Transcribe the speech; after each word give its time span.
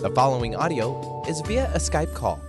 The 0.00 0.10
following 0.10 0.54
audio 0.54 1.24
is 1.26 1.40
via 1.40 1.66
a 1.74 1.78
Skype 1.78 2.14
call. 2.14 2.40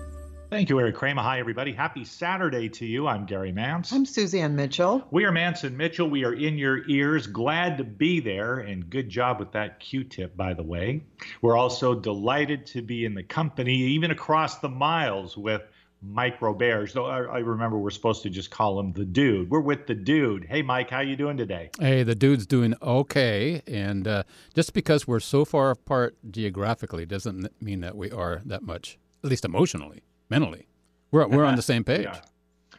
Thank 0.52 0.70
you, 0.70 0.80
Eric 0.80 0.94
Kramer. 0.94 1.24
Hi, 1.24 1.40
everybody. 1.40 1.72
Happy 1.72 2.06
Saturday 2.06 2.70
to 2.70 2.86
you. 2.86 3.08
I'm 3.08 3.26
Gary 3.26 3.52
Mance. 3.52 3.92
I'm 3.92 4.06
Suzanne 4.06 4.56
Mitchell. 4.56 5.04
We 5.10 5.26
are 5.26 5.32
Mance 5.32 5.64
and 5.64 5.76
Mitchell. 5.76 6.08
We 6.08 6.24
are 6.26 6.34
in 6.34 6.60
your 6.60 6.88
ears. 6.88 7.26
Glad 7.26 7.80
to 7.80 7.84
be 7.84 8.20
there, 8.20 8.60
and 8.60 8.88
good 8.88 9.10
job 9.10 9.40
with 9.40 9.52
that 9.54 9.80
Q-tip, 9.80 10.38
by 10.38 10.54
the 10.54 10.62
way. 10.62 11.04
We're 11.42 11.58
also 11.58 11.96
delighted 11.96 12.68
to 12.68 12.84
be 12.84 13.06
in 13.06 13.16
the 13.16 13.24
company, 13.24 13.74
even 13.74 14.12
across 14.12 14.60
the 14.60 14.70
miles, 14.70 15.36
with 15.36 15.64
Mike 16.02 16.40
Roberge. 16.40 16.94
Though 16.94 17.06
I, 17.06 17.24
I 17.24 17.40
remember 17.40 17.78
we're 17.78 17.90
supposed 17.90 18.24
to 18.24 18.30
just 18.30 18.52
call 18.52 18.80
him 18.80 18.94
the 18.94 19.06
dude. 19.06 19.50
We're 19.50 19.60
with 19.60 19.88
the 19.88 19.96
dude. 19.96 20.46
Hey, 20.46 20.62
Mike, 20.62 20.90
how 20.90 21.02
you 21.02 21.16
doing 21.16 21.38
today? 21.38 21.70
Hey, 21.80 22.04
the 22.04 22.16
dude's 22.16 22.46
doing 22.46 22.74
okay, 22.82 23.62
and 23.68 24.08
uh, 24.08 24.24
just 24.54 24.74
because 24.74 25.08
we're 25.08 25.20
so 25.20 25.46
far 25.46 25.72
apart 25.72 26.18
geographically 26.30 27.06
doesn't 27.06 27.48
mean 27.62 27.82
that 27.82 27.96
we 27.96 28.12
are 28.12 28.42
that 28.46 28.64
much, 28.64 28.98
at 29.24 29.30
least 29.30 29.46
emotionally 29.46 30.04
mentally. 30.30 30.68
We're, 31.12 31.28
we're 31.28 31.46
on 31.46 31.56
the 31.56 31.62
same 31.62 31.84
page. 31.86 32.04
Yeah. 32.04 32.22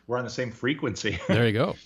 We're 0.07 0.19
on 0.19 0.25
the 0.25 0.31
same 0.31 0.51
frequency. 0.51 1.19
there 1.29 1.47
you 1.47 1.53
go. 1.53 1.77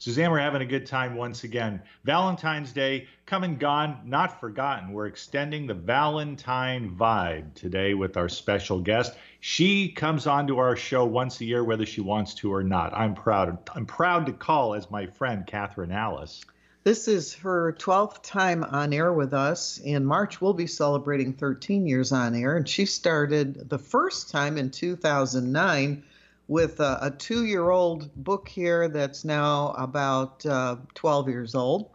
Suzanne, 0.00 0.30
we're 0.30 0.38
having 0.38 0.62
a 0.62 0.66
good 0.66 0.86
time 0.86 1.14
once 1.14 1.44
again. 1.44 1.82
Valentine's 2.04 2.72
Day, 2.72 3.06
come 3.26 3.44
and 3.44 3.58
gone, 3.58 4.00
not 4.06 4.40
forgotten. 4.40 4.94
We're 4.94 5.08
extending 5.08 5.66
the 5.66 5.74
Valentine 5.74 6.96
vibe 6.98 7.52
today 7.52 7.92
with 7.92 8.16
our 8.16 8.30
special 8.30 8.80
guest. 8.80 9.14
She 9.40 9.90
comes 9.90 10.26
onto 10.26 10.56
our 10.56 10.74
show 10.74 11.04
once 11.04 11.42
a 11.42 11.44
year, 11.44 11.62
whether 11.62 11.84
she 11.84 12.00
wants 12.00 12.32
to 12.36 12.50
or 12.50 12.62
not. 12.62 12.94
I'm 12.94 13.12
proud. 13.14 13.58
I'm 13.74 13.84
proud 13.84 14.24
to 14.24 14.32
call 14.32 14.72
as 14.72 14.90
my 14.90 15.04
friend 15.04 15.46
Catherine 15.46 15.92
Alice. 15.92 16.46
This 16.82 17.06
is 17.06 17.34
her 17.34 17.74
12th 17.78 18.22
time 18.22 18.64
on 18.64 18.94
air 18.94 19.12
with 19.12 19.34
us. 19.34 19.76
In 19.84 20.06
March, 20.06 20.40
we'll 20.40 20.54
be 20.54 20.66
celebrating 20.66 21.34
13 21.34 21.86
years 21.86 22.10
on 22.10 22.34
air, 22.34 22.56
and 22.56 22.66
she 22.66 22.86
started 22.86 23.68
the 23.68 23.78
first 23.78 24.30
time 24.30 24.56
in 24.56 24.70
2009 24.70 26.04
with 26.50 26.80
a, 26.80 26.98
a 27.00 27.10
two 27.12 27.44
year 27.44 27.70
old 27.70 28.12
book 28.16 28.48
here 28.48 28.88
that's 28.88 29.24
now 29.24 29.68
about 29.78 30.44
uh, 30.44 30.74
12 30.94 31.28
years 31.28 31.54
old. 31.54 31.90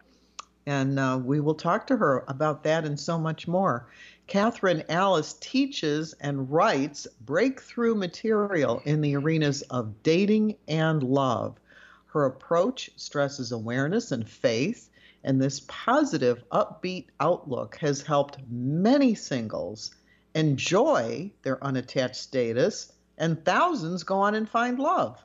And 0.66 0.98
uh, 0.98 1.20
we 1.22 1.42
will 1.42 1.56
talk 1.56 1.88
to 1.88 1.98
her 1.98 2.24
about 2.30 2.64
that 2.64 2.86
and 2.86 2.98
so 2.98 3.20
much 3.20 3.50
more. 3.50 3.90
Catherine 4.28 4.84
Alice 4.88 5.34
teaches 5.42 6.14
and 6.22 6.50
writes 6.50 7.06
breakthrough 7.20 7.96
material 7.96 8.82
in 8.86 9.02
the 9.02 9.18
arenas 9.18 9.62
of 9.64 10.02
dating 10.04 10.56
and 10.70 11.04
love. 11.04 11.58
Her 12.06 12.24
approach 12.24 12.90
stresses 12.96 13.52
awareness 13.52 14.14
and 14.14 14.28
faith, 14.28 14.90
and 15.26 15.42
this 15.42 15.64
positive, 15.68 16.42
upbeat 16.50 17.08
outlook 17.20 17.76
has 17.82 18.02
helped 18.02 18.38
many 18.50 19.16
singles 19.16 19.94
enjoy 20.34 21.34
their 21.44 21.62
unattached 21.62 22.16
status, 22.16 22.94
and 23.18 23.44
thousands 23.46 24.04
go 24.04 24.20
on 24.20 24.36
and 24.36 24.50
find 24.50 24.80
love. 24.80 25.24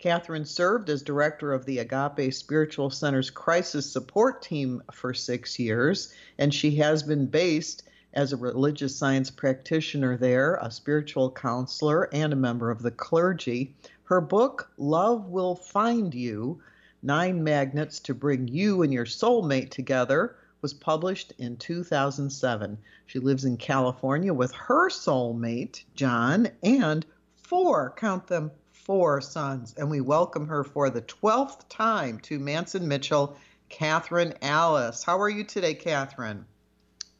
Catherine 0.00 0.46
served 0.46 0.88
as 0.88 1.02
director 1.02 1.52
of 1.52 1.66
the 1.66 1.78
Agape 1.78 2.32
Spiritual 2.32 2.88
Center's 2.88 3.30
crisis 3.30 3.90
support 3.90 4.40
team 4.40 4.82
for 4.90 5.12
six 5.12 5.58
years, 5.58 6.14
and 6.38 6.54
she 6.54 6.76
has 6.76 7.02
been 7.02 7.26
based 7.26 7.82
as 8.14 8.32
a 8.32 8.36
religious 8.36 8.96
science 8.96 9.30
practitioner 9.30 10.16
there, 10.16 10.54
a 10.56 10.70
spiritual 10.70 11.30
counselor, 11.30 12.08
and 12.14 12.32
a 12.32 12.36
member 12.36 12.70
of 12.70 12.82
the 12.82 12.90
clergy. 12.90 13.76
Her 14.04 14.20
book, 14.20 14.70
Love 14.78 15.28
Will 15.28 15.54
Find 15.54 16.14
You 16.14 16.60
Nine 17.02 17.44
Magnets 17.44 18.00
to 18.00 18.14
Bring 18.14 18.48
You 18.48 18.82
and 18.82 18.92
Your 18.92 19.04
Soulmate 19.04 19.70
Together, 19.70 20.36
was 20.62 20.74
published 20.74 21.32
in 21.38 21.56
2007. 21.56 22.78
She 23.06 23.18
lives 23.18 23.44
in 23.44 23.56
California 23.56 24.34
with 24.34 24.52
her 24.52 24.88
soulmate, 24.88 25.84
John, 25.94 26.48
and 26.62 27.06
four, 27.50 27.92
count 27.96 28.28
them, 28.28 28.52
four 28.70 29.20
sons. 29.20 29.74
And 29.76 29.90
we 29.90 30.00
welcome 30.00 30.46
her 30.46 30.62
for 30.62 30.88
the 30.88 31.02
12th 31.02 31.68
time 31.68 32.20
to 32.20 32.38
Manson 32.38 32.86
Mitchell, 32.86 33.36
Catherine 33.68 34.34
Alice. 34.40 35.02
How 35.02 35.20
are 35.20 35.28
you 35.28 35.42
today, 35.42 35.74
Catherine? 35.74 36.46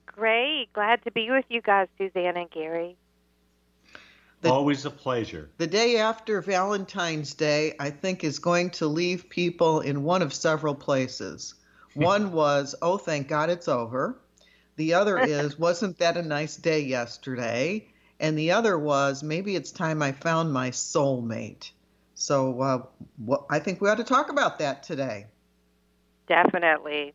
Great. 0.06 0.68
Glad 0.72 1.02
to 1.02 1.10
be 1.10 1.28
with 1.32 1.46
you 1.48 1.60
guys, 1.60 1.88
Suzanne 1.98 2.36
and 2.36 2.48
Gary. 2.48 2.96
The, 4.42 4.50
Always 4.50 4.84
a 4.84 4.90
pleasure. 4.90 5.50
The 5.58 5.66
day 5.66 5.96
after 5.96 6.40
Valentine's 6.40 7.34
Day, 7.34 7.74
I 7.80 7.90
think, 7.90 8.22
is 8.22 8.38
going 8.38 8.70
to 8.70 8.86
leave 8.86 9.28
people 9.28 9.80
in 9.80 10.04
one 10.04 10.22
of 10.22 10.32
several 10.32 10.76
places. 10.76 11.54
One 11.94 12.30
was, 12.30 12.76
oh, 12.80 12.98
thank 12.98 13.26
God 13.26 13.50
it's 13.50 13.66
over. 13.66 14.16
The 14.76 14.94
other 14.94 15.18
is, 15.26 15.58
wasn't 15.58 15.98
that 15.98 16.16
a 16.16 16.22
nice 16.22 16.54
day 16.54 16.82
yesterday? 16.82 17.89
And 18.20 18.38
the 18.38 18.52
other 18.52 18.78
was, 18.78 19.22
maybe 19.22 19.56
it's 19.56 19.72
time 19.72 20.02
I 20.02 20.12
found 20.12 20.52
my 20.52 20.70
soulmate. 20.70 21.72
So 22.14 22.60
uh, 22.60 22.82
well, 23.18 23.46
I 23.50 23.58
think 23.58 23.80
we 23.80 23.88
ought 23.88 23.96
to 23.96 24.04
talk 24.04 24.30
about 24.30 24.58
that 24.58 24.82
today. 24.82 25.26
Definitely. 26.28 27.14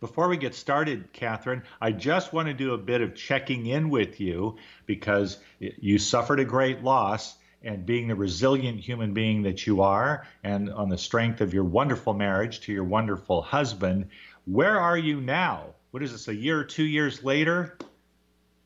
Before 0.00 0.28
we 0.28 0.36
get 0.36 0.54
started, 0.54 1.12
Catherine, 1.12 1.62
I 1.80 1.90
just 1.90 2.32
want 2.32 2.48
to 2.48 2.54
do 2.54 2.74
a 2.74 2.78
bit 2.78 3.00
of 3.00 3.14
checking 3.14 3.66
in 3.66 3.88
with 3.88 4.20
you 4.20 4.56
because 4.84 5.38
you 5.58 5.98
suffered 5.98 6.38
a 6.38 6.44
great 6.44 6.84
loss. 6.84 7.36
And 7.66 7.86
being 7.86 8.08
the 8.08 8.14
resilient 8.14 8.78
human 8.78 9.14
being 9.14 9.44
that 9.44 9.66
you 9.66 9.80
are, 9.80 10.26
and 10.42 10.70
on 10.70 10.90
the 10.90 10.98
strength 10.98 11.40
of 11.40 11.54
your 11.54 11.64
wonderful 11.64 12.12
marriage 12.12 12.60
to 12.60 12.72
your 12.74 12.84
wonderful 12.84 13.40
husband, 13.40 14.10
where 14.44 14.78
are 14.78 14.98
you 14.98 15.22
now? 15.22 15.68
What 15.90 16.02
is 16.02 16.12
this, 16.12 16.28
a 16.28 16.34
year 16.34 16.60
or 16.60 16.64
two 16.64 16.84
years 16.84 17.24
later? 17.24 17.78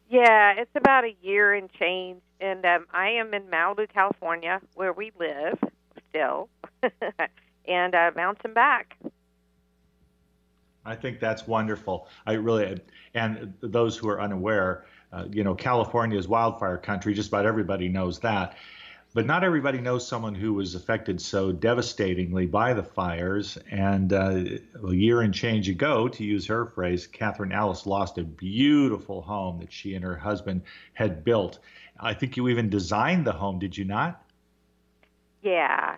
Yeah, 0.09 0.55
it's 0.57 0.71
about 0.75 1.05
a 1.05 1.15
year 1.23 1.55
and 1.55 1.71
change. 1.73 2.23
And 2.41 2.65
um, 2.65 2.87
I 2.93 3.11
am 3.11 3.35
in 3.35 3.43
Malibu, 3.45 3.93
California, 3.93 4.61
where 4.75 4.93
we 4.93 5.13
live 5.19 5.59
still, 6.09 6.49
and 7.69 7.95
uh, 7.95 8.11
bouncing 8.15 8.55
back. 8.55 8.97
I 10.85 10.95
think 10.95 11.21
that's 11.21 11.47
wonderful. 11.47 12.09
I 12.27 12.35
really, 12.35 12.81
and 13.13 13.53
those 13.61 13.97
who 13.99 14.09
are 14.09 14.21
unaware, 14.21 14.87
uh, 15.13 15.27
you 15.31 15.45
know, 15.45 15.55
California 15.55 16.19
is 16.19 16.29
wildfire 16.29 16.79
country. 16.79 17.13
Just 17.13 17.29
about 17.29 17.45
everybody 17.45 17.89
knows 17.89 18.21
that. 18.21 18.57
But 19.15 19.27
not 19.27 19.43
everybody 19.43 19.81
knows 19.81 20.07
someone 20.07 20.35
who 20.35 20.53
was 20.53 20.75
affected 20.75 21.21
so 21.21 21.51
devastatingly 21.51 22.47
by 22.47 22.75
the 22.75 22.83
fires. 22.83 23.59
And 23.71 24.13
uh, 24.13 24.45
a 24.87 24.95
year 24.95 25.23
and 25.23 25.33
change 25.33 25.69
ago, 25.69 26.09
to 26.09 26.25
use 26.25 26.47
her 26.47 26.67
phrase, 26.67 27.07
Catherine 27.07 27.53
Alice 27.53 27.87
lost 27.87 28.19
a 28.19 28.23
beautiful 28.23 29.23
home 29.23 29.61
that 29.61 29.73
she 29.73 29.95
and 29.95 30.05
her 30.05 30.17
husband 30.17 30.63
had 30.93 31.25
built. 31.25 31.59
I 31.99 32.15
think 32.15 32.37
you 32.37 32.49
even 32.49 32.69
designed 32.69 33.27
the 33.27 33.33
home, 33.33 33.59
did 33.59 33.77
you 33.77 33.85
not? 33.85 34.23
Yeah, 35.43 35.97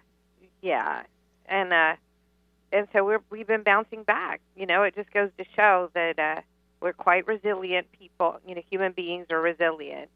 yeah. 0.63 1.03
And 1.47 1.73
uh, 1.73 1.97
and 2.73 2.87
so 2.93 3.05
we're 3.05 3.23
we've 3.31 3.47
been 3.47 3.63
bouncing 3.63 4.05
back. 4.05 4.41
You 4.57 4.67
know, 4.67 4.85
it 4.85 4.95
just 4.95 5.13
goes 5.13 5.31
to 5.39 5.45
show 5.57 5.91
that 5.95 6.19
uh, 6.19 6.41
we're 6.81 6.93
quite 6.93 7.27
resilient 7.27 7.89
people. 7.93 8.39
You 8.47 8.55
know, 8.55 8.63
human 8.71 8.93
beings 8.93 9.27
are 9.31 9.41
resilient, 9.41 10.11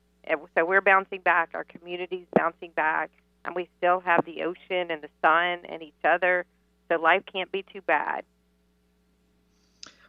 so 0.57 0.65
we're 0.65 0.81
bouncing 0.81 1.21
back. 1.21 1.51
Our 1.55 1.65
community's 1.65 2.27
bouncing 2.35 2.71
back, 2.71 3.11
and 3.45 3.55
we 3.55 3.69
still 3.79 4.01
have 4.01 4.25
the 4.25 4.43
ocean 4.43 4.91
and 4.91 5.03
the 5.03 5.11
sun 5.23 5.61
and 5.69 5.83
each 5.83 6.05
other. 6.05 6.47
So 6.89 7.01
life 7.01 7.23
can't 7.31 7.51
be 7.51 7.65
too 7.73 7.81
bad. 7.83 8.25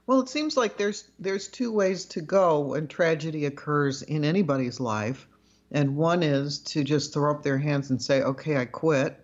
Well, 0.07 0.19
it 0.19 0.29
seems 0.29 0.55
like 0.55 0.77
there's 0.77 1.09
there's 1.17 1.47
two 1.47 1.71
ways 1.71 2.05
to 2.05 2.21
go 2.21 2.59
when 2.59 2.87
tragedy 2.87 3.45
occurs 3.45 4.03
in 4.03 4.23
anybody's 4.23 4.79
life, 4.79 5.27
and 5.71 5.95
one 5.95 6.21
is 6.21 6.59
to 6.59 6.83
just 6.83 7.13
throw 7.13 7.31
up 7.31 7.41
their 7.41 7.57
hands 7.57 7.89
and 7.89 8.01
say, 8.01 8.21
"Okay, 8.21 8.57
I 8.57 8.65
quit," 8.65 9.19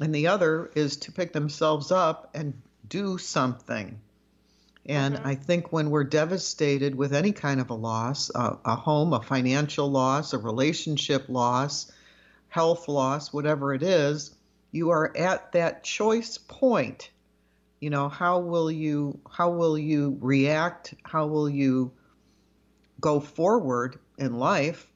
and 0.00 0.14
the 0.14 0.28
other 0.28 0.70
is 0.74 0.96
to 0.98 1.12
pick 1.12 1.32
themselves 1.32 1.92
up 1.92 2.30
and 2.34 2.54
do 2.88 3.18
something. 3.18 4.00
And 4.88 5.16
mm-hmm. 5.16 5.26
I 5.26 5.34
think 5.34 5.72
when 5.72 5.90
we're 5.90 6.04
devastated 6.04 6.94
with 6.94 7.12
any 7.12 7.32
kind 7.32 7.60
of 7.60 7.70
a 7.70 7.74
loss, 7.74 8.30
uh, 8.34 8.56
a 8.64 8.74
home, 8.74 9.12
a 9.12 9.22
financial 9.22 9.90
loss, 9.90 10.32
a 10.32 10.38
relationship 10.38 11.26
loss, 11.28 11.92
health 12.48 12.88
loss, 12.88 13.32
whatever 13.32 13.74
it 13.74 13.82
is, 13.82 14.34
you 14.72 14.90
are 14.90 15.14
at 15.16 15.52
that 15.52 15.84
choice 15.84 16.38
point. 16.38 17.10
You 17.80 17.90
know, 17.90 18.08
how 18.08 18.40
will 18.40 18.70
you 18.70 19.20
how 19.30 19.50
will 19.50 19.78
you 19.78 20.18
react? 20.20 20.94
How 21.04 21.26
will 21.26 21.48
you 21.48 21.92
go 23.00 23.20
forward 23.20 23.98
in 24.18 24.38
life? 24.38 24.90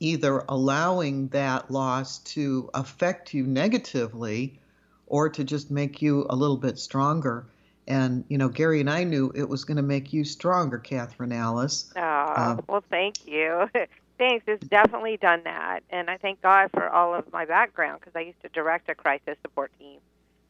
either 0.00 0.44
allowing 0.48 1.28
that 1.28 1.70
loss 1.70 2.18
to 2.20 2.70
affect 2.74 3.34
you 3.34 3.44
negatively 3.44 4.58
or 5.06 5.28
to 5.28 5.44
just 5.44 5.70
make 5.70 6.02
you 6.02 6.26
a 6.30 6.36
little 6.36 6.56
bit 6.56 6.78
stronger. 6.78 7.46
And, 7.88 8.24
you 8.28 8.36
know, 8.36 8.50
Gary 8.50 8.80
and 8.80 8.90
I 8.90 9.02
knew 9.04 9.32
it 9.34 9.48
was 9.48 9.64
going 9.64 9.78
to 9.78 9.82
make 9.82 10.12
you 10.12 10.22
stronger, 10.22 10.78
Catherine 10.78 11.32
Alice. 11.32 11.90
Oh, 11.96 12.00
uh, 12.00 12.56
well, 12.68 12.84
thank 12.90 13.26
you. 13.26 13.68
Thanks. 14.18 14.44
It's 14.46 14.66
definitely 14.68 15.16
done 15.16 15.40
that. 15.44 15.80
And 15.88 16.10
I 16.10 16.18
thank 16.18 16.42
God 16.42 16.70
for 16.72 16.90
all 16.90 17.14
of 17.14 17.32
my 17.32 17.46
background 17.46 18.00
because 18.00 18.14
I 18.14 18.20
used 18.20 18.42
to 18.42 18.50
direct 18.50 18.90
a 18.90 18.94
crisis 18.94 19.38
support 19.42 19.72
team 19.78 20.00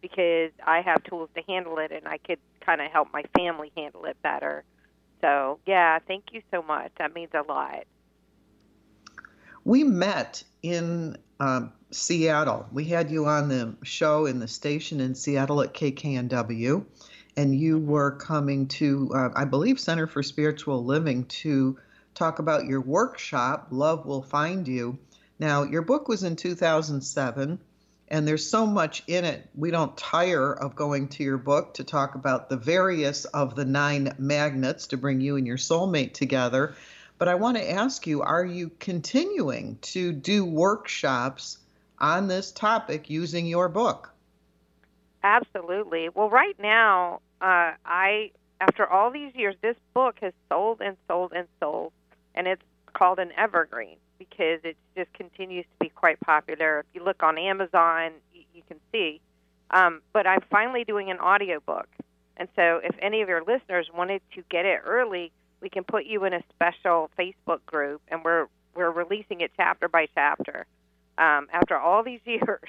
because 0.01 0.51
I 0.67 0.81
have 0.81 1.05
tools 1.05 1.29
to 1.37 1.43
handle 1.47 1.79
it 1.79 1.93
and 1.93 2.09
I 2.09 2.19
could 2.19 2.39
kind 2.61 2.81
of 2.81 2.91
help 2.91 3.09
my 3.13 3.23
family 3.37 3.71
handle 3.77 4.05
it 4.07 4.17
better. 4.21 4.65
So, 5.21 5.61
yeah, 5.65 6.01
thank 6.09 6.33
you 6.33 6.43
so 6.51 6.63
much. 6.63 6.91
That 6.99 7.15
means 7.15 7.31
a 7.35 7.43
lot. 7.43 7.85
We 9.65 9.85
met 9.85 10.43
in 10.63 11.19
um, 11.39 11.73
Seattle. 11.91 12.67
We 12.73 12.85
had 12.85 13.11
you 13.11 13.27
on 13.27 13.49
the 13.49 13.77
show 13.83 14.27
in 14.27 14.39
the 14.39 14.49
station 14.49 15.01
in 15.01 15.15
Seattle 15.15 15.61
at 15.63 15.75
KKNW, 15.75 16.85
and 17.39 17.55
you 17.55 17.79
were 17.79 18.11
coming 18.11 18.67
to, 18.67 19.13
uh, 19.15 19.29
I 19.37 19.45
believe, 19.45 19.79
Center 19.79 20.09
for 20.09 20.25
Spiritual 20.25 20.85
Living 20.85 21.25
to 21.27 21.79
talk 22.13 22.41
about 22.41 22.67
your 22.67 22.81
workshop, 22.81 23.69
Love 23.71 24.07
Will 24.07 24.23
Find 24.23 24.67
You. 24.67 24.99
Now, 25.39 25.63
your 25.63 25.83
book 25.83 26.09
was 26.09 26.25
in 26.25 26.35
2007, 26.35 27.61
and 28.09 28.27
there's 28.27 28.45
so 28.45 28.67
much 28.67 29.05
in 29.07 29.25
it. 29.25 29.49
We 29.55 29.71
don't 29.71 29.97
tire 29.97 30.53
of 30.53 30.75
going 30.75 31.07
to 31.11 31.23
your 31.23 31.39
book 31.39 31.75
to 31.75 31.85
talk 31.85 32.17
about 32.17 32.49
the 32.49 32.57
various 32.57 33.25
of 33.27 33.55
the 33.55 33.65
nine 33.65 34.17
magnets 34.19 34.89
to 34.89 34.97
bring 34.97 35.21
you 35.21 35.37
and 35.37 35.47
your 35.47 35.59
soulmate 35.59 36.15
together. 36.15 36.75
But 37.19 37.29
I 37.29 37.37
want 37.37 37.57
to 37.57 37.71
ask 37.71 38.05
you 38.05 38.21
are 38.21 38.45
you 38.45 38.73
continuing 38.81 39.79
to 39.83 40.11
do 40.11 40.45
workshops 40.45 41.59
on 42.01 42.27
this 42.27 42.51
topic 42.51 43.09
using 43.09 43.47
your 43.47 43.69
book? 43.69 44.13
Absolutely. 45.23 46.09
Well, 46.09 46.31
right 46.31 46.59
now, 46.59 47.21
uh, 47.41 47.73
I, 47.85 48.31
after 48.61 48.87
all 48.87 49.11
these 49.11 49.35
years, 49.35 49.55
this 49.63 49.77
book 49.95 50.17
has 50.21 50.33
sold 50.49 50.81
and 50.81 50.97
sold 51.07 51.33
and 51.35 51.47
sold, 51.61 51.93
and 52.35 52.47
it's 52.47 52.63
called 52.93 53.19
an 53.19 53.31
evergreen 53.37 53.97
because 54.19 54.61
it 54.65 54.77
just 54.97 55.13
continues 55.13 55.65
to 55.65 55.85
be 55.85 55.89
quite 55.89 56.19
popular. 56.21 56.81
If 56.81 56.87
you 56.95 57.05
look 57.05 57.23
on 57.23 57.39
Amazon, 57.39 58.13
you, 58.35 58.43
you 58.55 58.63
can 58.67 58.79
see. 58.91 59.21
Um, 59.71 60.03
but 60.13 60.27
I'm 60.27 60.41
finally 60.51 60.85
doing 60.85 61.11
an 61.11 61.19
audiobook. 61.19 61.89
And 62.37 62.49
so 62.57 62.81
if 62.83 62.95
any 63.01 63.23
of 63.23 63.29
your 63.29 63.43
listeners 63.43 63.89
wanted 63.95 64.23
to 64.35 64.43
get 64.51 64.65
it 64.65 64.81
early, 64.85 65.33
we 65.61 65.69
can 65.69 65.85
put 65.85 66.07
you 66.07 66.25
in 66.25 66.33
a 66.33 66.43
special 66.55 67.11
Facebook 67.19 67.65
group, 67.67 68.01
and 68.09 68.25
we're 68.25 68.47
we're 68.75 68.91
releasing 68.91 69.41
it 69.41 69.51
chapter 69.57 69.89
by 69.89 70.07
chapter. 70.15 70.67
Um, 71.19 71.49
after 71.53 71.77
all 71.77 72.05
these 72.05 72.21
years, 72.25 72.61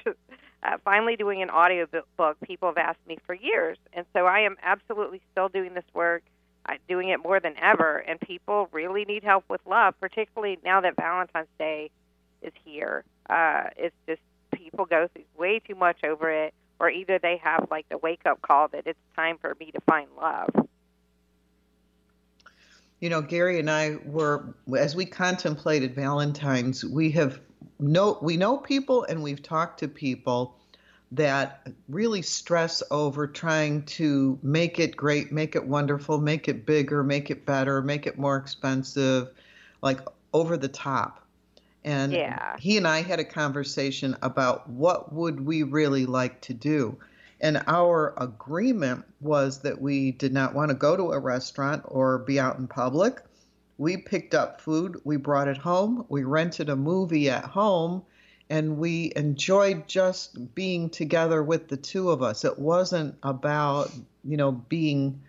uh, 0.64 0.78
finally 0.84 1.16
doing 1.16 1.42
an 1.42 1.50
audio 1.50 1.88
book, 2.18 2.38
people 2.46 2.70
have 2.70 2.78
asked 2.78 3.06
me 3.08 3.18
for 3.26 3.34
years, 3.34 3.78
and 3.94 4.06
so 4.14 4.26
I 4.26 4.42
am 4.42 4.58
absolutely 4.62 5.22
still 5.32 5.50
doing 5.50 5.74
this 5.74 5.86
work, 5.94 6.24
uh, 6.68 6.74
doing 6.88 7.10
it 7.10 7.18
more 7.24 7.40
than 7.40 7.56
ever. 7.62 7.98
And 7.98 8.20
people 8.20 8.68
really 8.72 9.06
need 9.06 9.24
help 9.24 9.46
with 9.50 9.62
love, 9.66 9.96
particularly 10.00 10.60
now 10.64 10.82
that 10.82 10.96
Valentine's 10.96 11.48
Day 11.58 11.92
is 12.42 12.54
here. 12.66 13.04
Uh, 13.30 13.66
it's 13.78 13.96
just 14.08 14.22
people 14.52 14.86
go 14.86 15.08
through 15.14 15.24
way 15.38 15.60
too 15.60 15.76
much 15.76 16.04
over 16.04 16.30
it, 16.30 16.54
or 16.80 16.90
either 16.90 17.20
they 17.20 17.38
have 17.44 17.68
like 17.72 17.88
the 17.90 17.98
wake 17.98 18.26
up 18.26 18.42
call 18.42 18.68
that 18.70 18.86
it's 18.86 19.00
time 19.16 19.38
for 19.40 19.56
me 19.60 19.72
to 19.72 19.80
find 19.82 20.10
love 20.20 20.50
you 23.00 23.10
know, 23.10 23.22
Gary 23.22 23.60
and 23.60 23.70
I 23.70 23.98
were 24.06 24.54
as 24.78 24.96
we 24.96 25.06
contemplated 25.06 25.96
Valentine's, 25.96 26.84
we 26.84 27.12
have 27.12 27.40
know 27.80 28.18
we 28.22 28.38
know 28.38 28.58
people 28.58 29.04
and 29.04 29.24
we've 29.24 29.42
talked 29.42 29.80
to 29.80 29.88
people 29.88 30.56
that 31.12 31.68
really 31.88 32.22
stress 32.22 32.84
over 32.92 33.26
trying 33.26 33.84
to 33.84 34.38
make 34.44 34.80
it 34.80 34.96
great, 34.96 35.32
make 35.32 35.56
it 35.56 35.66
wonderful, 35.66 36.20
make 36.20 36.48
it 36.48 36.66
bigger, 36.66 37.04
make 37.04 37.32
it 37.32 37.46
better, 37.46 37.82
make 37.82 38.06
it 38.06 38.20
more 38.20 38.38
expensive, 38.38 39.30
like 39.82 40.00
over 40.34 40.56
the 40.56 40.68
top. 40.68 41.26
And 41.84 42.12
yeah. 42.12 42.58
he 42.60 42.78
and 42.78 42.88
I 42.88 43.02
had 43.02 43.20
a 43.20 43.24
conversation 43.24 44.16
about 44.22 44.70
what 44.70 45.12
would 45.14 45.46
we 45.46 45.64
really 45.64 46.06
like 46.06 46.42
to 46.42 46.54
do. 46.54 46.98
And 47.42 47.64
our 47.68 48.14
agreement 48.18 49.06
was 49.22 49.60
that 49.60 49.82
we 49.82 50.12
did 50.12 50.34
not 50.34 50.54
want 50.54 50.70
to 50.70 50.76
go 50.76 50.98
to 50.98 51.14
a 51.14 51.20
restaurant 51.20 51.84
or 51.86 52.20
be 52.20 52.40
out 52.40 52.60
in 52.60 52.68
public. 52.68 53.22
We 53.80 53.98
picked 53.98 54.36
up 54.36 54.62
food, 54.62 55.02
we 55.04 55.18
brought 55.18 55.48
it 55.48 55.58
home, 55.58 56.06
we 56.10 56.24
rented 56.24 56.70
a 56.70 56.76
movie 56.76 57.32
at 57.32 57.46
home, 57.46 58.04
and 58.52 58.78
we 58.78 59.12
enjoyed 59.16 59.88
just 59.88 60.54
being 60.54 60.92
together 60.92 61.42
with 61.42 61.68
the 61.68 61.78
two 61.78 62.12
of 62.12 62.22
us. 62.22 62.46
It 62.46 62.60
wasn't 62.60 63.16
about, 63.24 63.92
you 64.24 64.38
know, 64.38 64.52
being 64.52 65.22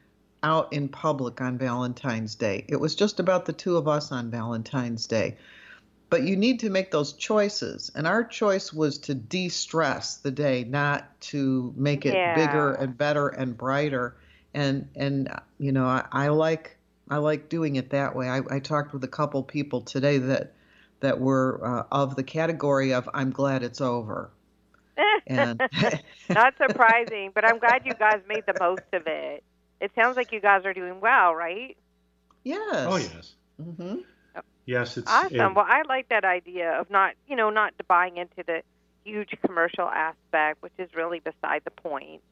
out 0.43 0.71
in 0.73 0.89
public 0.89 1.41
on 1.41 1.57
Valentine's 1.57 2.35
Day. 2.35 2.67
It 2.69 2.77
was 2.77 2.95
just 2.95 3.21
about 3.21 3.47
the 3.47 3.55
two 3.55 3.79
of 3.79 3.89
us 3.89 4.13
on 4.13 4.31
Valentine's 4.31 5.07
Day 5.07 5.39
but 6.11 6.25
you 6.25 6.37
need 6.37 6.59
to 6.61 6.69
make 6.69 6.91
those 6.91 7.13
choices 7.15 7.91
and 7.95 8.07
our 8.07 8.25
choice 8.25 8.73
was 8.73 8.99
to 8.99 9.15
de-stress 9.15 10.17
the 10.17 10.31
day 10.31 10.65
not 10.65 11.19
to 11.21 11.73
make 11.77 12.05
it 12.05 12.15
yeah. 12.15 12.35
bigger 12.35 12.73
and 12.73 12.99
better 12.99 13.29
and 13.29 13.57
brighter 13.57 14.17
and 14.53 14.89
and 14.97 15.33
you 15.59 15.73
know 15.73 15.87
I, 15.87 16.05
I 16.13 16.29
like 16.29 16.77
i 17.11 17.17
like 17.17 17.49
doing 17.49 17.77
it 17.77 17.91
that 17.91 18.15
way 18.15 18.29
I, 18.29 18.41
I 18.51 18.61
talked 18.61 18.93
with 18.93 19.05
a 19.05 19.09
couple 19.09 19.43
people 19.43 19.83
today 19.83 20.19
that 20.19 20.55
that 21.01 21.21
were 21.21 21.61
uh, 21.63 21.85
of 21.91 22.17
the 22.17 22.23
category 22.23 22.93
of 22.93 23.09
i'm 23.13 23.31
glad 23.31 23.63
it's 23.63 23.81
over 23.81 24.31
and 25.27 25.61
not 26.29 26.55
surprising 26.57 27.33
but 27.35 27.45
i'm 27.45 27.59
glad 27.59 27.83
you 27.85 27.95
guys 27.95 28.21
made 28.29 28.45
the 28.47 28.55
most 28.61 28.83
of 28.93 29.07
it 29.07 29.45
it 29.81 29.91
sounds 29.95 30.17
like 30.17 30.33
you 30.33 30.41
guys 30.41 30.65
are 30.65 30.75
doing 30.75 31.01
well 31.01 31.35
right 31.35 31.77
yes 32.45 32.87
oh 32.89 32.97
yes 32.97 33.35
mm-hmm. 33.61 34.01
Yes, 34.71 34.97
it's 34.97 35.11
awesome. 35.11 35.35
It, 35.35 35.55
well, 35.57 35.67
I 35.69 35.83
like 35.89 36.11
that 36.11 36.25
idea 36.25 36.81
of 36.81 36.91
not, 36.91 37.15
you 37.27 37.35
know, 37.35 37.51
not 37.51 37.75
buying 37.89 38.19
into 38.19 38.45
the 38.47 38.63
huge 39.05 39.35
commercial 39.45 39.89
aspect, 39.89 40.63
which 40.63 40.73
is 40.79 40.89
really 40.95 41.19
beside 41.19 41.63
the 41.65 41.73
point. 41.73 42.23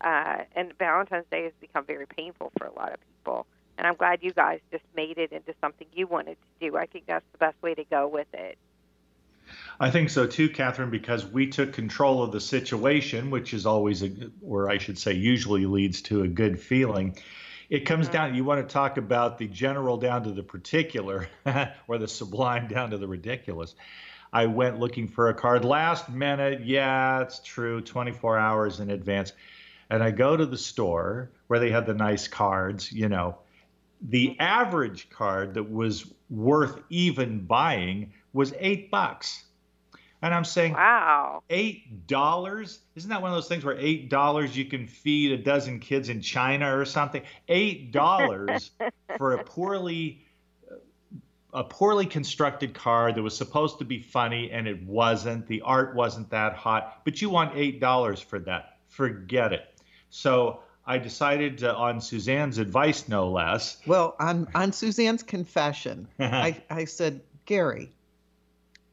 Uh, 0.00 0.44
and 0.54 0.72
Valentine's 0.78 1.26
Day 1.28 1.42
has 1.44 1.52
become 1.60 1.84
very 1.84 2.06
painful 2.06 2.52
for 2.56 2.68
a 2.68 2.72
lot 2.72 2.92
of 2.92 3.00
people. 3.00 3.46
And 3.78 3.86
I'm 3.86 3.94
glad 3.94 4.18
you 4.22 4.32
guys 4.32 4.58
just 4.72 4.84
made 4.96 5.18
it 5.18 5.32
into 5.32 5.54
something 5.60 5.86
you 5.94 6.08
wanted 6.08 6.36
to 6.36 6.68
do. 6.68 6.76
I 6.76 6.86
think 6.86 7.06
that's 7.06 7.24
the 7.30 7.38
best 7.38 7.56
way 7.62 7.74
to 7.76 7.84
go 7.84 8.08
with 8.08 8.26
it. 8.34 8.58
I 9.80 9.90
think 9.90 10.10
so 10.10 10.26
too, 10.26 10.48
Catherine, 10.48 10.90
because 10.90 11.24
we 11.24 11.46
took 11.46 11.72
control 11.72 12.22
of 12.22 12.32
the 12.32 12.40
situation, 12.40 13.30
which 13.30 13.54
is 13.54 13.64
always, 13.64 14.02
a, 14.02 14.10
or 14.42 14.68
I 14.68 14.78
should 14.78 14.98
say, 14.98 15.12
usually 15.12 15.64
leads 15.64 16.02
to 16.02 16.22
a 16.22 16.28
good 16.28 16.60
feeling. 16.60 17.16
It 17.70 17.86
comes 17.86 18.06
mm-hmm. 18.06 18.14
down, 18.14 18.34
you 18.34 18.44
want 18.44 18.68
to 18.68 18.72
talk 18.72 18.96
about 18.96 19.38
the 19.38 19.46
general 19.46 19.96
down 19.96 20.24
to 20.24 20.32
the 20.32 20.42
particular, 20.42 21.28
or 21.88 21.98
the 21.98 22.08
sublime 22.08 22.66
down 22.66 22.90
to 22.90 22.98
the 22.98 23.06
ridiculous. 23.06 23.76
I 24.32 24.46
went 24.46 24.80
looking 24.80 25.06
for 25.06 25.28
a 25.28 25.34
card 25.34 25.64
last 25.64 26.10
minute. 26.10 26.64
Yeah, 26.64 27.22
it's 27.22 27.40
true, 27.40 27.80
24 27.80 28.36
hours 28.36 28.80
in 28.80 28.90
advance. 28.90 29.32
And 29.88 30.02
I 30.02 30.10
go 30.10 30.36
to 30.36 30.44
the 30.44 30.58
store 30.58 31.30
where 31.46 31.60
they 31.60 31.70
had 31.70 31.86
the 31.86 31.94
nice 31.94 32.28
cards, 32.28 32.92
you 32.92 33.08
know. 33.08 33.38
The 34.02 34.28
mm-hmm. 34.28 34.42
average 34.42 35.10
card 35.10 35.54
that 35.54 35.70
was 35.70 36.06
worth 36.30 36.80
even 36.90 37.46
buying 37.46 38.12
was 38.32 38.52
eight 38.58 38.90
bucks. 38.90 39.44
And 40.20 40.34
I'm 40.34 40.44
saying, 40.44 40.72
wow, 40.72 41.44
eight 41.48 42.08
dollars? 42.08 42.80
Isn't 42.96 43.10
that 43.10 43.22
one 43.22 43.30
of 43.30 43.36
those 43.36 43.46
things 43.46 43.64
where 43.64 43.78
eight 43.78 44.10
dollars 44.10 44.56
you 44.56 44.64
can 44.64 44.88
feed 44.88 45.32
a 45.32 45.38
dozen 45.38 45.78
kids 45.78 46.08
in 46.08 46.22
China 46.22 46.76
or 46.76 46.84
something? 46.84 47.22
Eight 47.48 47.92
dollars 47.92 48.72
for 49.16 49.34
a 49.34 49.44
poorly 49.44 50.24
a 51.52 51.64
poorly 51.64 52.06
constructed 52.06 52.74
card 52.74 53.14
that 53.14 53.22
was 53.22 53.36
supposed 53.36 53.78
to 53.78 53.84
be 53.84 54.00
funny 54.00 54.50
and 54.50 54.66
it 54.66 54.82
wasn't. 54.82 55.46
The 55.46 55.62
art 55.62 55.94
wasn't 55.94 56.30
that 56.30 56.54
hot, 56.54 57.02
but 57.04 57.22
you 57.22 57.30
want 57.30 57.56
eight 57.56 57.80
dollars 57.80 58.20
for 58.20 58.38
that. 58.40 58.78
Forget 58.88 59.52
it. 59.52 59.62
So 60.10 60.60
I 60.88 60.96
decided 60.96 61.58
to, 61.58 61.74
on 61.74 62.00
Suzanne's 62.00 62.56
advice, 62.56 63.08
no 63.08 63.30
less. 63.30 63.76
Well, 63.86 64.16
on 64.18 64.48
on 64.54 64.72
Suzanne's 64.72 65.22
confession, 65.22 66.08
I, 66.18 66.62
I 66.70 66.86
said, 66.86 67.20
Gary, 67.44 67.92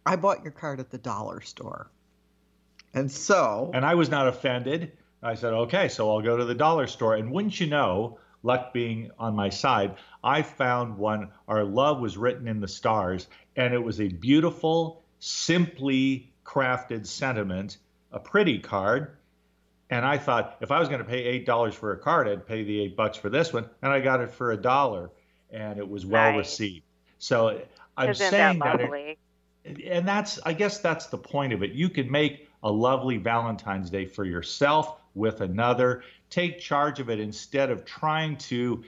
I 0.05 0.17
bought 0.17 0.43
your 0.43 0.51
card 0.51 0.81
at 0.81 0.91
the 0.91 0.97
dollar 0.97 1.39
store. 1.39 1.89
And 2.93 3.09
so. 3.09 3.71
And 3.73 3.85
I 3.85 3.95
was 3.95 4.09
not 4.09 4.27
offended. 4.27 4.91
I 5.23 5.35
said, 5.35 5.53
okay, 5.53 5.87
so 5.87 6.11
I'll 6.11 6.21
go 6.21 6.35
to 6.35 6.45
the 6.45 6.53
dollar 6.53 6.87
store. 6.87 7.15
And 7.15 7.31
wouldn't 7.31 7.59
you 7.59 7.67
know, 7.67 8.19
luck 8.43 8.73
being 8.73 9.11
on 9.17 9.33
my 9.33 9.49
side, 9.49 9.95
I 10.21 10.41
found 10.41 10.97
one, 10.97 11.29
Our 11.47 11.63
Love 11.63 12.01
Was 12.01 12.17
Written 12.17 12.47
in 12.47 12.59
the 12.59 12.67
Stars. 12.67 13.27
And 13.55 13.73
it 13.73 13.83
was 13.83 14.01
a 14.01 14.09
beautiful, 14.09 15.01
simply 15.19 16.29
crafted 16.45 17.07
sentiment, 17.07 17.77
a 18.11 18.19
pretty 18.19 18.59
card. 18.59 19.14
And 19.89 20.06
I 20.06 20.18
thought 20.18 20.58
if 20.62 20.72
I 20.72 20.80
was 20.80 20.89
going 20.89 21.00
to 21.00 21.06
pay 21.06 21.44
$8 21.46 21.74
for 21.74 21.92
a 21.92 21.98
card, 21.98 22.27
I'd 22.27 22.48
pay 22.48 22.63
the 22.63 22.82
eight 22.82 22.96
bucks 22.96 23.18
for 23.18 23.30
this 23.30 23.54
one. 23.54 23.70
And 23.82 23.92
I 23.92 24.00
got 24.00 24.20
it 24.20 24.32
for 24.32 24.51
a 24.51 24.58
dollar. 24.58 25.12
And 25.51 25.77
it 25.77 25.88
was 25.88 26.06
well 26.06 26.36
received. 26.36 26.84
So 27.20 27.62
I'm 27.96 28.10
Isn't 28.10 28.30
saying 28.30 28.60
that, 28.60 28.80
that 28.80 28.92
it, 28.94 29.18
and 29.84 30.08
that's 30.08 30.39
i 30.46 30.54
guess 30.54 30.80
that's 30.80 31.08
the 31.08 31.18
point 31.18 31.54
of 31.54 31.63
it 31.63 31.72
you 31.72 31.89
can 31.89 32.10
make 32.10 32.48
a 32.63 32.72
lovely 32.72 33.18
valentine's 33.18 33.89
day 33.89 34.06
for 34.06 34.24
yourself 34.24 34.98
with 35.13 35.42
another 35.42 36.04
take 36.30 36.60
charge 36.60 37.00
of 37.00 37.10
it 37.10 37.20
instead 37.20 37.70
of 37.70 37.86
trying 37.86 38.38
to 38.38 38.84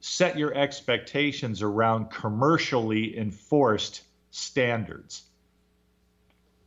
set 0.00 0.38
your 0.38 0.54
expectations 0.54 1.62
around 1.62 2.10
commercially 2.10 3.16
enforced 3.18 4.02
standards 4.30 5.24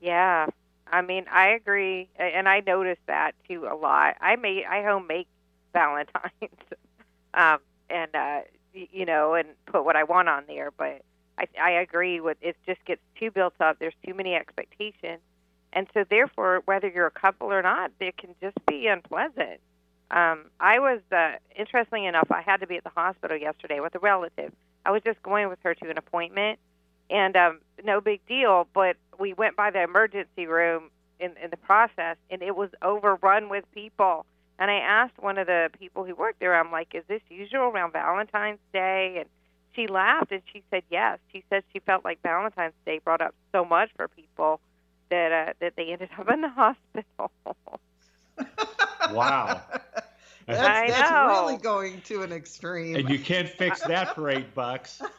yeah 0.01 0.47
i 0.93 1.01
mean 1.01 1.25
i 1.31 1.49
agree 1.49 2.07
and 2.17 2.47
i 2.47 2.61
notice 2.61 2.99
that 3.07 3.33
too 3.47 3.67
a 3.69 3.75
lot 3.75 4.15
i 4.21 4.35
may 4.35 4.63
i 4.65 4.83
home 4.83 5.07
make 5.07 5.27
valentines 5.73 6.31
um 7.33 7.59
and 7.89 8.15
uh 8.15 8.41
you 8.73 9.05
know, 9.05 9.33
and 9.35 9.47
put 9.65 9.85
what 9.85 9.95
I 9.95 10.03
want 10.03 10.29
on 10.29 10.43
there. 10.47 10.71
But 10.71 11.01
I, 11.37 11.47
I 11.61 11.71
agree 11.71 12.19
with 12.19 12.37
it. 12.41 12.55
Just 12.65 12.83
gets 12.85 13.01
too 13.19 13.31
built 13.31 13.53
up. 13.59 13.79
There's 13.79 13.93
too 14.05 14.13
many 14.13 14.35
expectations, 14.35 15.21
and 15.71 15.87
so 15.93 16.03
therefore, 16.09 16.61
whether 16.65 16.87
you're 16.87 17.07
a 17.07 17.11
couple 17.11 17.51
or 17.51 17.61
not, 17.61 17.91
it 17.99 18.17
can 18.17 18.35
just 18.41 18.57
be 18.65 18.87
unpleasant. 18.87 19.59
Um, 20.11 20.45
I 20.59 20.77
was, 20.79 20.99
uh, 21.11 21.37
interestingly 21.57 22.05
enough, 22.05 22.27
I 22.29 22.41
had 22.41 22.57
to 22.57 22.67
be 22.67 22.77
at 22.77 22.83
the 22.83 22.91
hospital 22.91 23.35
yesterday 23.35 23.79
with 23.79 23.95
a 23.95 23.99
relative. 23.99 24.51
I 24.85 24.91
was 24.91 25.01
just 25.03 25.21
going 25.23 25.49
with 25.49 25.57
her 25.63 25.73
to 25.73 25.89
an 25.89 25.97
appointment, 25.97 26.59
and 27.09 27.35
um, 27.35 27.59
no 27.83 28.01
big 28.01 28.25
deal. 28.27 28.67
But 28.73 28.97
we 29.19 29.33
went 29.33 29.55
by 29.55 29.71
the 29.71 29.83
emergency 29.83 30.47
room 30.47 30.89
in, 31.19 31.31
in 31.41 31.49
the 31.49 31.57
process, 31.57 32.17
and 32.29 32.41
it 32.41 32.55
was 32.55 32.69
overrun 32.81 33.49
with 33.49 33.65
people. 33.73 34.25
And 34.59 34.69
I 34.69 34.75
asked 34.75 35.17
one 35.19 35.37
of 35.37 35.47
the 35.47 35.69
people 35.79 36.05
who 36.05 36.15
worked 36.15 36.39
there, 36.39 36.55
I'm 36.55 36.71
like, 36.71 36.93
is 36.93 37.03
this 37.07 37.21
usual 37.29 37.63
around 37.63 37.93
Valentine's 37.93 38.59
Day? 38.71 39.15
And 39.19 39.29
she 39.75 39.87
laughed 39.87 40.31
and 40.31 40.41
she 40.51 40.63
said 40.69 40.83
yes. 40.89 41.19
She 41.31 41.43
said 41.49 41.63
she 41.73 41.79
felt 41.79 42.05
like 42.05 42.21
Valentine's 42.21 42.73
Day 42.85 42.99
brought 43.03 43.21
up 43.21 43.33
so 43.51 43.65
much 43.65 43.89
for 43.95 44.07
people 44.07 44.59
that 45.09 45.31
uh, 45.31 45.53
that 45.59 45.75
they 45.75 45.91
ended 45.91 46.09
up 46.17 46.29
in 46.29 46.41
the 46.41 46.49
hospital. 46.49 47.31
wow. 49.13 49.61
That's, 50.45 50.91
that's 50.91 51.11
really 51.11 51.57
going 51.57 52.01
to 52.01 52.21
an 52.21 52.31
extreme. 52.31 52.95
And 52.95 53.09
you 53.09 53.19
can't 53.19 53.47
fix 53.47 53.81
that 53.81 54.13
for 54.13 54.29
eight 54.29 54.53
bucks. 54.53 55.01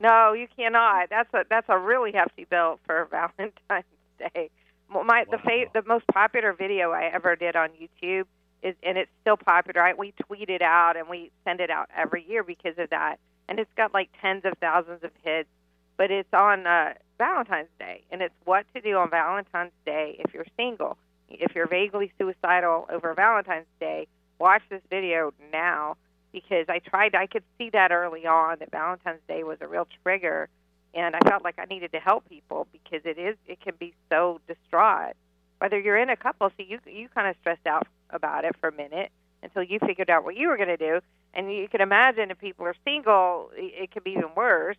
no, 0.00 0.32
you 0.32 0.46
cannot. 0.56 1.10
That's 1.10 1.32
a 1.34 1.44
that's 1.48 1.66
a 1.68 1.78
really 1.78 2.12
hefty 2.12 2.44
bill 2.48 2.78
for 2.86 3.06
Valentine's 3.10 3.84
Day. 4.18 4.50
My 4.88 5.24
the 5.30 5.38
Wow. 5.38 5.42
fa- 5.44 5.70
the 5.74 5.82
most 5.86 6.06
popular 6.08 6.52
video 6.52 6.92
I 6.92 7.04
ever 7.12 7.34
did 7.36 7.56
on 7.56 7.70
YouTube 7.70 8.26
is, 8.62 8.74
and 8.82 8.96
it's 8.98 9.10
still 9.22 9.36
popular. 9.36 9.82
I, 9.82 9.94
we 9.94 10.12
tweet 10.26 10.48
it 10.48 10.62
out 10.62 10.96
and 10.96 11.08
we 11.08 11.30
send 11.44 11.60
it 11.60 11.70
out 11.70 11.88
every 11.96 12.24
year 12.28 12.42
because 12.44 12.78
of 12.78 12.90
that, 12.90 13.16
and 13.48 13.58
it's 13.58 13.70
got 13.76 13.92
like 13.94 14.10
tens 14.20 14.44
of 14.44 14.54
thousands 14.60 15.02
of 15.02 15.10
hits. 15.22 15.48
But 15.96 16.10
it's 16.10 16.32
on 16.32 16.66
uh, 16.66 16.92
Valentine's 17.18 17.68
Day, 17.78 18.02
and 18.10 18.20
it's 18.22 18.34
what 18.44 18.66
to 18.74 18.80
do 18.80 18.96
on 18.96 19.10
Valentine's 19.10 19.72
Day 19.84 20.16
if 20.20 20.34
you're 20.34 20.46
single. 20.56 20.98
If 21.28 21.54
you're 21.54 21.66
vaguely 21.66 22.12
suicidal 22.18 22.86
over 22.92 23.14
Valentine's 23.14 23.66
Day, 23.80 24.06
watch 24.38 24.62
this 24.70 24.82
video 24.90 25.32
now 25.52 25.96
because 26.36 26.66
I 26.68 26.80
tried. 26.80 27.14
I 27.14 27.26
could 27.26 27.44
see 27.56 27.70
that 27.70 27.92
early 27.92 28.26
on 28.26 28.58
that 28.58 28.70
Valentine's 28.70 29.22
Day 29.26 29.42
was 29.42 29.56
a 29.62 29.66
real 29.66 29.88
trigger, 30.02 30.50
and 30.92 31.16
I 31.16 31.20
felt 31.26 31.42
like 31.42 31.54
I 31.58 31.64
needed 31.64 31.92
to 31.92 31.98
help 31.98 32.28
people 32.28 32.66
because 32.72 33.00
it 33.06 33.18
is. 33.18 33.36
It 33.46 33.58
can 33.62 33.72
be 33.80 33.94
so 34.10 34.42
distraught. 34.46 35.14
Whether 35.60 35.80
you're 35.80 35.96
in 35.96 36.10
a 36.10 36.16
couple, 36.16 36.50
so 36.50 36.62
you 36.62 36.78
you 36.84 37.08
kind 37.08 37.26
of 37.26 37.36
stressed 37.40 37.66
out 37.66 37.86
about 38.10 38.44
it 38.44 38.54
for 38.60 38.68
a 38.68 38.72
minute 38.72 39.10
until 39.42 39.62
you 39.62 39.78
figured 39.78 40.10
out 40.10 40.24
what 40.24 40.36
you 40.36 40.48
were 40.48 40.58
going 40.58 40.68
to 40.68 40.76
do, 40.76 41.00
and 41.32 41.50
you 41.50 41.68
can 41.68 41.80
imagine 41.80 42.30
if 42.30 42.38
people 42.38 42.66
are 42.66 42.76
single, 42.84 43.50
it, 43.54 43.90
could 43.90 44.04
be 44.04 44.10
even 44.10 44.34
worse. 44.36 44.76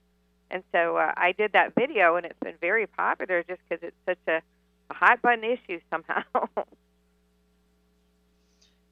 And 0.52 0.62
so 0.72 0.98
uh, 0.98 1.12
I 1.18 1.32
did 1.32 1.54
that 1.54 1.74
video, 1.74 2.18
and 2.18 2.26
it's 2.28 2.40
been 2.40 2.58
very 2.62 2.86
popular 2.86 3.44
just 3.44 3.62
because 3.68 3.84
it's 3.84 3.98
such 4.06 4.20
a, 4.28 4.42
a 4.92 4.94
hot 4.94 5.24
button 5.24 5.44
issue 5.44 5.80
somehow. 5.90 6.22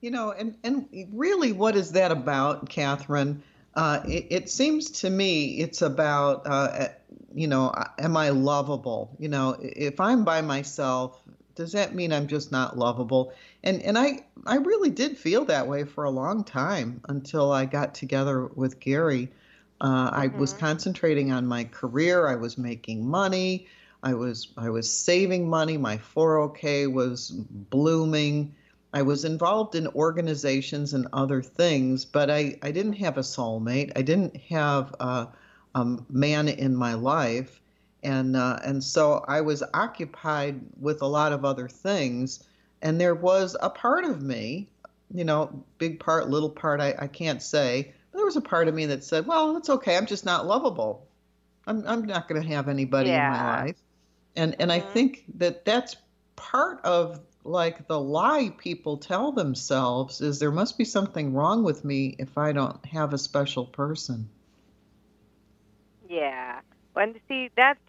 You 0.05 0.11
know, 0.11 0.31
and, 0.31 0.55
and 0.63 0.87
really, 1.11 1.51
what 1.51 1.75
is 1.75 1.93
that 1.93 2.11
about, 2.11 2.69
Catherine? 2.69 3.41
Uh, 3.73 4.03
it, 4.07 4.27
it 4.29 4.49
seems 4.51 4.91
to 5.01 5.09
me 5.09 5.57
it's 5.57 5.81
about, 5.81 6.43
uh, 6.45 6.89
you 7.33 7.47
know, 7.47 7.73
am 7.97 8.15
I 8.15 8.29
lovable? 8.29 9.15
You 9.17 9.29
know, 9.29 9.57
if 9.59 9.99
I'm 9.99 10.23
by 10.23 10.41
myself, 10.41 11.23
does 11.55 11.71
that 11.71 11.95
mean 11.95 12.13
I'm 12.13 12.27
just 12.27 12.51
not 12.51 12.77
lovable? 12.77 13.33
And 13.63 13.81
and 13.81 13.97
I 13.97 14.23
I 14.45 14.57
really 14.57 14.91
did 14.91 15.17
feel 15.17 15.43
that 15.45 15.67
way 15.67 15.85
for 15.85 16.03
a 16.03 16.11
long 16.11 16.43
time 16.43 17.01
until 17.09 17.51
I 17.51 17.65
got 17.65 17.95
together 17.95 18.45
with 18.45 18.79
Gary. 18.79 19.31
Uh, 19.81 20.11
I 20.13 20.27
was 20.27 20.53
Mhm. 20.53 20.59
concentrating 20.59 21.31
on 21.31 21.47
my 21.47 21.63
career. 21.63 22.27
I 22.27 22.35
was 22.35 22.59
making 22.59 23.07
money. 23.07 23.65
I 24.03 24.13
was 24.13 24.53
I 24.55 24.69
was 24.69 24.87
saving 24.93 25.49
money. 25.49 25.77
My 25.77 25.97
401k 25.97 26.85
was 26.85 27.31
blooming. 27.31 28.53
I 28.95 29.01
was 29.01 29.25
involved 29.25 29.75
in 29.75 29.87
organizations 29.87 30.93
and 30.93 31.05
other 31.11 31.41
things, 31.41 32.05
but 32.05 32.31
I, 32.31 32.57
I 32.63 32.71
didn't 32.71 32.93
have 32.93 33.17
a 33.17 33.21
soulmate. 33.21 33.91
I 33.97 34.01
didn't 34.01 34.37
have 34.37 34.95
a, 35.01 35.27
a 35.75 35.97
man 36.09 36.47
in 36.47 36.73
my 36.73 36.93
life. 36.93 37.59
And, 38.03 38.37
uh, 38.37 38.59
and 38.63 38.81
so 38.81 39.25
I 39.27 39.41
was 39.41 39.61
occupied 39.73 40.61
with 40.79 41.01
a 41.01 41.07
lot 41.07 41.33
of 41.33 41.43
other 41.43 41.67
things. 41.67 42.43
And 42.81 43.01
there 43.01 43.15
was 43.15 43.57
a 43.61 43.69
part 43.69 44.05
of 44.05 44.21
me, 44.21 44.69
you 45.13 45.25
know, 45.25 45.63
big 45.77 45.99
part, 45.99 46.29
little 46.29 46.49
part, 46.49 46.79
I, 46.79 46.95
I 46.97 47.07
can't 47.07 47.41
say. 47.43 47.93
But 48.11 48.19
there 48.19 48.25
was 48.25 48.37
a 48.37 48.41
part 48.41 48.69
of 48.69 48.75
me 48.75 48.85
that 48.85 49.03
said, 49.03 49.27
well, 49.27 49.57
it's 49.57 49.69
okay. 49.69 49.97
I'm 49.97 50.05
just 50.05 50.23
not 50.23 50.47
lovable. 50.47 51.05
I'm, 51.67 51.85
I'm 51.85 52.05
not 52.05 52.29
going 52.29 52.41
to 52.41 52.47
have 52.47 52.69
anybody 52.69 53.09
in 53.09 53.27
my 53.27 53.43
life. 53.43 53.75
And, 54.37 54.55
and 54.59 54.71
I 54.71 54.79
Mhm. 54.79 54.93
think 54.93 55.25
that 55.37 55.65
that's 55.65 55.97
part 56.37 56.79
of 56.85 57.19
like 57.45 57.87
the 57.87 57.99
lie 57.99 58.51
people 58.57 58.97
tell 58.97 59.31
themselves 59.31 60.19
is 60.19 60.39
there 60.39 60.51
must 60.51 60.77
be 60.77 60.85
something 60.85 61.33
wrong 61.33 61.63
with 61.63 61.85
me 61.85 62.15
if 62.17 62.37
I 62.37 62.51
don't 62.51 62.83
have 62.87 63.13
a 63.13 63.17
special 63.17 63.65
person. 63.65 64.27
Yeah. 66.09 66.61
Well, 66.95 67.05
and 67.05 67.19
see, 67.27 67.51
that's, 67.55 67.79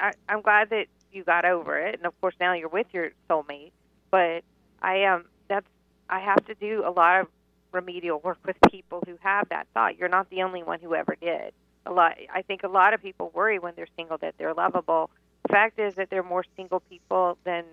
I, 0.00 0.12
I'm 0.28 0.42
glad 0.42 0.70
that 0.70 0.86
you 1.12 1.22
got 1.22 1.44
over 1.44 1.78
it. 1.78 1.94
And 1.94 2.06
of 2.06 2.20
course, 2.20 2.34
now 2.40 2.54
you're 2.54 2.68
with 2.68 2.88
your 2.92 3.10
soulmate. 3.30 3.70
But 4.10 4.42
I 4.82 5.04
um, 5.04 5.26
that's, 5.48 5.66
I 6.10 6.18
have 6.18 6.44
to 6.46 6.54
do 6.54 6.82
a 6.84 6.90
lot 6.90 7.20
of 7.20 7.28
remedial 7.70 8.18
work 8.18 8.38
with 8.44 8.56
people 8.70 9.02
who 9.06 9.16
have 9.22 9.48
that 9.50 9.66
thought. 9.74 9.96
You're 9.96 10.08
not 10.08 10.28
the 10.28 10.42
only 10.42 10.62
one 10.62 10.80
who 10.80 10.94
ever 10.94 11.16
did. 11.20 11.54
A 11.86 11.92
lot, 11.92 12.16
I 12.32 12.42
think 12.42 12.64
a 12.64 12.68
lot 12.68 12.94
of 12.94 13.02
people 13.02 13.30
worry 13.34 13.58
when 13.58 13.74
they're 13.76 13.86
single 13.96 14.18
that 14.18 14.34
they're 14.38 14.54
lovable. 14.54 15.10
The 15.44 15.52
fact 15.52 15.78
is 15.78 15.94
that 15.94 16.10
there 16.10 16.20
are 16.20 16.28
more 16.28 16.44
single 16.56 16.80
people 16.80 17.38
than 17.44 17.64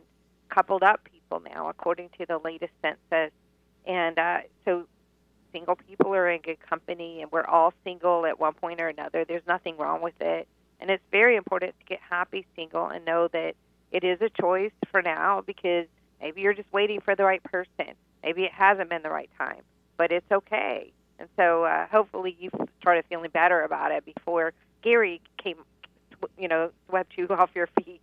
coupled 0.49 0.83
up 0.83 1.01
people 1.11 1.41
now, 1.41 1.69
according 1.69 2.09
to 2.19 2.25
the 2.25 2.39
latest 2.43 2.73
census. 2.81 3.31
And 3.85 4.17
uh, 4.17 4.39
so 4.65 4.85
single 5.51 5.75
people 5.75 6.13
are 6.13 6.29
in 6.29 6.41
good 6.41 6.59
company 6.59 7.21
and 7.21 7.31
we're 7.31 7.45
all 7.45 7.73
single 7.83 8.25
at 8.25 8.39
one 8.39 8.53
point 8.53 8.81
or 8.81 8.87
another. 8.87 9.25
There's 9.25 9.45
nothing 9.47 9.77
wrong 9.77 10.01
with 10.01 10.19
it. 10.19 10.47
And 10.79 10.89
it's 10.89 11.03
very 11.11 11.35
important 11.35 11.75
to 11.79 11.85
get 11.85 11.99
happy 12.09 12.45
single 12.55 12.87
and 12.87 13.03
know 13.05 13.27
that 13.29 13.55
it 13.91 14.03
is 14.03 14.19
a 14.21 14.29
choice 14.41 14.71
for 14.91 15.01
now 15.01 15.41
because 15.45 15.85
maybe 16.21 16.41
you're 16.41 16.53
just 16.53 16.71
waiting 16.71 17.01
for 17.01 17.15
the 17.15 17.23
right 17.23 17.43
person. 17.43 17.95
Maybe 18.23 18.43
it 18.43 18.53
hasn't 18.53 18.89
been 18.89 19.01
the 19.01 19.09
right 19.09 19.29
time, 19.37 19.61
but 19.97 20.11
it's 20.11 20.31
okay. 20.31 20.93
And 21.19 21.27
so 21.35 21.65
uh, 21.65 21.87
hopefully 21.87 22.35
you 22.39 22.49
started 22.79 23.03
feeling 23.09 23.29
better 23.31 23.61
about 23.61 23.91
it 23.91 24.05
before 24.05 24.53
Gary 24.81 25.21
came, 25.41 25.57
you 26.37 26.47
know, 26.47 26.71
swept 26.87 27.13
you 27.17 27.27
off 27.29 27.49
your 27.55 27.67
feet. 27.83 28.01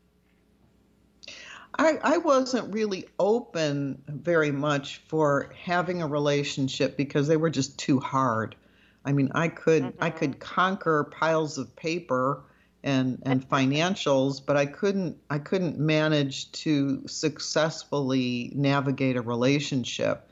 I, 1.78 1.99
I 2.02 2.18
wasn't 2.18 2.73
really 2.75 3.06
open 3.18 4.02
very 4.09 4.50
much 4.50 4.99
for 5.09 5.52
having 5.64 6.02
a 6.02 6.06
relationship 6.06 6.97
because 6.97 7.28
they 7.28 7.37
were 7.37 7.50
just 7.50 7.78
too 7.78 8.00
hard. 8.00 8.56
I 9.04 9.12
mean, 9.12 9.30
I 9.35 9.49
could 9.49 9.95
I 10.00 10.11
Mhm. 10.11 10.16
could 10.18 10.40
conquer 10.40 11.04
piles 11.04 11.59
of 11.59 11.75
paper 11.76 12.45
and 12.83 13.23
and 13.25 13.49
financials, 13.49 14.40
but 14.45 14.56
I 14.56 14.66
couldn't 14.66 15.18
I 15.30 15.38
couldn't 15.38 15.78
manage 15.78 16.50
to 16.52 17.06
successfully 17.06 18.52
navigate 18.54 19.16
a 19.16 19.23
relationship. 19.23 20.30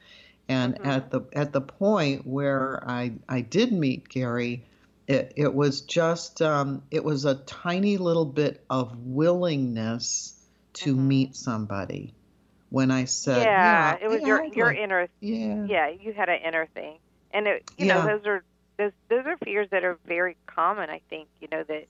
And 0.49 0.79
Mhm. 0.79 0.85
at 0.85 1.11
the 1.11 1.23
at 1.35 1.53
the 1.53 1.61
point 1.61 2.27
where 2.27 2.83
I 2.89 3.13
I 3.29 3.41
did 3.43 3.73
meet 3.73 4.09
Gary, 4.09 4.65
it 5.07 5.33
it 5.37 5.55
was 5.55 5.83
just 5.83 6.41
um, 6.43 6.83
it 6.91 7.05
was 7.05 7.25
a 7.25 7.37
tiny 7.37 7.97
little 7.99 8.27
bit 8.27 8.65
of 8.71 8.97
willingness 8.99 10.34
to 10.75 10.95
Mhm. 10.95 10.99
meet 10.99 11.37
somebody. 11.37 12.15
When 12.71 12.91
I 12.91 13.05
said, 13.05 13.45
yeah, 13.45 13.97
yeah, 13.99 14.05
it 14.05 14.09
was 14.09 14.21
yeah, 14.23 14.27
your 14.27 14.43
I'd 14.43 14.55
your 14.57 14.67
like- 14.69 14.79
inner 14.79 15.09
yeah, 15.21 15.65
yeah, 15.67 15.89
you 15.89 16.13
had 16.13 16.29
an 16.29 16.41
inner 16.43 16.67
thing, 16.67 16.99
and 17.33 17.47
it, 17.47 17.71
you 17.79 17.87
know 17.87 18.05
those 18.05 18.27
are 18.27 18.43
those 18.79 18.93
those 19.09 19.27
are 19.27 19.37
fears 19.39 19.69
that 19.71 19.85
are 19.85 19.99
very 20.07 20.37
common. 20.47 20.91
I 20.91 21.01
think 21.09 21.29
you 21.41 21.49
know 21.53 21.63
that 21.63 21.87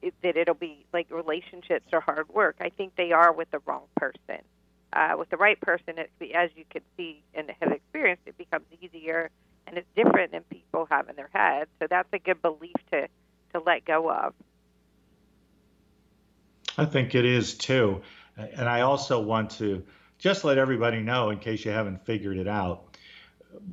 it, 0.00 0.14
that 0.22 0.36
it'll 0.36 0.54
be 0.54 0.86
like 0.92 1.10
relationships 1.10 1.92
are 1.92 2.00
hard 2.00 2.28
work. 2.28 2.56
I 2.60 2.68
think 2.70 2.94
they 2.96 3.10
are 3.12 3.32
with 3.32 3.50
the 3.50 3.58
wrong 3.66 3.84
person. 3.96 4.42
Uh, 4.92 5.14
with 5.18 5.30
the 5.30 5.38
right 5.38 5.58
person, 5.60 5.94
it, 5.96 6.10
as 6.34 6.50
you 6.54 6.64
can 6.70 6.82
see 6.98 7.22
and 7.34 7.50
have 7.60 7.72
experienced, 7.72 8.22
it 8.26 8.36
becomes 8.36 8.66
easier, 8.82 9.30
and 9.66 9.78
it's 9.78 9.88
different 9.96 10.32
than 10.32 10.42
people 10.50 10.86
have 10.90 11.08
in 11.08 11.16
their 11.16 11.30
head. 11.32 11.66
So 11.80 11.86
that's 11.88 12.08
a 12.12 12.18
good 12.18 12.42
belief 12.42 12.74
to 12.92 13.08
to 13.54 13.58
let 13.64 13.84
go 13.84 14.10
of. 14.10 14.34
I 16.78 16.84
think 16.84 17.14
it 17.14 17.24
is 17.24 17.54
too. 17.54 18.02
And 18.36 18.68
I 18.68 18.80
also 18.80 19.20
want 19.20 19.50
to 19.52 19.82
just 20.18 20.44
let 20.44 20.58
everybody 20.58 21.00
know, 21.00 21.30
in 21.30 21.38
case 21.38 21.64
you 21.64 21.70
haven't 21.70 22.04
figured 22.04 22.38
it 22.38 22.48
out, 22.48 22.96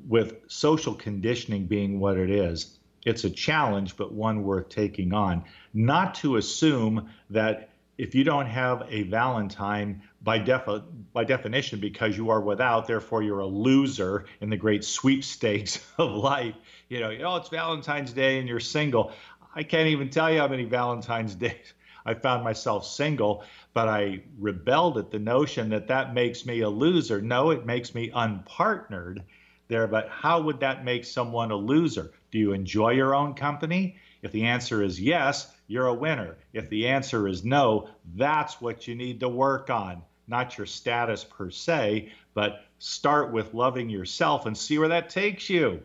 with 0.07 0.35
social 0.47 0.93
conditioning 0.93 1.65
being 1.65 1.99
what 1.99 2.17
it 2.17 2.29
is, 2.29 2.79
it's 3.05 3.23
a 3.23 3.29
challenge, 3.29 3.95
but 3.95 4.11
one 4.11 4.43
worth 4.43 4.69
taking 4.69 5.13
on. 5.13 5.45
Not 5.73 6.15
to 6.15 6.35
assume 6.35 7.09
that 7.29 7.69
if 7.97 8.15
you 8.15 8.23
don't 8.23 8.45
have 8.45 8.85
a 8.89 9.03
Valentine 9.03 10.01
by, 10.21 10.37
defi- 10.39 10.83
by 11.13 11.23
definition, 11.23 11.79
because 11.79 12.17
you 12.17 12.29
are 12.29 12.41
without, 12.41 12.87
therefore 12.87 13.23
you're 13.23 13.39
a 13.39 13.45
loser 13.45 14.25
in 14.41 14.49
the 14.49 14.57
great 14.57 14.83
sweepstakes 14.83 15.85
of 15.97 16.11
life. 16.11 16.55
you 16.89 16.99
know, 16.99 17.15
oh, 17.25 17.37
it's 17.37 17.49
Valentine's 17.49 18.11
Day 18.11 18.39
and 18.39 18.47
you're 18.47 18.59
single. 18.59 19.11
I 19.55 19.63
can't 19.63 19.87
even 19.87 20.09
tell 20.09 20.31
you 20.31 20.39
how 20.39 20.47
many 20.47 20.65
Valentine's 20.65 21.35
days 21.45 21.73
I 22.09 22.15
found 22.15 22.43
myself 22.43 22.87
single, 22.87 23.43
but 23.75 23.87
I 23.87 24.23
rebelled 24.39 24.97
at 24.97 25.11
the 25.11 25.19
notion 25.19 25.69
that 25.69 25.89
that 25.89 26.15
makes 26.15 26.43
me 26.43 26.61
a 26.61 26.69
loser. 26.69 27.21
No, 27.21 27.51
it 27.51 27.67
makes 27.67 27.93
me 27.93 28.09
unpartnered 28.09 29.21
there, 29.67 29.85
but 29.85 30.09
how 30.09 30.41
would 30.41 30.59
that 30.61 30.83
make 30.83 31.05
someone 31.05 31.51
a 31.51 31.55
loser? 31.55 32.11
Do 32.31 32.39
you 32.39 32.53
enjoy 32.53 32.93
your 32.93 33.13
own 33.13 33.35
company? 33.35 33.97
If 34.23 34.31
the 34.31 34.45
answer 34.45 34.81
is 34.81 34.99
yes, 34.99 35.55
you're 35.67 35.85
a 35.85 35.93
winner. 35.93 36.39
If 36.51 36.67
the 36.69 36.87
answer 36.87 37.27
is 37.27 37.45
no, 37.45 37.89
that's 38.15 38.59
what 38.59 38.87
you 38.87 38.95
need 38.95 39.19
to 39.19 39.29
work 39.29 39.69
on, 39.69 40.01
not 40.27 40.57
your 40.57 40.65
status 40.65 41.23
per 41.23 41.51
se, 41.51 42.11
but 42.33 42.65
start 42.79 43.31
with 43.31 43.53
loving 43.53 43.87
yourself 43.87 44.47
and 44.47 44.57
see 44.57 44.79
where 44.79 44.89
that 44.89 45.11
takes 45.11 45.47
you. 45.47 45.83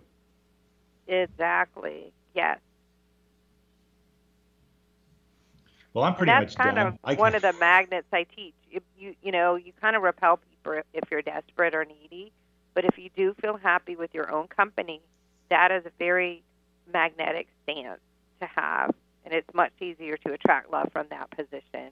Exactly. 1.06 2.14
Yes. 2.34 2.60
Well, 5.94 6.04
I'm 6.04 6.16
pretty 6.16 6.32
that's 6.32 6.58
much 6.58 6.64
kind 6.64 6.76
done. 6.76 6.98
of 7.04 7.18
one 7.18 7.36
of 7.36 7.42
the 7.42 7.52
magnets 7.54 8.08
I 8.12 8.24
teach. 8.24 8.54
If 8.70 8.82
you 8.98 9.14
you 9.22 9.30
know 9.30 9.54
you 9.54 9.72
kind 9.80 9.94
of 9.94 10.02
repel 10.02 10.38
people 10.38 10.82
if 10.92 11.04
you're 11.10 11.22
desperate 11.22 11.74
or 11.74 11.84
needy, 11.84 12.32
but 12.74 12.84
if 12.84 12.98
you 12.98 13.10
do 13.16 13.34
feel 13.40 13.56
happy 13.56 13.94
with 13.94 14.12
your 14.12 14.30
own 14.30 14.48
company, 14.48 15.00
that 15.50 15.70
is 15.70 15.86
a 15.86 15.92
very 15.98 16.42
magnetic 16.92 17.46
stance 17.62 18.00
to 18.40 18.46
have, 18.46 18.92
and 19.24 19.32
it's 19.32 19.48
much 19.54 19.72
easier 19.80 20.16
to 20.16 20.32
attract 20.32 20.70
love 20.72 20.90
from 20.92 21.06
that 21.10 21.30
position. 21.30 21.90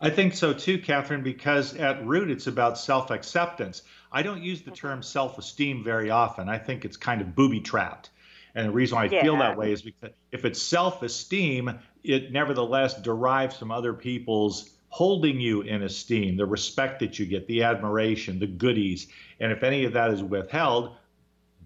I 0.00 0.10
think 0.10 0.34
so 0.34 0.52
too, 0.52 0.78
Catherine, 0.78 1.22
because 1.22 1.74
at 1.74 2.04
root 2.04 2.30
it's 2.30 2.48
about 2.48 2.78
self 2.78 3.10
acceptance. 3.10 3.82
I 4.10 4.22
don't 4.22 4.42
use 4.42 4.62
the 4.62 4.72
mm-hmm. 4.72 4.88
term 4.88 5.02
self 5.04 5.38
esteem 5.38 5.84
very 5.84 6.10
often. 6.10 6.48
I 6.48 6.58
think 6.58 6.84
it's 6.84 6.96
kind 6.96 7.20
of 7.20 7.36
booby 7.36 7.60
trapped. 7.60 8.10
And 8.56 8.68
the 8.68 8.72
reason 8.72 8.96
why 8.96 9.04
I 9.04 9.08
feel 9.08 9.36
that 9.36 9.58
way 9.58 9.70
is 9.70 9.82
because 9.82 10.12
if 10.32 10.46
it's 10.46 10.60
self 10.60 11.02
esteem, 11.02 11.78
it 12.08 12.32
nevertheless 12.32 13.00
derives 13.00 13.56
from 13.56 13.70
other 13.70 13.92
people's 13.92 14.70
holding 14.88 15.40
you 15.40 15.62
in 15.62 15.82
esteem, 15.82 16.36
the 16.36 16.46
respect 16.46 17.00
that 17.00 17.18
you 17.18 17.26
get, 17.26 17.46
the 17.46 17.62
admiration, 17.62 18.38
the 18.38 18.46
goodies. 18.46 19.08
And 19.40 19.52
if 19.52 19.62
any 19.62 19.84
of 19.84 19.92
that 19.92 20.10
is 20.10 20.22
withheld, 20.22 20.96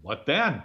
what 0.03 0.27
then? 0.27 0.63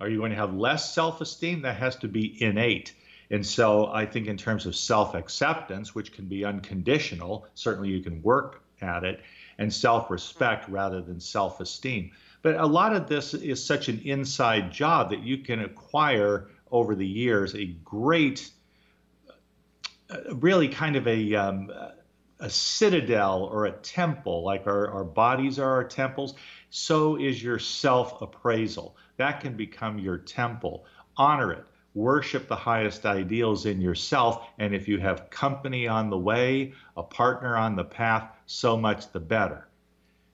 Are 0.00 0.08
you 0.08 0.18
going 0.18 0.30
to 0.30 0.36
have 0.36 0.54
less 0.54 0.94
self 0.94 1.20
esteem? 1.20 1.62
That 1.62 1.76
has 1.76 1.96
to 1.96 2.08
be 2.08 2.42
innate. 2.42 2.94
And 3.30 3.44
so 3.44 3.86
I 3.86 4.06
think, 4.06 4.26
in 4.26 4.36
terms 4.36 4.64
of 4.64 4.74
self 4.74 5.14
acceptance, 5.14 5.94
which 5.94 6.12
can 6.12 6.26
be 6.26 6.44
unconditional, 6.44 7.46
certainly 7.54 7.90
you 7.90 8.02
can 8.02 8.22
work 8.22 8.62
at 8.80 9.04
it, 9.04 9.20
and 9.58 9.72
self 9.72 10.10
respect 10.10 10.68
rather 10.68 11.02
than 11.02 11.20
self 11.20 11.60
esteem. 11.60 12.12
But 12.42 12.56
a 12.56 12.66
lot 12.66 12.94
of 12.94 13.08
this 13.08 13.34
is 13.34 13.64
such 13.64 13.88
an 13.88 14.00
inside 14.04 14.72
job 14.72 15.10
that 15.10 15.22
you 15.22 15.38
can 15.38 15.60
acquire 15.60 16.48
over 16.70 16.94
the 16.94 17.06
years 17.06 17.54
a 17.54 17.66
great, 17.84 18.50
really 20.32 20.68
kind 20.68 20.96
of 20.96 21.06
a, 21.06 21.34
um, 21.34 21.70
a 22.40 22.50
citadel 22.50 23.48
or 23.52 23.66
a 23.66 23.72
temple, 23.72 24.42
like 24.44 24.66
our, 24.66 24.90
our 24.90 25.04
bodies 25.04 25.58
are 25.58 25.70
our 25.70 25.84
temples, 25.84 26.34
so 26.70 27.16
is 27.16 27.42
your 27.42 27.58
self 27.58 28.20
appraisal. 28.22 28.96
That 29.16 29.40
can 29.40 29.56
become 29.56 29.98
your 29.98 30.18
temple. 30.18 30.84
Honor 31.16 31.52
it. 31.52 31.64
Worship 31.94 32.46
the 32.46 32.56
highest 32.56 33.06
ideals 33.06 33.66
in 33.66 33.80
yourself. 33.80 34.46
And 34.58 34.74
if 34.74 34.86
you 34.86 34.98
have 34.98 35.30
company 35.30 35.88
on 35.88 36.10
the 36.10 36.18
way, 36.18 36.74
a 36.96 37.02
partner 37.02 37.56
on 37.56 37.74
the 37.74 37.84
path, 37.84 38.30
so 38.46 38.76
much 38.76 39.10
the 39.10 39.20
better. 39.20 39.68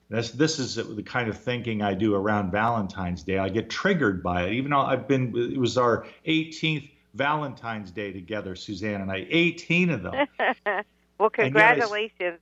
This, 0.09 0.29
this 0.31 0.59
is 0.59 0.75
the 0.75 1.01
kind 1.01 1.29
of 1.29 1.39
thinking 1.39 1.81
I 1.81 1.95
do 1.95 2.13
around 2.13 2.51
Valentine's 2.51 3.23
Day. 3.23 3.39
I 3.39 3.49
get 3.49 3.71
triggered 3.71 4.21
by 4.21 4.43
it, 4.43 4.53
even 4.53 4.69
though 4.69 4.81
I've 4.81 5.07
been, 5.07 5.35
it 5.35 5.57
was 5.57 5.77
our 5.77 6.05
18th 6.27 6.91
Valentine's 7.15 7.91
Day 7.91 8.11
together, 8.11 8.55
Suzanne 8.55 9.01
and 9.01 9.11
I, 9.11 9.25
18 9.29 9.89
of 9.89 10.03
them. 10.03 10.27
well, 11.17 11.29
congratulations. 11.29 12.39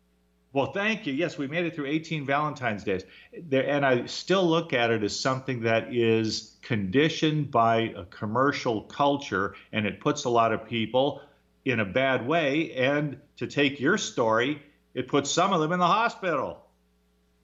Well, 0.52 0.72
thank 0.72 1.08
you. 1.08 1.14
Yes, 1.14 1.38
we 1.38 1.48
made 1.48 1.66
it 1.66 1.76
through 1.76 1.88
18 1.88 2.26
Valentine's 2.26 2.84
Days. 2.84 3.04
There, 3.50 3.68
and 3.68 3.86
I 3.86 4.06
still 4.06 4.48
look 4.48 4.74
at 4.74 4.92
it 4.92 5.04
as 5.04 5.20
something 5.20 5.62
that 5.62 5.94
is 5.94 6.58
conditioned 6.62 7.50
by 7.50 7.94
a 7.96 8.06
commercial 8.06 8.82
culture, 8.84 9.56
and 9.72 9.86
it 9.86 10.00
puts 10.00 10.26
a 10.26 10.30
lot 10.30 10.52
of 10.52 10.68
people 10.68 11.22
in 11.66 11.80
a 11.80 11.86
bad 11.86 12.28
way. 12.28 12.72
And 12.74 13.20
to 13.38 13.48
take 13.48 13.80
your 13.80 13.98
story, 13.98 14.62
it 14.94 15.08
puts 15.08 15.32
some 15.32 15.54
of 15.54 15.62
them 15.62 15.72
in 15.72 15.80
the 15.80 15.88
hospital. 15.88 16.60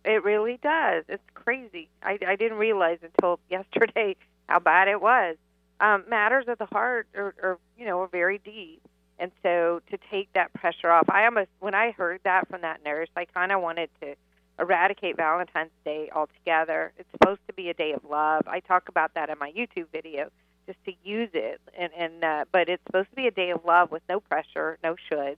It 0.05 0.23
really 0.23 0.59
does. 0.61 1.03
It's 1.09 1.23
crazy. 1.33 1.89
I, 2.03 2.17
I 2.25 2.35
didn't 2.35 2.57
realize 2.57 2.99
until 3.01 3.39
yesterday 3.49 4.15
how 4.47 4.59
bad 4.59 4.87
it 4.87 5.01
was. 5.01 5.35
Um, 5.79 6.03
matters 6.09 6.45
of 6.47 6.57
the 6.57 6.65
heart 6.65 7.07
are, 7.15 7.33
are, 7.41 7.59
you 7.77 7.85
know, 7.85 8.01
are 8.01 8.07
very 8.07 8.37
deep. 8.39 8.81
And 9.17 9.31
so 9.43 9.81
to 9.91 9.97
take 10.09 10.31
that 10.33 10.53
pressure 10.53 10.89
off, 10.89 11.09
I 11.09 11.25
almost, 11.25 11.49
when 11.59 11.75
I 11.75 11.91
heard 11.91 12.21
that 12.23 12.47
from 12.49 12.61
that 12.61 12.83
nurse, 12.83 13.09
I 13.15 13.25
kind 13.25 13.51
of 13.51 13.61
wanted 13.61 13.89
to 14.01 14.15
eradicate 14.57 15.17
Valentine's 15.17 15.71
Day 15.85 16.09
altogether. 16.13 16.93
It's 16.97 17.09
supposed 17.11 17.41
to 17.47 17.53
be 17.53 17.69
a 17.69 17.73
day 17.73 17.93
of 17.93 18.03
love. 18.09 18.47
I 18.47 18.59
talk 18.59 18.89
about 18.89 19.13
that 19.15 19.29
in 19.29 19.37
my 19.39 19.51
YouTube 19.51 19.87
video, 19.91 20.29
just 20.67 20.83
to 20.85 20.93
use 21.03 21.29
it. 21.33 21.59
And, 21.77 21.91
and 21.97 22.23
uh, 22.23 22.45
but 22.51 22.69
it's 22.69 22.83
supposed 22.85 23.09
to 23.09 23.15
be 23.15 23.27
a 23.27 23.31
day 23.31 23.51
of 23.51 23.65
love 23.65 23.91
with 23.91 24.03
no 24.09 24.19
pressure, 24.19 24.77
no 24.83 24.95
shoulds. 25.11 25.37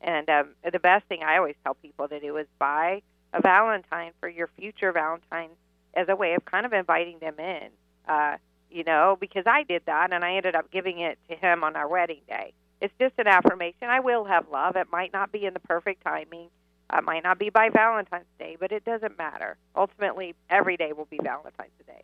And 0.00 0.28
um, 0.28 0.48
the 0.70 0.78
best 0.78 1.06
thing 1.06 1.22
I 1.22 1.38
always 1.38 1.56
tell 1.64 1.74
people 1.74 2.08
to 2.08 2.20
do 2.20 2.36
is 2.36 2.46
buy 2.58 3.02
a 3.32 3.40
Valentine 3.40 4.12
for 4.20 4.28
your 4.28 4.48
future 4.58 4.92
Valentine 4.92 5.50
as 5.94 6.08
a 6.08 6.16
way 6.16 6.34
of 6.34 6.44
kind 6.44 6.66
of 6.66 6.72
inviting 6.72 7.18
them 7.20 7.38
in. 7.38 7.68
Uh, 8.06 8.36
you 8.74 8.84
know, 8.84 9.16
because 9.20 9.44
I 9.46 9.62
did 9.62 9.82
that 9.86 10.12
and 10.12 10.24
I 10.24 10.34
ended 10.34 10.54
up 10.56 10.70
giving 10.70 10.98
it 10.98 11.18
to 11.30 11.36
him 11.36 11.62
on 11.64 11.76
our 11.76 11.88
wedding 11.88 12.20
day. 12.28 12.52
It's 12.80 12.92
just 13.00 13.14
an 13.18 13.28
affirmation. 13.28 13.88
I 13.88 14.00
will 14.00 14.24
have 14.24 14.48
love. 14.50 14.76
It 14.76 14.88
might 14.90 15.12
not 15.12 15.32
be 15.32 15.46
in 15.46 15.54
the 15.54 15.60
perfect 15.60 16.02
timing. 16.04 16.48
It 16.92 17.04
might 17.04 17.22
not 17.22 17.38
be 17.38 17.48
by 17.50 17.70
Valentine's 17.70 18.26
Day, 18.38 18.56
but 18.60 18.72
it 18.72 18.84
doesn't 18.84 19.16
matter. 19.16 19.56
Ultimately, 19.74 20.34
every 20.50 20.76
day 20.76 20.92
will 20.92 21.06
be 21.06 21.18
Valentine's 21.22 21.70
Day. 21.86 22.02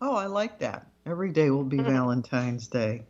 Oh, 0.00 0.14
I 0.16 0.26
like 0.26 0.58
that. 0.60 0.86
Every 1.04 1.30
day 1.30 1.50
will 1.50 1.64
be. 1.64 1.76
Valentine's 1.82 2.68
Day. 2.68 3.02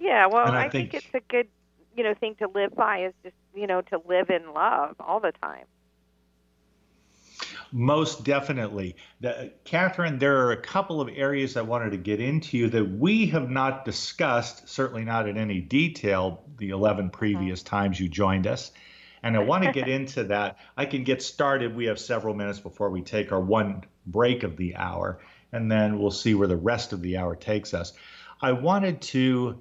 Yeah, 0.00 0.26
well, 0.26 0.46
And 0.46 0.56
I 0.56 0.64
I, 0.64 0.68
think, 0.70 0.92
think- 0.92 1.04
it's 1.04 1.14
a 1.14 1.20
good, 1.20 1.48
you 1.96 2.02
know, 2.04 2.14
thing 2.14 2.34
to 2.36 2.48
live 2.48 2.74
by 2.74 3.04
is 3.06 3.12
just, 3.22 3.36
you 3.54 3.66
know, 3.66 3.82
to 3.82 4.00
live 4.08 4.30
in 4.30 4.52
love 4.54 4.96
all 5.00 5.20
the 5.20 5.32
time. 5.42 5.66
Most 7.72 8.24
definitely. 8.24 8.96
The, 9.20 9.52
Catherine, 9.64 10.18
there 10.18 10.46
are 10.46 10.52
a 10.52 10.60
couple 10.60 11.00
of 11.00 11.08
areas 11.14 11.56
I 11.56 11.62
wanted 11.62 11.90
to 11.90 11.98
get 11.98 12.20
into 12.20 12.68
that 12.70 12.84
we 12.84 13.26
have 13.26 13.48
not 13.48 13.84
discussed, 13.84 14.68
certainly 14.68 15.04
not 15.04 15.28
in 15.28 15.36
any 15.36 15.60
detail, 15.60 16.42
the 16.58 16.70
11 16.70 17.10
previous 17.10 17.62
times 17.62 18.00
you 18.00 18.08
joined 18.08 18.46
us. 18.46 18.72
And 19.22 19.36
I 19.36 19.40
want 19.40 19.64
to 19.64 19.72
get 19.72 19.88
into 19.88 20.24
that. 20.24 20.56
I 20.76 20.86
can 20.86 21.04
get 21.04 21.22
started. 21.22 21.76
We 21.76 21.86
have 21.86 21.98
several 21.98 22.34
minutes 22.34 22.58
before 22.58 22.90
we 22.90 23.02
take 23.02 23.32
our 23.32 23.40
one 23.40 23.84
break 24.06 24.42
of 24.42 24.56
the 24.56 24.76
hour, 24.76 25.20
and 25.52 25.70
then 25.70 25.98
we'll 25.98 26.10
see 26.10 26.34
where 26.34 26.48
the 26.48 26.56
rest 26.56 26.92
of 26.92 27.02
the 27.02 27.18
hour 27.18 27.36
takes 27.36 27.74
us. 27.74 27.92
I 28.40 28.52
wanted 28.52 29.02
to 29.02 29.60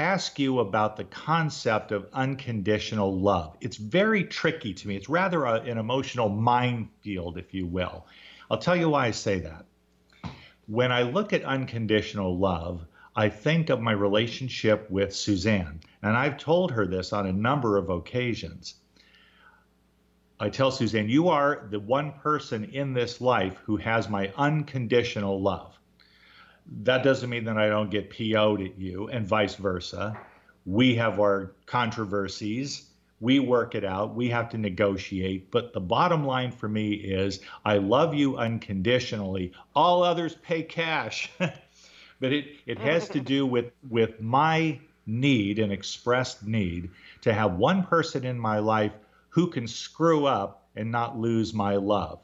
ask 0.00 0.38
you 0.38 0.60
about 0.60 0.96
the 0.96 1.04
concept 1.04 1.92
of 1.92 2.08
unconditional 2.12 3.18
love. 3.20 3.56
It's 3.60 3.76
very 3.76 4.24
tricky 4.24 4.72
to 4.72 4.88
me. 4.88 4.96
It's 4.96 5.08
rather 5.08 5.44
a, 5.44 5.60
an 5.60 5.76
emotional 5.76 6.28
minefield, 6.28 7.36
if 7.36 7.52
you 7.52 7.66
will. 7.66 8.06
I'll 8.50 8.58
tell 8.58 8.76
you 8.76 8.88
why 8.88 9.06
I 9.06 9.10
say 9.10 9.40
that. 9.40 9.66
When 10.66 10.90
I 10.90 11.02
look 11.02 11.32
at 11.32 11.44
unconditional 11.44 12.38
love, 12.38 12.86
I 13.16 13.28
think 13.28 13.70
of 13.70 13.80
my 13.80 13.92
relationship 13.92 14.88
with 14.90 15.14
Suzanne, 15.14 15.80
and 16.02 16.16
I've 16.16 16.38
told 16.38 16.70
her 16.70 16.86
this 16.86 17.12
on 17.12 17.26
a 17.26 17.32
number 17.32 17.76
of 17.76 17.90
occasions. 17.90 18.76
I 20.38 20.48
tell 20.48 20.70
Suzanne, 20.70 21.08
you 21.08 21.28
are 21.28 21.66
the 21.70 21.80
one 21.80 22.12
person 22.12 22.64
in 22.64 22.94
this 22.94 23.20
life 23.20 23.58
who 23.64 23.76
has 23.78 24.08
my 24.08 24.32
unconditional 24.36 25.42
love 25.42 25.79
that 26.82 27.02
doesn't 27.02 27.30
mean 27.30 27.44
that 27.44 27.58
I 27.58 27.68
don't 27.68 27.90
get 27.90 28.10
PO'd 28.10 28.62
at 28.62 28.78
you 28.78 29.08
and 29.08 29.26
vice 29.26 29.54
versa. 29.54 30.18
We 30.66 30.94
have 30.96 31.18
our 31.18 31.52
controversies. 31.66 32.86
We 33.20 33.38
work 33.38 33.74
it 33.74 33.84
out. 33.84 34.14
We 34.14 34.28
have 34.28 34.48
to 34.50 34.58
negotiate. 34.58 35.50
But 35.50 35.72
the 35.72 35.80
bottom 35.80 36.24
line 36.24 36.52
for 36.52 36.68
me 36.68 36.92
is 36.92 37.40
I 37.64 37.78
love 37.78 38.14
you 38.14 38.36
unconditionally. 38.36 39.52
All 39.74 40.02
others 40.02 40.36
pay 40.42 40.62
cash. 40.62 41.30
but 41.38 42.32
it, 42.32 42.56
it 42.66 42.78
has 42.78 43.08
to 43.10 43.20
do 43.20 43.46
with, 43.46 43.72
with 43.88 44.20
my 44.20 44.78
need, 45.06 45.58
an 45.58 45.70
expressed 45.70 46.46
need, 46.46 46.90
to 47.22 47.32
have 47.32 47.54
one 47.54 47.82
person 47.84 48.24
in 48.24 48.38
my 48.38 48.58
life 48.58 48.92
who 49.28 49.48
can 49.48 49.66
screw 49.66 50.26
up 50.26 50.68
and 50.76 50.90
not 50.90 51.18
lose 51.18 51.52
my 51.52 51.76
love, 51.76 52.20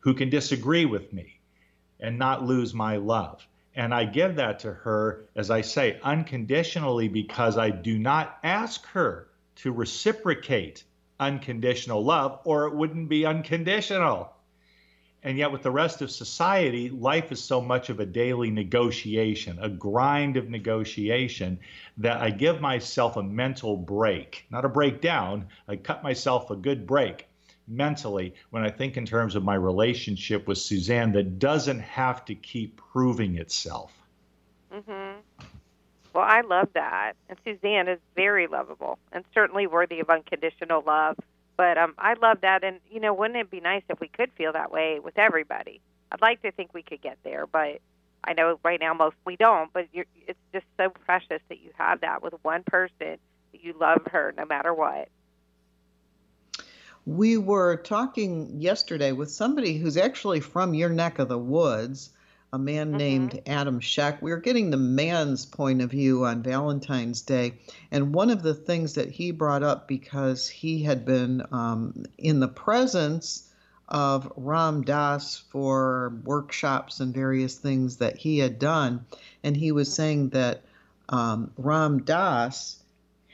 who 0.00 0.14
can 0.14 0.30
disagree 0.30 0.84
with 0.84 1.12
me 1.12 1.40
and 2.00 2.18
not 2.18 2.44
lose 2.44 2.74
my 2.74 2.96
love. 2.96 3.46
And 3.76 3.92
I 3.92 4.06
give 4.06 4.36
that 4.36 4.60
to 4.60 4.72
her, 4.72 5.26
as 5.36 5.50
I 5.50 5.60
say, 5.60 6.00
unconditionally 6.02 7.08
because 7.08 7.58
I 7.58 7.68
do 7.68 7.98
not 7.98 8.38
ask 8.42 8.86
her 8.86 9.28
to 9.56 9.70
reciprocate 9.70 10.82
unconditional 11.20 12.02
love 12.02 12.40
or 12.44 12.66
it 12.66 12.74
wouldn't 12.74 13.10
be 13.10 13.26
unconditional. 13.26 14.32
And 15.22 15.36
yet, 15.36 15.52
with 15.52 15.62
the 15.62 15.70
rest 15.70 16.00
of 16.00 16.10
society, 16.10 16.88
life 16.88 17.32
is 17.32 17.42
so 17.42 17.60
much 17.60 17.90
of 17.90 18.00
a 18.00 18.06
daily 18.06 18.50
negotiation, 18.50 19.58
a 19.60 19.68
grind 19.68 20.36
of 20.36 20.48
negotiation, 20.48 21.58
that 21.98 22.22
I 22.22 22.30
give 22.30 22.60
myself 22.60 23.16
a 23.16 23.22
mental 23.22 23.76
break, 23.76 24.46
not 24.50 24.64
a 24.64 24.70
breakdown. 24.70 25.48
I 25.68 25.76
cut 25.76 26.02
myself 26.02 26.50
a 26.50 26.56
good 26.56 26.86
break 26.86 27.25
mentally 27.68 28.34
when 28.50 28.62
I 28.62 28.70
think 28.70 28.96
in 28.96 29.04
terms 29.04 29.34
of 29.34 29.42
my 29.42 29.54
relationship 29.54 30.46
with 30.46 30.58
Suzanne 30.58 31.12
that 31.12 31.38
doesn't 31.38 31.80
have 31.80 32.24
to 32.26 32.34
keep 32.34 32.76
proving 32.76 33.36
itself. 33.36 33.92
Mhm. 34.72 35.16
Well, 36.12 36.24
I 36.24 36.40
love 36.40 36.72
that, 36.72 37.12
and 37.28 37.38
Suzanne 37.44 37.88
is 37.88 37.98
very 38.14 38.46
lovable 38.46 38.98
and 39.12 39.24
certainly 39.34 39.66
worthy 39.66 40.00
of 40.00 40.08
unconditional 40.08 40.82
love. 40.82 41.16
But 41.56 41.78
um, 41.78 41.94
I 41.98 42.14
love 42.14 42.40
that, 42.42 42.64
and 42.64 42.80
you 42.90 43.00
know, 43.00 43.12
wouldn't 43.12 43.38
it 43.38 43.50
be 43.50 43.60
nice 43.60 43.82
if 43.88 44.00
we 44.00 44.08
could 44.08 44.32
feel 44.32 44.52
that 44.52 44.70
way 44.70 44.98
with 44.98 45.18
everybody? 45.18 45.80
I'd 46.12 46.20
like 46.20 46.42
to 46.42 46.52
think 46.52 46.72
we 46.72 46.82
could 46.82 47.00
get 47.00 47.18
there, 47.22 47.46
but 47.46 47.80
I 48.24 48.32
know 48.34 48.58
right 48.62 48.80
now 48.80 48.94
most 48.94 49.16
we 49.24 49.36
don't. 49.36 49.72
But 49.72 49.88
you're, 49.92 50.06
it's 50.26 50.38
just 50.52 50.66
so 50.76 50.90
precious 50.90 51.40
that 51.48 51.60
you 51.60 51.70
have 51.76 52.00
that 52.00 52.22
with 52.22 52.34
one 52.42 52.62
person 52.64 53.18
that 53.52 53.64
you 53.64 53.74
love 53.78 54.02
her 54.10 54.34
no 54.36 54.44
matter 54.44 54.72
what. 54.72 55.08
We 57.06 57.36
were 57.36 57.76
talking 57.76 58.60
yesterday 58.60 59.12
with 59.12 59.30
somebody 59.30 59.78
who's 59.78 59.96
actually 59.96 60.40
from 60.40 60.74
your 60.74 60.88
neck 60.88 61.20
of 61.20 61.28
the 61.28 61.38
woods, 61.38 62.10
a 62.52 62.58
man 62.58 62.92
Mhm. 62.92 62.96
named 62.96 63.40
Adam 63.46 63.80
Scheck. 63.80 64.20
We 64.20 64.32
were 64.32 64.38
getting 64.40 64.70
the 64.70 64.76
man's 64.76 65.46
point 65.46 65.82
of 65.82 65.90
view 65.92 66.24
on 66.26 66.42
Valentine's 66.42 67.22
Day. 67.22 67.54
And 67.92 68.12
one 68.12 68.30
of 68.30 68.42
the 68.42 68.54
things 68.54 68.94
that 68.94 69.10
he 69.10 69.30
brought 69.30 69.62
up 69.62 69.86
because 69.86 70.48
he 70.48 70.82
had 70.82 71.04
been 71.04 71.42
um, 71.52 72.06
in 72.18 72.40
the 72.40 72.48
presence 72.48 73.44
of 73.88 74.32
Ram 74.36 74.82
Dass 74.82 75.36
for 75.36 76.12
workshops 76.24 76.98
and 76.98 77.14
various 77.14 77.54
things 77.54 77.98
that 77.98 78.16
he 78.16 78.38
had 78.38 78.58
done. 78.58 79.04
And 79.44 79.56
he 79.56 79.70
was 79.70 79.92
saying 79.92 80.30
that 80.30 80.64
um, 81.08 81.52
Ram 81.56 82.02
Dass 82.02 82.78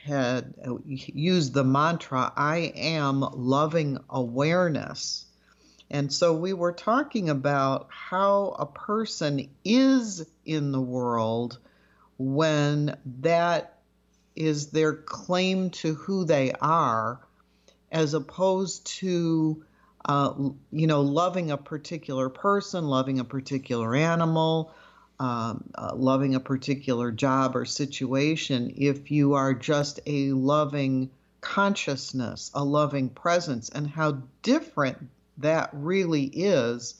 had 0.03 0.53
uh, 0.65 0.75
used 0.85 1.53
the 1.53 1.63
mantra, 1.63 2.33
I 2.35 2.73
am 2.75 3.21
loving 3.21 3.99
awareness. 4.09 5.25
And 5.89 6.11
so 6.11 6.33
we 6.33 6.53
were 6.53 6.73
talking 6.73 7.29
about 7.29 7.87
how 7.89 8.55
a 8.59 8.65
person 8.65 9.49
is 9.63 10.25
in 10.45 10.71
the 10.71 10.81
world 10.81 11.59
when 12.17 12.97
that 13.21 13.79
is 14.35 14.71
their 14.71 14.93
claim 14.93 15.69
to 15.69 15.93
who 15.93 16.25
they 16.25 16.51
are, 16.51 17.21
as 17.91 18.13
opposed 18.13 18.85
to, 18.87 19.63
uh, 20.05 20.33
you 20.71 20.87
know, 20.87 21.01
loving 21.01 21.51
a 21.51 21.57
particular 21.57 22.27
person, 22.29 22.85
loving 22.87 23.19
a 23.19 23.23
particular 23.23 23.95
animal, 23.95 24.73
um, 25.19 25.69
uh, 25.75 25.91
loving 25.95 26.35
a 26.35 26.39
particular 26.39 27.11
job 27.11 27.55
or 27.55 27.65
situation. 27.65 28.73
If 28.77 29.11
you 29.11 29.33
are 29.33 29.53
just 29.53 29.99
a 30.05 30.31
loving 30.31 31.09
consciousness, 31.41 32.51
a 32.53 32.63
loving 32.63 33.09
presence, 33.09 33.69
and 33.69 33.87
how 33.87 34.23
different 34.41 34.97
that 35.37 35.69
really 35.73 36.23
is 36.25 36.95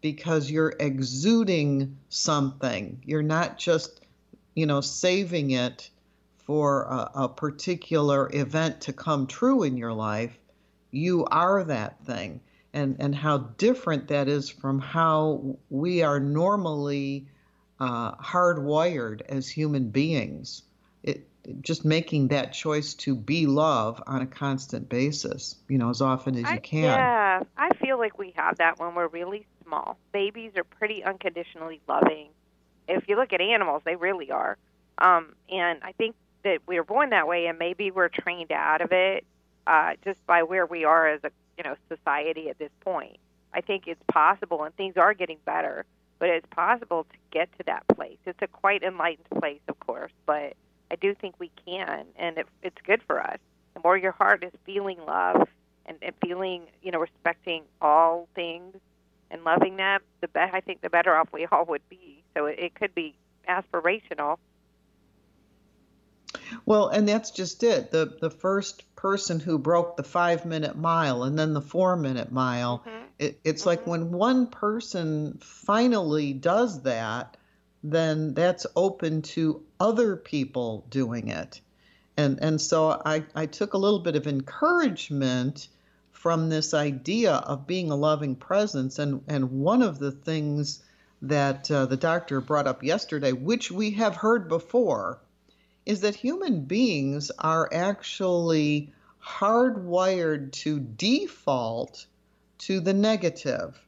because 0.00 0.50
you're 0.50 0.74
exuding 0.78 1.96
something. 2.10 3.00
You're 3.04 3.22
not 3.22 3.58
just, 3.58 4.00
you 4.54 4.66
know, 4.66 4.80
saving 4.80 5.52
it 5.52 5.88
for 6.44 6.82
a, 6.82 7.10
a, 7.14 7.28
particular 7.28 8.28
event 8.34 8.82
to 8.82 8.92
come 8.92 9.26
true 9.26 9.62
in 9.62 9.78
your 9.78 9.94
life. 9.94 10.36
You 10.90 11.24
are 11.24 11.64
that 11.64 12.04
thing. 12.04 12.40
And, 12.74 12.96
and 12.98 13.14
how 13.14 13.38
different 13.38 14.08
that 14.08 14.28
is 14.28 14.50
from 14.50 14.78
how 14.78 15.56
we 15.70 16.02
are 16.02 16.20
normally 16.20 17.28
uh, 17.80 18.14
hardwired 18.16 19.22
as 19.22 19.48
human 19.48 19.90
beings. 19.90 20.62
It, 21.02 21.28
just 21.60 21.84
making 21.84 22.28
that 22.28 22.52
choice 22.52 22.94
to 22.94 23.14
be 23.14 23.46
love 23.46 24.02
on 24.06 24.22
a 24.22 24.26
constant 24.26 24.88
basis, 24.88 25.56
you 25.68 25.76
know, 25.76 25.90
as 25.90 26.00
often 26.00 26.36
as 26.36 26.44
I, 26.44 26.54
you 26.54 26.60
can. 26.60 26.84
Yeah, 26.84 27.42
I 27.58 27.74
feel 27.74 27.98
like 27.98 28.18
we 28.18 28.32
have 28.36 28.58
that 28.58 28.78
when 28.78 28.94
we're 28.94 29.08
really 29.08 29.46
small. 29.64 29.98
Babies 30.12 30.52
are 30.56 30.64
pretty 30.64 31.04
unconditionally 31.04 31.80
loving. 31.86 32.28
If 32.88 33.08
you 33.08 33.16
look 33.16 33.32
at 33.32 33.40
animals, 33.40 33.82
they 33.84 33.96
really 33.96 34.30
are. 34.30 34.56
Um, 34.98 35.34
and 35.50 35.80
I 35.82 35.92
think 35.92 36.16
that 36.44 36.60
we 36.66 36.78
are 36.78 36.84
born 36.84 37.10
that 37.10 37.26
way, 37.26 37.46
and 37.46 37.58
maybe 37.58 37.90
we're 37.90 38.08
trained 38.08 38.52
out 38.52 38.80
of 38.80 38.92
it 38.92 39.24
uh, 39.66 39.94
just 40.04 40.24
by 40.26 40.42
where 40.42 40.66
we 40.66 40.84
are 40.84 41.08
as 41.08 41.20
a 41.24 41.30
you 41.58 41.64
know 41.64 41.76
society 41.88 42.48
at 42.48 42.58
this 42.58 42.70
point. 42.80 43.16
I 43.52 43.60
think 43.60 43.86
it's 43.86 44.02
possible, 44.08 44.64
and 44.64 44.74
things 44.76 44.96
are 44.96 45.14
getting 45.14 45.38
better, 45.44 45.84
but 46.24 46.30
it's 46.30 46.46
possible 46.52 47.04
to 47.04 47.16
get 47.30 47.50
to 47.58 47.64
that 47.66 47.86
place. 47.94 48.16
It's 48.24 48.40
a 48.40 48.46
quite 48.46 48.82
enlightened 48.82 49.28
place, 49.38 49.60
of 49.68 49.78
course, 49.78 50.10
but 50.24 50.54
I 50.90 50.96
do 50.98 51.14
think 51.14 51.34
we 51.38 51.50
can, 51.66 52.06
and 52.16 52.38
it, 52.38 52.46
it's 52.62 52.80
good 52.86 53.02
for 53.06 53.22
us. 53.22 53.36
The 53.74 53.80
more 53.84 53.98
your 53.98 54.12
heart 54.12 54.42
is 54.42 54.50
feeling 54.64 54.96
love 55.06 55.46
and, 55.84 55.98
and 56.00 56.14
feeling, 56.24 56.62
you 56.82 56.92
know, 56.92 57.00
respecting 57.00 57.64
all 57.82 58.26
things 58.34 58.74
and 59.30 59.44
loving 59.44 59.76
them, 59.76 60.00
the 60.22 60.28
be- 60.28 60.40
I 60.40 60.62
think 60.62 60.80
the 60.80 60.88
better 60.88 61.14
off 61.14 61.28
we 61.30 61.44
all 61.52 61.66
would 61.66 61.86
be. 61.90 62.22
So 62.34 62.46
it, 62.46 62.58
it 62.58 62.74
could 62.74 62.94
be 62.94 63.14
aspirational. 63.46 64.38
Well, 66.64 66.88
and 66.88 67.06
that's 67.06 67.32
just 67.32 67.62
it. 67.62 67.90
The 67.90 68.16
the 68.18 68.30
first 68.30 68.82
person 68.96 69.40
who 69.40 69.58
broke 69.58 69.98
the 69.98 70.02
five 70.02 70.46
minute 70.46 70.74
mile 70.74 71.24
and 71.24 71.38
then 71.38 71.52
the 71.52 71.60
four 71.60 71.96
minute 71.96 72.32
mile. 72.32 72.82
Mhm. 72.86 73.03
It, 73.18 73.38
it's 73.44 73.66
like 73.66 73.86
when 73.86 74.12
one 74.12 74.46
person 74.48 75.38
finally 75.40 76.32
does 76.32 76.82
that, 76.82 77.36
then 77.82 78.34
that's 78.34 78.66
open 78.74 79.22
to 79.22 79.62
other 79.78 80.16
people 80.16 80.84
doing 80.90 81.28
it. 81.28 81.60
And 82.16 82.38
and 82.42 82.60
so 82.60 83.02
I, 83.04 83.24
I 83.34 83.46
took 83.46 83.74
a 83.74 83.78
little 83.78 83.98
bit 83.98 84.16
of 84.16 84.26
encouragement 84.26 85.68
from 86.24 86.48
this 86.48 86.72
idea 86.72 87.34
of 87.34 87.66
being 87.66 87.90
a 87.90 87.96
loving 87.96 88.34
presence. 88.34 88.98
And, 88.98 89.22
and 89.28 89.60
one 89.60 89.82
of 89.82 89.98
the 89.98 90.10
things 90.10 90.82
that 91.20 91.70
uh, 91.70 91.84
the 91.84 91.98
doctor 91.98 92.40
brought 92.40 92.66
up 92.66 92.82
yesterday, 92.82 93.32
which 93.32 93.70
we 93.70 93.90
have 93.90 94.16
heard 94.16 94.48
before, 94.48 95.18
is 95.84 96.00
that 96.00 96.14
human 96.14 96.64
beings 96.64 97.30
are 97.38 97.68
actually 97.72 98.90
hardwired 99.22 100.52
to 100.52 100.80
default 100.80 102.06
to 102.58 102.80
the 102.80 102.94
negative. 102.94 103.80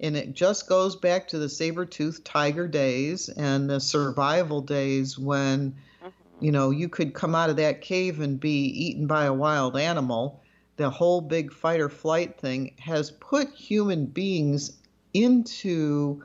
And 0.00 0.16
it 0.16 0.32
just 0.32 0.68
goes 0.68 0.94
back 0.94 1.28
to 1.28 1.38
the 1.38 1.48
saber-toothed 1.48 2.24
tiger 2.24 2.68
days 2.68 3.28
and 3.28 3.68
the 3.68 3.80
survival 3.80 4.60
days 4.60 5.18
when, 5.18 5.72
mm-hmm. 5.72 6.44
you 6.44 6.52
know, 6.52 6.70
you 6.70 6.88
could 6.88 7.14
come 7.14 7.34
out 7.34 7.50
of 7.50 7.56
that 7.56 7.80
cave 7.80 8.20
and 8.20 8.38
be 8.38 8.66
eaten 8.66 9.06
by 9.06 9.24
a 9.24 9.32
wild 9.32 9.76
animal. 9.76 10.40
The 10.76 10.90
whole 10.90 11.20
big 11.20 11.52
fight 11.52 11.80
or 11.80 11.88
flight 11.88 12.38
thing 12.38 12.74
has 12.78 13.10
put 13.10 13.48
human 13.50 14.06
beings 14.06 14.76
into 15.12 16.22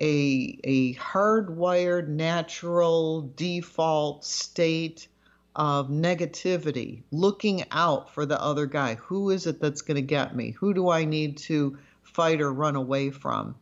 a, 0.00 0.58
a 0.64 0.94
hardwired 0.94 2.08
natural 2.08 3.30
default 3.36 4.24
state 4.24 5.06
of 5.54 5.88
negativity, 5.88 7.02
looking 7.10 7.64
out 7.70 8.12
for 8.12 8.24
the 8.24 8.40
other 8.40 8.66
guy. 8.66 8.94
Who 8.96 9.30
is 9.30 9.46
it 9.46 9.60
that's 9.60 9.82
going 9.82 9.96
to 9.96 10.02
get 10.02 10.34
me? 10.34 10.50
Who 10.52 10.72
do 10.72 10.88
I 10.88 11.04
need 11.04 11.36
to 11.38 11.78
fight 12.02 12.40
or 12.40 12.52
run 12.52 12.76
away 12.76 13.10
from? 13.10 13.54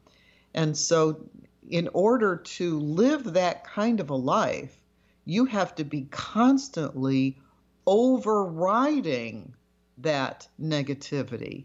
And 0.54 0.76
so, 0.76 1.28
in 1.68 1.88
order 1.92 2.36
to 2.36 2.78
live 2.80 3.32
that 3.32 3.64
kind 3.64 4.00
of 4.00 4.10
a 4.10 4.16
life, 4.16 4.76
you 5.24 5.44
have 5.46 5.74
to 5.76 5.84
be 5.84 6.06
constantly 6.10 7.38
overriding 7.86 9.54
that 9.98 10.48
negativity. 10.60 11.64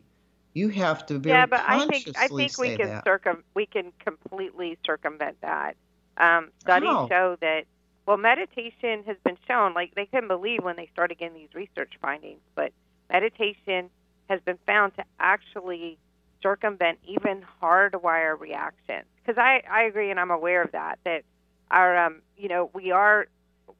You 0.53 0.69
have 0.69 1.05
to 1.07 1.19
very 1.19 1.37
yeah, 1.37 1.45
but 1.45 1.63
I 1.67 1.85
think 1.87 2.09
I 2.17 2.27
think 2.27 2.57
we 2.57 2.77
can 2.77 2.87
that. 2.87 3.03
circum 3.03 3.43
we 3.55 3.65
can 3.65 3.91
completely 3.99 4.77
circumvent 4.85 5.41
that. 5.41 5.75
Um, 6.17 6.51
studies 6.61 6.87
How? 6.87 7.09
show 7.09 7.37
that 7.41 7.65
well, 8.05 8.17
meditation 8.17 9.03
has 9.05 9.17
been 9.23 9.37
shown. 9.47 9.73
Like 9.73 9.95
they 9.95 10.05
couldn't 10.05 10.27
believe 10.27 10.63
when 10.63 10.75
they 10.75 10.89
started 10.93 11.17
getting 11.17 11.35
these 11.35 11.53
research 11.53 11.93
findings, 12.01 12.41
but 12.55 12.71
meditation 13.11 13.89
has 14.29 14.41
been 14.41 14.59
found 14.65 14.95
to 14.95 15.03
actually 15.19 15.97
circumvent 16.41 16.99
even 17.07 17.43
hardwire 17.61 18.39
reactions. 18.39 19.05
Because 19.23 19.39
I 19.39 19.63
I 19.69 19.83
agree, 19.83 20.11
and 20.11 20.19
I'm 20.19 20.31
aware 20.31 20.61
of 20.61 20.71
that. 20.73 20.99
That 21.03 21.23
our 21.71 22.05
um 22.05 22.21
you 22.37 22.47
know 22.47 22.69
we 22.73 22.91
are 22.91 23.27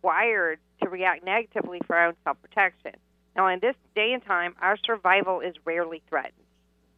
wired 0.02 0.60
to 0.82 0.90
react 0.90 1.24
negatively 1.24 1.80
for 1.86 1.96
our 1.96 2.08
own 2.08 2.16
self 2.24 2.42
protection. 2.42 2.94
Now, 3.36 3.48
in 3.48 3.60
this 3.60 3.76
day 3.96 4.14
and 4.14 4.24
time, 4.24 4.56
our 4.62 4.78
survival 4.86 5.42
is 5.42 5.56
rarely 5.66 6.02
threatened. 6.10 6.45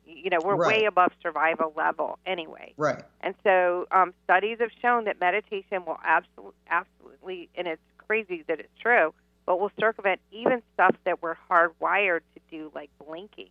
You 0.08 0.30
know, 0.30 0.40
we're 0.44 0.56
Right. 0.56 0.80
way 0.80 0.86
above 0.86 1.12
survival 1.22 1.74
level 1.76 2.18
anyway. 2.26 2.74
Right. 2.78 3.04
And 3.22 3.36
so, 3.44 3.88
um, 3.92 4.14
studies 4.24 4.60
have 4.60 4.72
shown 4.82 5.04
that 5.06 5.20
meditation 5.20 5.86
will 5.86 6.00
absolutely, 6.04 6.54
absolutely, 6.70 7.50
and 7.56 7.68
it's 7.68 7.82
crazy 7.98 8.44
that 8.48 8.60
it's 8.60 8.78
true, 8.80 9.14
but 9.46 9.60
will 9.60 9.72
circumvent 9.80 10.22
even 10.32 10.62
stuff 10.74 10.96
that 11.04 11.22
we're 11.22 11.36
hardwired 11.50 12.22
to 12.36 12.42
do, 12.50 12.72
like 12.74 12.90
blinking. 13.06 13.50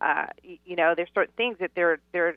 Uh, 0.00 0.26
you, 0.42 0.58
you 0.64 0.76
know, 0.76 0.94
there's 0.94 1.10
certain 1.14 1.34
things 1.36 1.58
that 1.60 1.70
they're 1.74 1.98
they're 2.12 2.36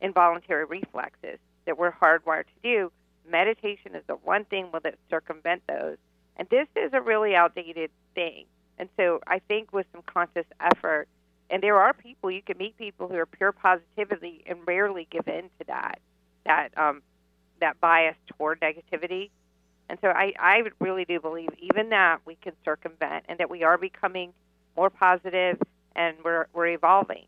involuntary 0.00 0.64
reflexes 0.64 1.38
that 1.66 1.78
we're 1.78 1.92
hardwired 1.92 2.44
to 2.44 2.60
do. 2.62 2.92
Meditation 3.28 3.94
is 3.94 4.02
the 4.06 4.14
one 4.14 4.44
thing 4.44 4.68
that 4.82 4.96
circumvent 5.10 5.62
those. 5.68 5.96
And 6.36 6.48
this 6.48 6.66
is 6.76 6.92
a 6.92 7.00
really 7.00 7.34
outdated 7.36 7.90
thing. 8.14 8.46
And 8.78 8.88
so 8.96 9.20
I 9.26 9.38
think 9.40 9.72
with 9.72 9.86
some 9.92 10.02
conscious 10.02 10.46
effort, 10.60 11.06
and 11.52 11.62
there 11.62 11.78
are 11.78 11.92
people 11.92 12.30
you 12.30 12.42
can 12.42 12.56
meet 12.56 12.76
people 12.78 13.08
who 13.08 13.14
are 13.14 13.26
pure 13.26 13.52
positivity 13.52 14.42
and 14.46 14.58
rarely 14.66 15.06
give 15.10 15.28
in 15.28 15.44
to 15.58 15.66
that 15.66 16.00
that 16.46 16.76
um, 16.76 17.02
that 17.60 17.78
bias 17.80 18.16
toward 18.26 18.60
negativity. 18.60 19.30
And 19.88 19.98
so 20.00 20.08
I, 20.08 20.32
I 20.40 20.62
really 20.80 21.04
do 21.04 21.20
believe 21.20 21.50
even 21.58 21.90
that 21.90 22.20
we 22.24 22.36
can 22.36 22.54
circumvent 22.64 23.26
and 23.28 23.38
that 23.38 23.50
we 23.50 23.62
are 23.62 23.76
becoming 23.76 24.32
more 24.76 24.88
positive 24.88 25.60
and 25.94 26.16
we're 26.24 26.46
we're 26.54 26.68
evolving 26.68 27.26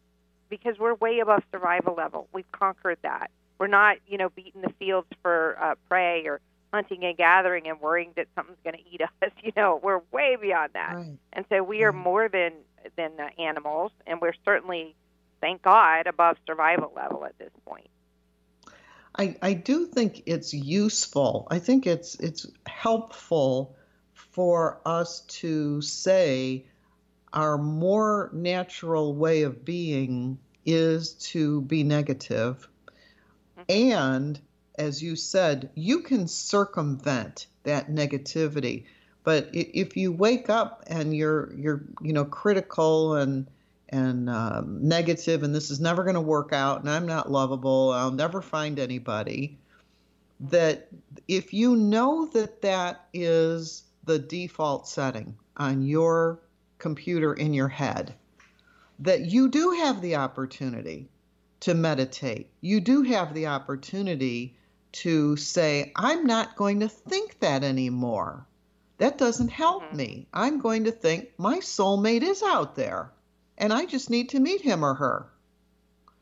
because 0.48 0.78
we're 0.78 0.94
way 0.94 1.20
above 1.20 1.42
survival 1.52 1.94
level. 1.94 2.26
We've 2.32 2.50
conquered 2.50 2.98
that. 3.02 3.30
We're 3.58 3.66
not, 3.66 3.98
you 4.06 4.16
know, 4.16 4.30
beating 4.30 4.62
the 4.62 4.72
fields 4.78 5.08
for 5.22 5.58
uh, 5.60 5.74
prey 5.88 6.26
or 6.26 6.40
hunting 6.72 7.04
and 7.04 7.16
gathering 7.16 7.68
and 7.68 7.80
worrying 7.80 8.10
that 8.16 8.26
something's 8.34 8.58
going 8.64 8.76
to 8.76 8.82
eat 8.90 9.02
us. 9.22 9.30
You 9.42 9.52
know, 9.54 9.78
we're 9.82 10.00
way 10.10 10.36
beyond 10.40 10.70
that. 10.72 10.94
Right. 10.96 11.18
And 11.34 11.44
so 11.50 11.62
we 11.62 11.82
are 11.84 11.92
more 11.92 12.28
than 12.28 12.52
than 12.96 13.12
uh, 13.18 13.28
animals, 13.40 13.92
and 14.06 14.20
we're 14.20 14.34
certainly, 14.44 14.94
thank 15.40 15.62
God, 15.62 16.06
above 16.06 16.36
survival 16.46 16.92
level 16.94 17.24
at 17.24 17.38
this 17.38 17.50
point. 17.66 17.88
I, 19.16 19.36
I 19.40 19.52
do 19.54 19.86
think 19.86 20.24
it's 20.26 20.52
useful. 20.52 21.46
I 21.50 21.60
think 21.60 21.86
it's 21.86 22.16
it's 22.16 22.46
helpful 22.66 23.76
for 24.12 24.80
us 24.84 25.20
to 25.20 25.80
say 25.82 26.66
our 27.32 27.56
more 27.58 28.30
natural 28.32 29.14
way 29.14 29.42
of 29.42 29.64
being 29.64 30.38
is 30.64 31.14
to 31.14 31.60
be 31.62 31.84
negative. 31.84 32.68
And 33.68 34.40
as 34.76 35.02
you 35.02 35.16
said, 35.16 35.70
you 35.74 36.00
can 36.00 36.26
circumvent 36.26 37.46
that 37.62 37.88
negativity. 37.88 38.86
But 39.24 39.48
if 39.52 39.96
you 39.96 40.12
wake 40.12 40.50
up 40.50 40.84
and 40.86 41.16
you're 41.16 41.52
you're 41.54 41.82
you 42.02 42.12
know 42.12 42.24
critical 42.26 43.14
and 43.14 43.46
and 43.88 44.28
um, 44.28 44.86
negative, 44.86 45.42
and 45.42 45.54
this 45.54 45.70
is 45.70 45.80
never 45.80 46.02
going 46.04 46.14
to 46.14 46.20
work 46.20 46.52
out, 46.52 46.80
and 46.80 46.90
I'm 46.90 47.06
not 47.06 47.30
lovable, 47.30 47.90
I'll 47.90 48.10
never 48.10 48.42
find 48.42 48.78
anybody. 48.78 49.58
That 50.40 50.88
if 51.26 51.54
you 51.54 51.76
know 51.76 52.26
that 52.26 52.60
that 52.62 53.06
is 53.14 53.84
the 54.04 54.18
default 54.18 54.86
setting 54.88 55.36
on 55.56 55.82
your 55.82 56.40
computer 56.78 57.32
in 57.34 57.54
your 57.54 57.68
head, 57.68 58.14
that 58.98 59.26
you 59.26 59.48
do 59.48 59.70
have 59.70 60.02
the 60.02 60.16
opportunity 60.16 61.08
to 61.60 61.72
meditate. 61.74 62.50
You 62.60 62.80
do 62.80 63.02
have 63.02 63.32
the 63.32 63.46
opportunity 63.46 64.56
to 64.92 65.36
say, 65.36 65.92
I'm 65.96 66.26
not 66.26 66.56
going 66.56 66.80
to 66.80 66.88
think 66.88 67.40
that 67.40 67.64
anymore. 67.64 68.46
That 68.98 69.18
doesn't 69.18 69.48
help 69.48 69.84
mm-hmm. 69.84 69.96
me. 69.96 70.26
I'm 70.32 70.60
going 70.60 70.84
to 70.84 70.92
think 70.92 71.30
my 71.38 71.58
soulmate 71.58 72.22
is 72.22 72.42
out 72.42 72.76
there 72.76 73.10
and 73.58 73.72
I 73.72 73.86
just 73.86 74.10
need 74.10 74.30
to 74.30 74.40
meet 74.40 74.60
him 74.60 74.84
or 74.84 74.94
her. 74.94 75.26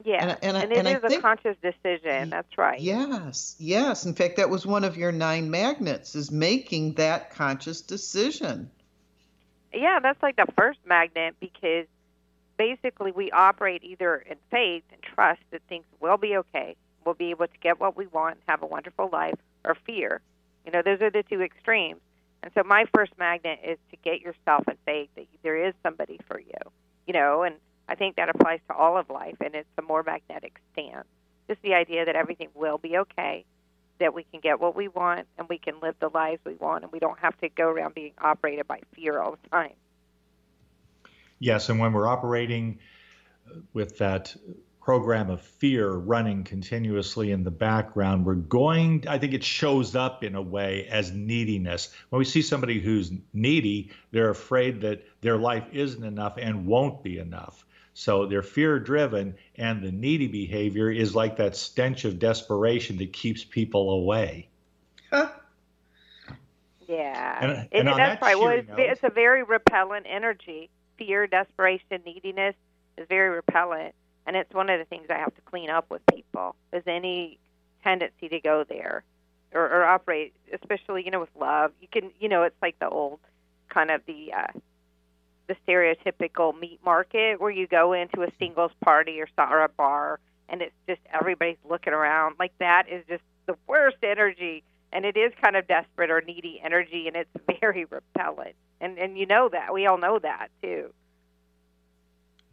Yeah, 0.04 0.36
and, 0.42 0.56
and, 0.56 0.56
and 0.56 0.72
it 0.72 0.78
and 0.78 0.88
is 0.88 1.00
think, 1.02 1.20
a 1.20 1.22
conscious 1.22 1.56
decision. 1.62 2.30
That's 2.30 2.58
right. 2.58 2.80
Yes, 2.80 3.54
yes. 3.58 4.04
In 4.04 4.14
fact, 4.14 4.36
that 4.36 4.50
was 4.50 4.66
one 4.66 4.82
of 4.82 4.96
your 4.96 5.12
nine 5.12 5.48
magnets 5.48 6.16
is 6.16 6.30
making 6.32 6.94
that 6.94 7.30
conscious 7.30 7.80
decision. 7.80 8.68
Yeah, 9.72 10.00
that's 10.00 10.20
like 10.20 10.36
the 10.36 10.48
first 10.56 10.80
magnet 10.84 11.36
because 11.38 11.86
basically 12.56 13.12
we 13.12 13.30
operate 13.30 13.84
either 13.84 14.16
in 14.16 14.36
faith 14.50 14.82
and 14.92 15.00
trust 15.02 15.40
that 15.52 15.62
things 15.68 15.84
will 16.00 16.16
be 16.16 16.36
okay, 16.36 16.74
we'll 17.04 17.14
be 17.14 17.30
able 17.30 17.46
to 17.46 17.58
get 17.60 17.78
what 17.78 17.96
we 17.96 18.06
want, 18.08 18.38
have 18.48 18.62
a 18.62 18.66
wonderful 18.66 19.08
life, 19.12 19.38
or 19.64 19.76
fear. 19.86 20.20
You 20.66 20.72
know, 20.72 20.82
those 20.82 21.00
are 21.00 21.10
the 21.10 21.22
two 21.22 21.42
extremes. 21.42 22.00
And 22.42 22.50
so 22.54 22.62
my 22.64 22.86
first 22.94 23.12
magnet 23.18 23.60
is 23.64 23.78
to 23.90 23.96
get 23.96 24.20
yourself 24.20 24.64
in 24.68 24.76
faith 24.84 25.10
that 25.16 25.26
there 25.42 25.68
is 25.68 25.74
somebody 25.82 26.18
for 26.28 26.40
you 26.40 26.72
you 27.06 27.12
know, 27.12 27.42
and 27.42 27.56
I 27.88 27.94
think 27.94 28.16
that 28.16 28.28
applies 28.28 28.60
to 28.68 28.74
all 28.74 28.96
of 28.96 29.10
life, 29.10 29.36
and 29.44 29.54
it's 29.54 29.68
a 29.78 29.82
more 29.82 30.02
magnetic 30.02 30.58
stance. 30.72 31.06
Just 31.48 31.62
the 31.62 31.74
idea 31.74 32.04
that 32.04 32.16
everything 32.16 32.48
will 32.54 32.78
be 32.78 32.96
okay, 32.98 33.44
that 33.98 34.14
we 34.14 34.24
can 34.24 34.40
get 34.40 34.60
what 34.60 34.76
we 34.76 34.88
want, 34.88 35.26
and 35.36 35.48
we 35.48 35.58
can 35.58 35.74
live 35.80 35.96
the 36.00 36.08
lives 36.08 36.40
we 36.44 36.54
want, 36.54 36.84
and 36.84 36.92
we 36.92 36.98
don't 36.98 37.18
have 37.18 37.36
to 37.38 37.48
go 37.48 37.68
around 37.68 37.94
being 37.94 38.12
operated 38.20 38.66
by 38.66 38.80
fear 38.94 39.20
all 39.20 39.32
the 39.32 39.48
time. 39.50 39.72
Yes, 41.38 41.68
and 41.68 41.80
when 41.80 41.92
we're 41.92 42.06
operating 42.06 42.78
with 43.72 43.98
that 43.98 44.34
program 44.82 45.30
of 45.30 45.40
fear 45.40 45.90
running 45.90 46.42
continuously 46.42 47.30
in 47.30 47.44
the 47.44 47.50
background, 47.50 48.26
we're 48.26 48.34
going, 48.34 49.04
I 49.08 49.18
think 49.18 49.32
it 49.32 49.44
shows 49.44 49.94
up 49.94 50.24
in 50.24 50.34
a 50.34 50.42
way 50.42 50.88
as 50.90 51.12
neediness. 51.12 51.94
When 52.10 52.18
we 52.18 52.24
see 52.24 52.42
somebody 52.42 52.80
who's 52.80 53.12
needy, 53.32 53.92
they're 54.10 54.30
afraid 54.30 54.80
that 54.80 55.04
their 55.20 55.38
life 55.38 55.64
isn't 55.72 56.02
enough 56.02 56.36
and 56.36 56.66
won't 56.66 57.02
be 57.02 57.18
enough. 57.18 57.64
So 57.94 58.26
they're 58.26 58.42
fear 58.42 58.80
driven, 58.80 59.36
and 59.56 59.82
the 59.82 59.92
needy 59.92 60.26
behavior 60.26 60.90
is 60.90 61.14
like 61.14 61.36
that 61.36 61.54
stench 61.54 62.04
of 62.04 62.18
desperation 62.18 62.96
that 62.98 63.12
keeps 63.12 63.44
people 63.44 63.90
away. 63.90 64.48
Huh. 65.10 65.28
Yeah. 66.88 67.38
And, 67.40 67.68
and 67.70 67.88
that's 67.88 68.20
that 68.20 68.22
right. 68.22 68.38
Well, 68.38 68.48
it's, 68.48 68.68
note, 68.68 68.80
it's 68.80 69.04
a 69.04 69.10
very 69.10 69.42
repellent 69.42 70.06
energy. 70.08 70.70
Fear, 70.98 71.28
desperation, 71.28 72.00
neediness 72.04 72.54
is 72.98 73.06
very 73.08 73.30
repellent 73.30 73.94
and 74.26 74.36
it's 74.36 74.52
one 74.52 74.70
of 74.70 74.78
the 74.78 74.84
things 74.84 75.06
I 75.10 75.18
have 75.18 75.34
to 75.34 75.40
clean 75.42 75.70
up 75.70 75.90
with 75.90 76.02
people 76.12 76.54
is 76.72 76.82
any 76.86 77.38
tendency 77.82 78.28
to 78.28 78.40
go 78.40 78.64
there 78.68 79.02
or, 79.52 79.64
or 79.64 79.84
operate, 79.84 80.34
especially 80.52 81.04
you 81.04 81.10
know 81.10 81.20
with 81.20 81.34
love. 81.38 81.72
You 81.80 81.88
can 81.90 82.10
you 82.20 82.28
know 82.28 82.42
it's 82.42 82.60
like 82.62 82.78
the 82.78 82.88
old 82.88 83.20
kind 83.68 83.90
of 83.90 84.02
the 84.06 84.32
uh, 84.32 84.58
the 85.48 85.56
stereotypical 85.66 86.58
meat 86.58 86.80
market 86.84 87.40
where 87.40 87.50
you 87.50 87.66
go 87.66 87.92
into 87.92 88.22
a 88.22 88.28
singles 88.38 88.72
party 88.82 89.20
or 89.20 89.28
or 89.38 89.64
a 89.64 89.68
bar 89.68 90.20
and 90.52 90.62
it's 90.62 90.74
just 90.86 91.00
everybody's 91.12 91.56
looking 91.68 91.92
around. 91.94 92.36
Like 92.38 92.52
that 92.58 92.84
is 92.88 93.04
just 93.08 93.22
the 93.46 93.56
worst 93.66 93.96
energy. 94.02 94.62
And 94.92 95.06
it 95.06 95.16
is 95.16 95.32
kind 95.42 95.56
of 95.56 95.66
desperate 95.66 96.10
or 96.10 96.20
needy 96.20 96.60
energy 96.62 97.08
and 97.08 97.16
it's 97.16 97.30
very 97.60 97.86
repellent. 97.86 98.54
And 98.80 98.98
and 98.98 99.18
you 99.18 99.26
know 99.26 99.48
that. 99.48 99.72
We 99.72 99.86
all 99.86 99.98
know 99.98 100.18
that 100.18 100.48
too. 100.62 100.92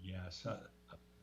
Yes 0.01 0.45
uh, 0.45 0.58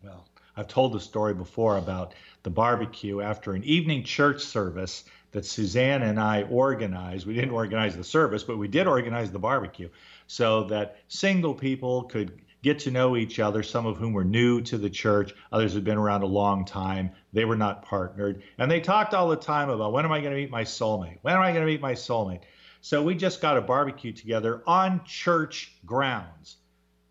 well 0.05 0.29
I've 0.57 0.69
told 0.69 0.95
the 0.95 1.01
story 1.01 1.35
before 1.35 1.77
about 1.77 2.15
the 2.43 2.51
barbecue 2.51 3.21
after 3.21 3.53
an 3.53 3.63
evening 3.65 4.05
church 4.05 4.43
service 4.43 5.05
that 5.33 5.45
Suzanne 5.45 6.03
and 6.03 6.19
I 6.19 6.43
organized. 6.45 7.27
We 7.27 7.35
didn't 7.35 7.51
organize 7.51 7.95
the 7.95 8.05
service, 8.05 8.43
but 8.43 8.57
we 8.57 8.69
did 8.69 8.87
organize 8.87 9.31
the 9.31 9.39
barbecue 9.39 9.91
so 10.27 10.65
that 10.65 10.97
single 11.09 11.53
people 11.53 12.05
could 12.05 12.41
get 12.63 12.79
to 12.81 12.91
know 12.91 13.17
each 13.17 13.39
other, 13.39 13.63
some 13.63 13.85
of 13.85 13.99
whom 13.99 14.15
were 14.15 14.25
new 14.25 14.63
to 14.63 14.79
the 14.79 14.89
church, 14.89 15.35
others 15.53 15.75
had 15.75 15.85
been 15.85 15.99
around 15.99 16.23
a 16.23 16.27
long 16.27 16.65
time. 16.65 17.11
They 17.33 17.45
were 17.45 17.57
not 17.57 17.85
partnered. 17.85 18.43
And 18.59 18.71
they 18.71 18.81
talked 18.81 19.13
all 19.13 19.29
the 19.29 19.37
time 19.37 19.69
about 19.69 19.93
when 19.93 20.05
am 20.05 20.13
I 20.13 20.21
going 20.21 20.33
to 20.33 20.41
meet 20.41 20.51
my 20.51 20.65
soulmate? 20.65 21.19
When 21.23 21.35
am 21.35 21.43
I 21.43 21.53
going 21.53 21.67
to 21.67 21.71
meet 21.71 21.83
my 21.83 21.93
soulmate? 21.93 22.41
So 22.81 23.03
we 23.03 23.15
just 23.15 23.41
got 23.43 23.59
a 23.59 23.61
barbecue 23.61 24.13
together 24.13 24.63
on 24.67 25.05
church 25.05 25.77
grounds 25.85 26.57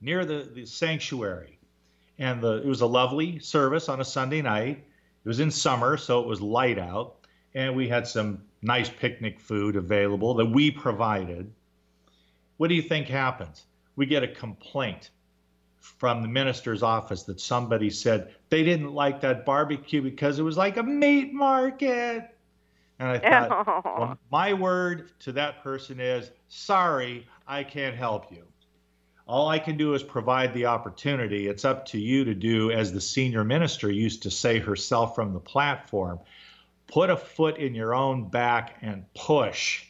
near 0.02 0.26
the, 0.26 0.50
the 0.54 0.66
sanctuary 0.66 1.55
and 2.19 2.41
the 2.41 2.58
it 2.58 2.65
was 2.65 2.82
a 2.82 2.86
lovely 2.88 3.39
service 3.39 3.89
on 3.89 4.01
a 4.01 4.06
Sunday 4.06 4.41
night. 4.41 4.84
It 5.23 5.28
was 5.28 5.39
in 5.39 5.51
summer, 5.51 5.97
so 5.97 6.21
it 6.21 6.28
was 6.28 6.41
light 6.41 6.78
out, 6.78 7.15
and 7.54 7.75
we 7.75 7.88
had 7.88 8.08
some 8.08 8.41
nice 8.62 8.89
picnic 8.89 9.39
food 9.39 9.75
available 9.75 10.34
that 10.36 10.45
we 10.45 10.71
provided. 10.71 11.51
What 12.58 12.67
do 12.67 12.75
you 12.75 12.82
think 12.82 13.08
happens? 13.08 13.65
We 13.95 14.06
get 14.06 14.23
a 14.23 14.28
complaint 14.28 15.10
from 15.86 16.21
the 16.21 16.28
minister's 16.28 16.82
office 16.82 17.23
that 17.23 17.39
somebody 17.39 17.89
said 17.89 18.34
they 18.49 18.63
didn't 18.63 18.93
like 18.93 19.21
that 19.21 19.45
barbecue 19.45 20.01
because 20.01 20.39
it 20.39 20.43
was 20.43 20.58
like 20.58 20.78
a 20.78 20.84
meat 20.84 21.34
market. 21.34 22.36
And 22.97 23.10
I 23.10 23.19
thought, 23.19 23.86
well, 23.99 24.17
my 24.32 24.54
word 24.54 25.12
to 25.19 25.32
that 25.34 25.62
person 25.62 25.99
is, 25.99 26.32
sorry, 26.47 27.28
I 27.47 27.63
can't 27.63 27.95
help 27.95 28.32
you. 28.32 28.43
All 29.28 29.50
I 29.50 29.58
can 29.58 29.76
do 29.76 29.96
is 29.96 30.04
provide 30.04 30.54
the 30.54 30.68
opportunity. 30.68 31.48
It's 31.48 31.66
up 31.66 31.88
to 31.88 32.00
you 32.00 32.26
to 32.26 32.36
do, 32.36 32.72
as 32.72 32.94
the 32.94 33.02
senior 33.02 33.44
minister 33.44 33.90
used 33.90 34.24
to 34.24 34.32
say 34.32 34.60
herself 34.60 35.16
from 35.16 35.34
the 35.34 35.40
platform, 35.40 36.20
put 36.88 37.10
a 37.10 37.18
foot 37.18 37.58
in 37.58 37.74
your 37.74 37.96
own 37.96 38.30
back 38.30 38.78
and 38.82 39.06
push, 39.16 39.84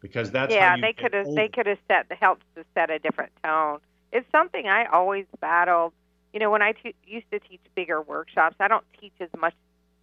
because 0.00 0.30
that's 0.30 0.54
yeah. 0.54 0.76
they 0.80 0.92
could 0.92 1.12
have 1.14 1.26
they 1.34 1.48
could 1.48 1.66
have 1.66 1.78
set 1.88 2.08
the 2.08 2.14
helps 2.14 2.44
to 2.54 2.64
set 2.74 2.90
a 2.90 3.00
different 3.00 3.32
tone. 3.42 3.80
It's 4.12 4.30
something 4.30 4.68
I 4.68 4.86
always 4.86 5.26
battled. 5.40 5.92
You 6.32 6.38
know, 6.38 6.50
when 6.50 6.62
I 6.62 6.72
t- 6.72 6.94
used 7.06 7.28
to 7.32 7.40
teach 7.40 7.60
bigger 7.74 8.00
workshops, 8.00 8.54
I 8.60 8.68
don't 8.68 8.84
teach 9.00 9.14
as 9.18 9.30
much 9.36 9.54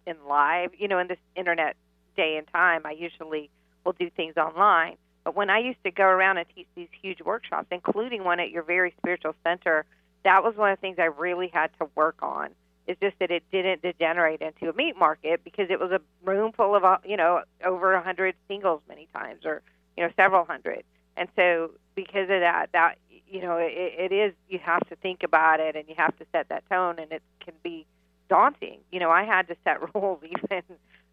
in 0.06 0.16
live. 0.28 0.72
You 0.76 0.88
know, 0.88 0.98
in 0.98 1.08
this 1.08 1.18
internet 1.36 1.74
day 2.16 2.36
and 2.36 2.46
time, 2.48 2.82
I 2.84 2.92
usually 2.92 3.48
will 3.84 3.92
do 3.92 4.10
things 4.10 4.36
online. 4.36 4.96
But 5.28 5.36
when 5.36 5.50
I 5.50 5.58
used 5.58 5.84
to 5.84 5.90
go 5.90 6.04
around 6.04 6.38
and 6.38 6.46
teach 6.56 6.68
these 6.74 6.88
huge 7.02 7.20
workshops, 7.20 7.66
including 7.70 8.24
one 8.24 8.40
at 8.40 8.50
your 8.50 8.62
very 8.62 8.94
spiritual 8.96 9.34
center, 9.44 9.84
that 10.24 10.42
was 10.42 10.56
one 10.56 10.70
of 10.72 10.78
the 10.78 10.80
things 10.80 10.96
I 10.98 11.04
really 11.04 11.50
had 11.52 11.68
to 11.80 11.88
work 11.94 12.16
on 12.22 12.48
It's 12.86 12.98
just 12.98 13.18
that 13.18 13.30
it 13.30 13.42
didn't 13.52 13.82
degenerate 13.82 14.40
into 14.40 14.70
a 14.70 14.72
meat 14.72 14.96
market 14.96 15.44
because 15.44 15.66
it 15.68 15.78
was 15.78 15.90
a 15.90 16.00
room 16.24 16.52
full 16.52 16.74
of, 16.74 16.82
uh, 16.82 16.96
you 17.04 17.18
know, 17.18 17.42
over 17.62 17.92
a 17.92 18.02
hundred 18.02 18.36
singles 18.48 18.80
many 18.88 19.06
times, 19.14 19.44
or 19.44 19.60
you 19.98 20.04
know, 20.04 20.10
several 20.16 20.46
hundred. 20.46 20.82
And 21.18 21.28
so, 21.36 21.72
because 21.94 22.30
of 22.30 22.40
that, 22.40 22.70
that 22.72 22.96
you 23.28 23.42
know, 23.42 23.58
it, 23.58 24.10
it 24.10 24.12
is 24.12 24.32
you 24.48 24.58
have 24.60 24.80
to 24.88 24.96
think 24.96 25.22
about 25.24 25.60
it 25.60 25.76
and 25.76 25.86
you 25.90 25.94
have 25.98 26.16
to 26.20 26.24
set 26.32 26.48
that 26.48 26.64
tone, 26.70 26.98
and 26.98 27.12
it 27.12 27.22
can 27.44 27.52
be 27.62 27.84
daunting. 28.30 28.78
You 28.90 29.00
know, 29.00 29.10
I 29.10 29.24
had 29.24 29.46
to 29.48 29.56
set 29.62 29.94
rules 29.94 30.22
even 30.24 30.62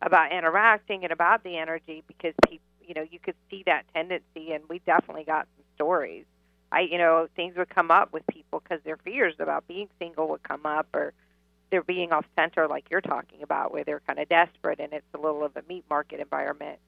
about 0.01 0.31
interacting 0.31 1.03
and 1.03 1.11
about 1.11 1.43
the 1.43 1.57
energy 1.57 2.01
because 2.07 2.33
people, 2.47 2.65
you 2.87 2.93
know, 2.93 3.05
you 3.09 3.19
could 3.19 3.35
see 3.49 3.63
that 3.65 3.85
tendency, 3.93 4.51
and 4.51 4.63
we 4.69 4.79
definitely 4.79 5.23
got 5.23 5.47
some 5.55 5.65
stories. 5.75 6.25
I, 6.71 6.81
you 6.81 6.97
know, 6.97 7.27
things 7.35 7.55
would 7.57 7.69
come 7.69 7.91
up 7.91 8.11
with 8.11 8.25
people 8.27 8.61
because 8.61 8.83
their 8.83 8.97
fears 8.97 9.35
about 9.39 9.67
being 9.67 9.87
single 9.99 10.27
would 10.29 10.43
come 10.43 10.65
up, 10.65 10.87
or 10.93 11.13
they're 11.69 11.83
being 11.83 12.11
off 12.11 12.25
center, 12.37 12.67
like 12.67 12.85
you're 12.89 13.01
talking 13.01 13.43
about, 13.43 13.71
where 13.71 13.83
they're 13.83 14.01
kind 14.01 14.19
of 14.19 14.29
desperate, 14.29 14.79
and 14.79 14.93
it's 14.93 15.05
a 15.13 15.17
little 15.17 15.43
of 15.43 15.55
a 15.55 15.63
meat 15.67 15.85
market 15.89 16.19
environment. 16.19 16.79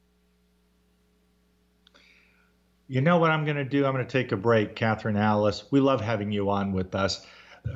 You 2.87 3.01
know 3.01 3.17
what 3.17 3.31
I'm 3.31 3.43
going 3.43 3.57
to 3.57 3.65
do? 3.65 3.85
I'm 3.85 3.93
going 3.93 4.05
to 4.05 4.11
take 4.11 4.31
a 4.31 4.37
break, 4.37 4.75
Kathryn 4.75 5.19
Alice. 5.19 5.65
We 5.71 5.81
love 5.81 5.99
having 5.99 6.31
you 6.31 6.49
on 6.49 6.71
with 6.71 6.95
us 6.95 7.25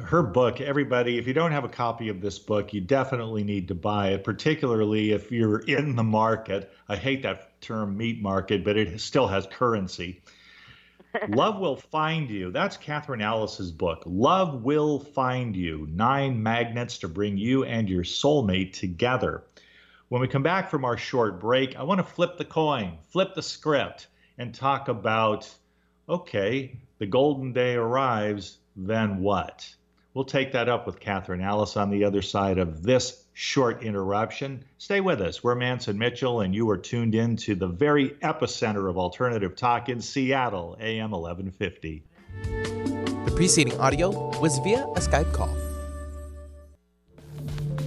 her 0.06 0.24
book, 0.24 0.62
everybody, 0.62 1.18
if 1.18 1.28
you 1.28 1.34
don't 1.34 1.52
have 1.52 1.64
a 1.64 1.70
copy 1.70 2.10
of 2.10 2.22
this 2.22 2.40
book, 2.40 2.74
you 2.74 2.82
definitely 2.82 3.44
need 3.44 3.68
to 3.68 3.76
buy 3.76 4.10
it, 4.10 4.24
particularly 4.24 5.12
if 5.12 5.32
you're 5.32 5.60
in 5.60 5.96
the 5.96 6.04
market. 6.04 6.72
I 6.88 6.96
hate 6.96 7.24
that 7.24 7.51
term 7.62 7.96
meat 7.96 8.22
market, 8.22 8.64
but 8.64 8.78
it 8.78 9.00
still 9.00 9.28
has 9.28 9.48
currency. 9.48 10.22
Love 11.30 11.60
Will 11.60 11.76
Find 11.76 12.30
You. 12.30 12.52
That's 12.52 12.78
Kathryn 12.78 13.22
Alice's 13.22 13.72
book. 13.72 14.04
Love 14.06 14.64
Will 14.64 15.00
Find 15.00 15.56
You 15.56 15.88
Nine 15.92 16.42
Magnets 16.42 16.98
to 17.00 17.08
Bring 17.08 17.38
You 17.38 17.64
and 17.64 17.90
Your 17.90 18.04
Soulmate 18.04 18.74
Together. 18.74 19.44
When 20.10 20.22
we 20.22 20.28
come 20.28 20.44
back 20.44 20.70
from 20.70 20.86
our 20.86 20.98
short 20.98 21.40
break, 21.40 21.78
I 21.78 21.84
want 21.84 22.00
to 22.00 22.04
flip 22.04 22.38
the 22.38 22.46
coin, 22.46 22.98
flip 23.10 23.34
the 23.34 23.42
script, 23.42 24.08
and 24.38 24.54
talk 24.54 24.88
about 24.88 25.50
okay, 26.10 26.78
the 26.98 27.06
golden 27.06 27.54
day 27.54 27.76
arrives, 27.76 28.58
then 28.76 29.22
what? 29.22 29.74
We'll 30.14 30.26
take 30.26 30.52
that 30.52 30.68
up 30.68 30.86
with 30.86 31.00
Kathryn 31.00 31.42
Alice 31.42 31.78
on 31.78 31.90
the 31.90 32.04
other 32.04 32.22
side 32.22 32.58
of 32.58 32.84
this 32.84 33.24
short 33.34 33.82
interruption. 33.82 34.66
Stay 34.78 35.00
with 35.00 35.22
us. 35.22 35.42
We're 35.42 35.56
Mance 35.56 35.88
and 35.88 35.98
Mitchell, 35.98 36.42
and 36.42 36.54
you 36.54 36.70
are 36.70 36.78
tuned 36.78 37.16
in 37.16 37.38
to 37.38 37.56
the 37.56 37.68
very 37.68 38.10
epicenter 38.22 38.90
of 38.90 38.98
alternative 38.98 39.56
talk 39.56 39.88
in 39.88 40.02
Seattle, 40.02 40.76
AM 40.82 41.12
1150. 41.12 42.04
The 42.44 43.34
preceding 43.36 43.80
audio 43.80 44.38
was 44.42 44.58
via 44.60 44.84
a 44.84 45.00
Skype 45.00 45.32
call. 45.32 45.56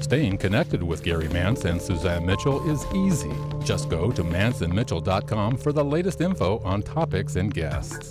Staying 0.01 0.39
connected 0.39 0.83
with 0.83 1.03
Gary 1.03 1.29
Mance 1.29 1.67
and 1.67 1.81
Suzanne 1.81 2.25
Mitchell 2.25 2.67
is 2.71 2.87
easy. 2.95 3.33
Just 3.65 3.91
go 3.91 4.11
to 4.11 4.23
manceandmitchell.com 4.23 5.59
for 5.59 5.73
the 5.73 5.85
latest 5.85 6.21
info 6.23 6.59
on 6.61 6.83
topics 6.83 7.37
and 7.37 7.53
guests. 7.53 8.11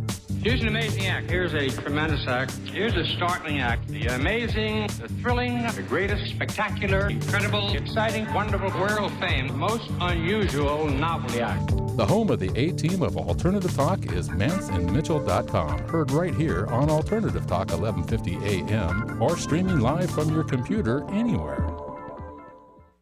Here's 0.43 0.61
an 0.61 0.69
amazing 0.69 1.05
act. 1.05 1.29
Here's 1.29 1.53
a 1.53 1.69
tremendous 1.69 2.27
act. 2.27 2.53
Here's 2.65 2.95
a 2.95 3.05
startling 3.05 3.59
act. 3.59 3.87
The 3.87 4.07
amazing, 4.07 4.87
the 4.87 5.07
thrilling, 5.21 5.61
the 5.67 5.83
greatest, 5.83 6.31
spectacular, 6.31 7.11
incredible, 7.11 7.71
exciting, 7.75 8.25
wonderful, 8.33 8.71
world 8.81 9.11
fame, 9.19 9.55
most 9.55 9.91
unusual 9.99 10.87
novelty 10.87 11.41
act. 11.41 11.67
The 11.95 12.07
home 12.07 12.31
of 12.31 12.39
the 12.39 12.51
A 12.55 12.71
team 12.71 13.03
of 13.03 13.17
Alternative 13.17 13.71
Talk 13.71 14.11
is 14.13 14.29
manceandmitchell.com. 14.29 15.87
Heard 15.87 16.09
right 16.09 16.33
here 16.33 16.65
on 16.71 16.89
Alternative 16.89 17.45
Talk 17.45 17.69
1150 17.69 18.37
AM 18.43 19.21
or 19.21 19.37
streaming 19.37 19.79
live 19.79 20.09
from 20.09 20.33
your 20.33 20.43
computer 20.43 21.07
anywhere. 21.11 21.69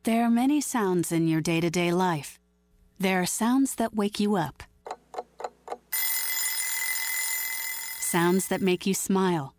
There 0.03 0.25
are 0.25 0.29
many 0.29 0.59
sounds 0.59 1.13
in 1.13 1.29
your 1.29 1.39
day 1.39 1.61
to 1.61 1.69
day 1.69 1.93
life. 1.93 2.37
There 2.99 3.21
are 3.21 3.25
sounds 3.25 3.75
that 3.75 3.95
wake 3.95 4.19
you 4.19 4.35
up 4.35 4.63
Sounds 8.11 8.47
that 8.47 8.59
make 8.59 8.87
you 8.87 8.95
smile. 8.95 9.53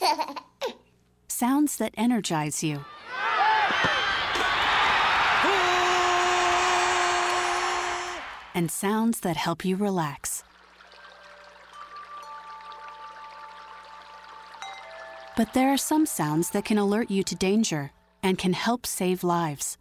Sounds 1.26 1.76
that 1.78 1.92
energize 1.96 2.62
you. 2.62 2.84
And 8.54 8.70
sounds 8.70 9.18
that 9.20 9.36
help 9.36 9.64
you 9.64 9.74
relax. 9.74 10.44
But 15.36 15.52
there 15.52 15.70
are 15.70 15.76
some 15.76 16.06
sounds 16.06 16.50
that 16.50 16.64
can 16.64 16.78
alert 16.78 17.10
you 17.10 17.24
to 17.24 17.34
danger 17.34 17.90
and 18.22 18.38
can 18.38 18.52
help 18.52 18.86
save 18.86 19.24
lives. 19.24 19.78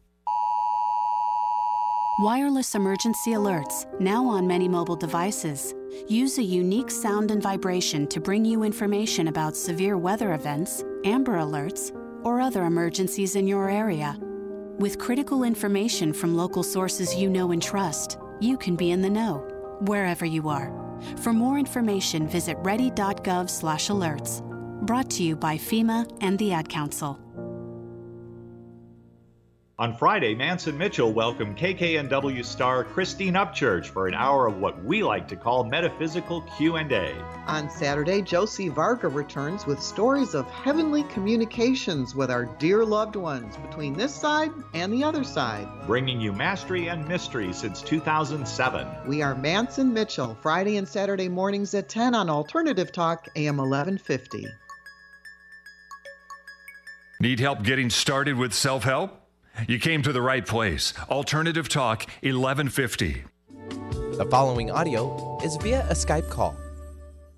Wireless 2.20 2.74
emergency 2.74 3.34
alerts, 3.34 3.86
now 4.00 4.26
on 4.26 4.48
many 4.48 4.68
mobile 4.68 4.96
devices, 4.96 5.76
use 6.08 6.38
a 6.38 6.44
unique 6.44 6.92
sound 6.92 7.32
and 7.32 7.42
vibration 7.42 8.08
to 8.08 8.20
bring 8.20 8.46
you 8.46 8.64
information 8.64 9.28
about 9.28 9.56
severe 9.56 9.98
weather 9.98 10.34
events, 10.34 10.84
Amber 11.06 11.38
Alerts, 11.38 11.92
or 12.24 12.42
other 12.42 12.66
emergencies 12.66 13.36
in 13.36 13.48
your 13.48 13.70
area. 13.70 14.18
With 14.80 14.98
critical 14.98 15.44
information 15.44 16.14
from 16.14 16.36
local 16.36 16.64
sources 16.64 17.16
you 17.16 17.30
know 17.30 17.52
and 17.52 17.62
trust, 17.62 18.18
you 18.40 18.58
can 18.58 18.76
be 18.76 18.92
in 18.92 19.02
the 19.02 19.10
know, 19.10 19.46
wherever 19.82 20.26
you 20.26 20.50
are. 20.50 20.72
For 21.18 21.34
more 21.34 21.58
information, 21.58 22.28
visit 22.28 22.58
ready.gov/alerts. 22.62 24.42
Brought 24.86 25.10
to 25.12 25.24
you 25.24 25.36
by 25.36 25.58
FEMA 25.58 26.08
and 26.22 26.38
the 26.40 26.54
Ad 26.54 26.70
Council. 26.70 27.20
On 29.80 29.96
Friday, 29.96 30.36
Mance 30.36 30.68
and 30.68 30.78
Mitchell 30.78 31.14
welcomed 31.14 31.58
KKNW 31.58 32.44
star 32.44 32.84
Christine 32.84 33.36
Upchurch 33.36 33.86
for 33.86 34.10
an 34.10 34.14
hour 34.14 34.46
of 34.46 34.58
what 34.58 34.84
we 34.84 35.04
like 35.04 35.26
to 35.30 35.38
call 35.38 35.64
metaphysical 35.64 36.42
Q&A. 36.58 37.16
On 37.48 37.70
Saturday, 37.70 38.22
Josie 38.22 38.68
Varga 38.68 39.08
returns 39.08 39.66
with 39.66 39.82
stories 39.82 40.36
of 40.36 40.52
heavenly 40.52 41.04
communications 41.04 42.14
with 42.14 42.30
our 42.30 42.44
dear 42.60 42.84
loved 42.84 43.16
ones 43.16 43.56
between 43.56 43.94
this 43.94 44.14
side 44.14 44.52
and 44.74 44.92
the 44.92 45.02
other 45.02 45.24
side. 45.24 45.66
Bringing 45.88 46.20
you 46.20 46.34
mastery 46.34 46.88
and 46.90 47.08
mystery 47.08 47.54
since 47.54 47.82
2007. 47.82 49.08
We 49.08 49.22
are 49.22 49.34
Mance 49.34 49.78
and 49.78 49.94
Mitchell, 49.94 50.38
Friday 50.42 50.76
and 50.76 50.90
Saturday 50.90 51.30
mornings 51.30 51.74
at 51.74 51.88
10 51.88 52.16
on 52.16 52.30
Alternative 52.30 52.92
Talk, 52.92 53.30
AM 53.38 53.56
1150. 53.56 54.46
Need 57.22 57.40
help 57.40 57.64
getting 57.64 57.90
started 57.90 58.36
with 58.36 58.54
self 58.54 58.84
help? 58.84 59.19
You 59.68 59.80
came 59.80 60.02
to 60.04 60.14
the 60.14 60.22
right 60.22 60.46
place. 60.46 60.94
Alternative 61.10 61.68
Talk 61.68 62.06
1150. 62.22 63.24
The 64.18 64.28
following 64.30 64.72
audio 64.72 65.38
is 65.44 65.58
via 65.58 65.86
a 65.90 65.94
Skype 65.94 66.30
call. 66.30 66.56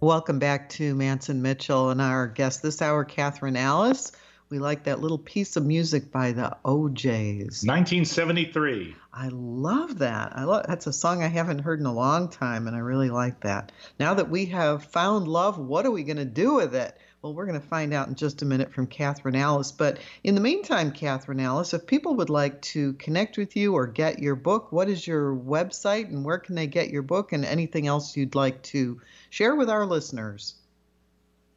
Welcome 0.01 0.39
back 0.39 0.69
to 0.69 0.95
Mance 0.95 1.29
and 1.29 1.41
Mitchell 1.41 1.89
and 1.89 2.01
our 2.01 2.27
guest 2.27 2.61
this 2.61 2.81
hour, 2.81 3.05
Kathryn 3.05 3.57
Alice. 3.57 4.11
We 4.49 4.59
like 4.59 4.83
that 4.83 4.99
little 4.99 5.17
piece 5.17 5.55
of 5.55 5.65
music 5.65 6.11
by 6.11 6.31
the 6.31 6.57
O'Jays. 6.65 7.63
1973. 7.65 8.95
I 9.13 9.27
love 9.29 9.97
that. 9.99 10.31
I 10.37 10.45
love 10.45 10.65
that's 10.67 10.87
a 10.87 10.93
song 10.93 11.21
I 11.21 11.27
haven't 11.27 11.59
heard 11.59 11.81
in 11.81 11.85
a 11.85 11.93
long 11.93 12.29
time, 12.29 12.67
and 12.67 12.75
I 12.75 12.79
really 12.79 13.09
like 13.09 13.41
that. 13.41 13.73
Now 13.99 14.13
that 14.13 14.29
we 14.29 14.45
have 14.47 14.85
found 14.85 15.27
love, 15.27 15.57
what 15.57 15.85
are 15.85 15.91
we 15.91 16.03
going 16.03 16.17
to 16.17 16.25
do 16.25 16.55
with 16.55 16.73
it? 16.73 16.97
Well, 17.21 17.33
we're 17.33 17.45
going 17.45 17.59
to 17.59 17.67
find 17.67 17.93
out 17.93 18.07
in 18.07 18.15
just 18.15 18.41
a 18.41 18.45
minute 18.45 18.73
from 18.73 18.87
Kathryn 18.87 19.37
Alice. 19.37 19.71
But 19.71 19.99
in 20.23 20.33
the 20.33 20.41
meantime, 20.41 20.91
Kathryn 20.91 21.41
Alice, 21.41 21.73
if 21.73 21.85
people 21.85 22.15
would 22.15 22.29
like 22.29 22.61
to 22.61 22.93
connect 22.93 23.37
with 23.37 23.55
you 23.55 23.75
or 23.75 23.85
get 23.85 24.19
your 24.19 24.35
book, 24.35 24.71
what 24.71 24.89
is 24.89 25.05
your 25.05 25.35
website 25.35 26.07
and 26.07 26.23
where 26.23 26.39
can 26.39 26.55
they 26.55 26.65
get 26.65 26.89
your 26.89 27.03
book 27.03 27.33
and 27.33 27.45
anything 27.45 27.87
else 27.87 28.15
you'd 28.15 28.33
like 28.33 28.63
to 28.63 29.01
share 29.29 29.55
with 29.55 29.69
our 29.69 29.85
listeners? 29.85 30.55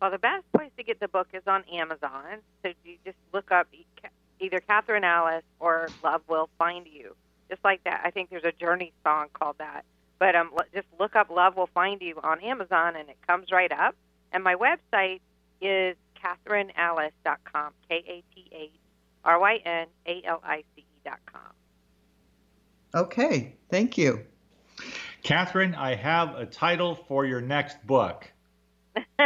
Well, 0.02 0.11
the 0.11 0.18
best 0.18 0.44
place 0.52 0.72
to 0.76 0.82
get 0.82 1.00
the 1.00 1.09
book 1.09 1.28
is 1.32 1.44
on 1.46 1.64
Amazon. 1.72 2.40
So 2.62 2.72
you 2.84 2.96
just 3.05 3.16
look 3.32 3.50
up 3.52 3.68
either 4.40 4.61
Kathryn 4.68 5.05
Alice 5.05 5.44
or 5.61 5.88
Love 6.02 6.20
Will 6.28 6.50
Find 6.59 6.86
You. 6.86 7.14
Just 7.55 7.64
like 7.64 7.84
that. 7.84 8.00
I 8.05 8.11
think 8.11 8.30
there's 8.30 8.42
a 8.42 8.50
Journey 8.50 8.92
song 9.05 9.28
called 9.32 9.55
that. 9.59 9.84
But 10.18 10.34
um, 10.34 10.50
just 10.74 10.88
look 10.98 11.14
up 11.14 11.30
Love 11.30 11.57
Will 11.57 11.68
Find 11.68 12.02
You 12.02 12.18
on 12.20 12.40
Amazon 12.40 12.96
and 12.96 13.09
it 13.09 13.16
comes 13.28 13.52
right 13.52 13.70
up. 13.70 13.94
And 14.32 14.42
my 14.42 14.57
website 14.57 15.20
is 15.61 15.96
KathrynAlice.com, 16.20 17.72
K 17.88 17.94
A 18.09 18.24
T 18.34 18.48
H 18.50 18.72
R 19.24 19.38
Y 19.38 19.59
N 19.64 19.86
A 20.05 20.22
L 20.26 20.42
I 20.42 20.64
C 20.74 20.84
E.com. 21.07 21.40
Okay, 22.92 23.55
thank 23.70 23.96
you. 23.96 24.26
Kathryn, 25.22 25.76
I 25.76 25.94
have 25.94 26.34
a 26.34 26.46
title 26.46 26.96
for 26.96 27.24
your 27.24 27.40
next 27.40 27.86
book. 27.86 28.28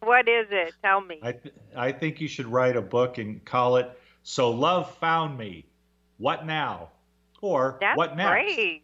what 0.00 0.28
is 0.28 0.48
it? 0.50 0.74
Tell 0.82 1.00
me. 1.00 1.20
I, 1.22 1.32
th- 1.32 1.54
I 1.76 1.92
think 1.92 2.20
you 2.20 2.26
should 2.26 2.46
write 2.46 2.76
a 2.76 2.82
book 2.82 3.18
and 3.18 3.44
call 3.44 3.76
it 3.76 3.88
So 4.24 4.50
Love 4.50 4.92
Found 4.96 5.38
Me. 5.38 5.66
What 6.18 6.46
Now? 6.46 6.90
Or 7.46 7.78
That's 7.80 7.96
What 7.96 8.16
Next? 8.16 8.30
great. 8.30 8.82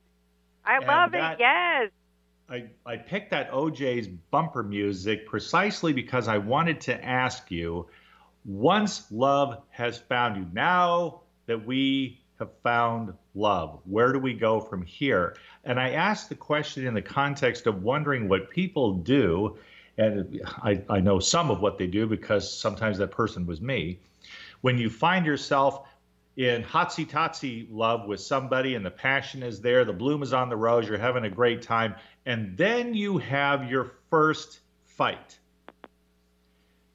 I 0.64 0.76
And 0.76 0.86
love 0.86 1.12
that- 1.12 1.32
it. 1.34 1.40
Yes. 1.40 1.90
I, 2.48 2.64
I 2.84 2.96
picked 2.96 3.30
that 3.30 3.52
O'Jays 3.52 4.06
bumper 4.06 4.62
music 4.62 5.26
precisely 5.26 5.92
because 5.92 6.28
I 6.28 6.38
wanted 6.38 6.82
to 6.82 7.04
ask 7.04 7.50
you 7.50 7.88
once 8.44 9.10
love 9.10 9.62
has 9.70 9.98
found 9.98 10.36
you, 10.36 10.46
now 10.52 11.20
that 11.46 11.64
we 11.64 12.20
have 12.38 12.50
found 12.62 13.14
love, 13.34 13.80
where 13.84 14.12
do 14.12 14.18
we 14.18 14.34
go 14.34 14.60
from 14.60 14.82
here? 14.82 15.36
And 15.64 15.78
I 15.80 15.90
asked 15.90 16.28
the 16.28 16.34
question 16.34 16.86
in 16.86 16.92
the 16.94 17.02
context 17.02 17.66
of 17.66 17.82
wondering 17.82 18.28
what 18.28 18.50
people 18.50 18.94
do. 18.94 19.56
And 19.96 20.40
I, 20.62 20.82
I 20.90 21.00
know 21.00 21.20
some 21.20 21.50
of 21.50 21.60
what 21.60 21.78
they 21.78 21.86
do 21.86 22.06
because 22.06 22.52
sometimes 22.52 22.98
that 22.98 23.12
person 23.12 23.46
was 23.46 23.60
me. 23.60 24.00
When 24.60 24.76
you 24.78 24.90
find 24.90 25.24
yourself 25.24 25.86
in 26.36 26.62
hotsy 26.62 27.08
totsy 27.08 27.66
love 27.70 28.06
with 28.06 28.20
somebody 28.20 28.74
and 28.74 28.84
the 28.84 28.90
passion 28.90 29.42
is 29.42 29.60
there, 29.60 29.84
the 29.84 29.92
bloom 29.92 30.22
is 30.22 30.32
on 30.32 30.48
the 30.48 30.56
rose, 30.56 30.88
you're 30.88 30.98
having 30.98 31.24
a 31.24 31.30
great 31.30 31.62
time, 31.62 31.94
and 32.24 32.56
then 32.56 32.94
you 32.94 33.18
have 33.18 33.70
your 33.70 33.92
first 34.10 34.60
fight. 34.84 35.38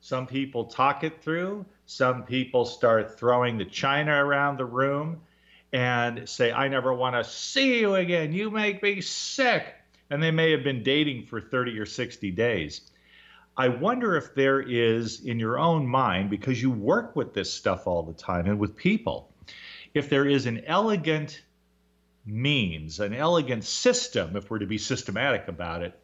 Some 0.01 0.25
people 0.25 0.65
talk 0.65 1.03
it 1.03 1.21
through, 1.21 1.65
some 1.85 2.23
people 2.23 2.65
start 2.65 3.19
throwing 3.19 3.57
the 3.57 3.65
china 3.65 4.13
around 4.13 4.57
the 4.57 4.65
room 4.65 5.21
and 5.73 6.27
say, 6.27 6.51
I 6.51 6.69
never 6.69 6.93
want 6.93 7.15
to 7.15 7.29
see 7.29 7.79
you 7.79 7.95
again. 7.95 8.31
You 8.31 8.49
make 8.49 8.81
me 8.81 9.01
sick. 9.01 9.65
And 10.09 10.23
they 10.23 10.31
may 10.31 10.51
have 10.51 10.63
been 10.63 10.83
dating 10.83 11.25
for 11.25 11.41
30 11.41 11.77
or 11.79 11.85
60 11.85 12.31
days. 12.31 12.81
I 13.57 13.69
wonder 13.69 14.15
if 14.15 14.35
there 14.35 14.61
is 14.61 15.21
in 15.21 15.39
your 15.39 15.57
own 15.57 15.87
mind, 15.87 16.29
because 16.29 16.61
you 16.61 16.69
work 16.69 17.15
with 17.15 17.33
this 17.33 17.51
stuff 17.51 17.87
all 17.87 18.03
the 18.03 18.13
time 18.13 18.45
and 18.45 18.59
with 18.59 18.75
people, 18.75 19.33
if 19.95 20.09
there 20.09 20.27
is 20.27 20.45
an 20.45 20.63
elegant 20.65 21.41
means, 22.23 22.99
an 22.99 23.15
elegant 23.15 23.63
system, 23.63 24.35
if 24.35 24.51
we're 24.51 24.59
to 24.59 24.67
be 24.67 24.77
systematic 24.77 25.47
about 25.47 25.81
it, 25.81 25.99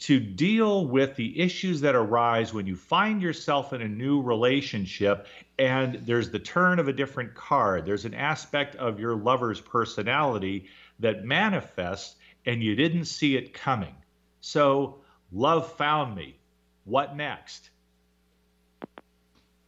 to 0.00 0.18
deal 0.18 0.86
with 0.86 1.16
the 1.16 1.40
issues 1.40 1.82
that 1.82 1.94
arise 1.94 2.52
when 2.52 2.66
you 2.66 2.74
find 2.74 3.22
yourself 3.22 3.72
in 3.72 3.82
a 3.82 3.88
new 3.88 4.20
relationship 4.20 5.26
and 5.58 5.94
there's 6.06 6.30
the 6.30 6.38
turn 6.38 6.78
of 6.78 6.88
a 6.88 6.92
different 6.92 7.34
card. 7.34 7.84
There's 7.84 8.06
an 8.06 8.14
aspect 8.14 8.76
of 8.76 8.98
your 8.98 9.14
lover's 9.14 9.60
personality 9.60 10.68
that 11.00 11.24
manifests 11.24 12.16
and 12.46 12.62
you 12.62 12.74
didn't 12.74 13.04
see 13.04 13.36
it 13.36 13.52
coming. 13.52 13.94
So, 14.40 15.02
love 15.32 15.70
found 15.76 16.16
me. 16.16 16.39
What 16.84 17.16
next? 17.16 17.70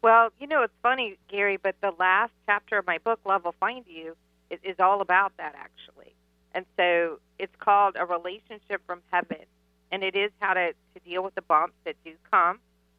Well, 0.02 0.30
you 0.40 0.46
know, 0.46 0.62
it's 0.62 0.74
funny, 0.82 1.16
Gary, 1.28 1.56
but 1.56 1.76
the 1.80 1.92
last 1.98 2.32
chapter 2.46 2.76
of 2.76 2.86
my 2.86 2.98
book, 2.98 3.20
Love 3.24 3.44
Will 3.44 3.54
Find 3.60 3.84
You, 3.86 4.16
is, 4.50 4.58
is 4.64 4.76
all 4.80 5.00
about 5.00 5.32
that, 5.36 5.54
actually. 5.56 6.12
And 6.54 6.66
so 6.76 7.20
it's 7.38 7.54
called 7.58 7.96
A 7.98 8.04
Relationship 8.04 8.82
from 8.86 9.00
Heaven. 9.10 9.44
And 9.92 10.02
it 10.02 10.16
is 10.16 10.30
how 10.40 10.54
to, 10.54 10.72
to 10.72 11.00
deal 11.04 11.22
with 11.22 11.34
the 11.34 11.42
bumps 11.42 11.74
that 11.84 11.96
do 12.04 12.12
come 12.30 12.58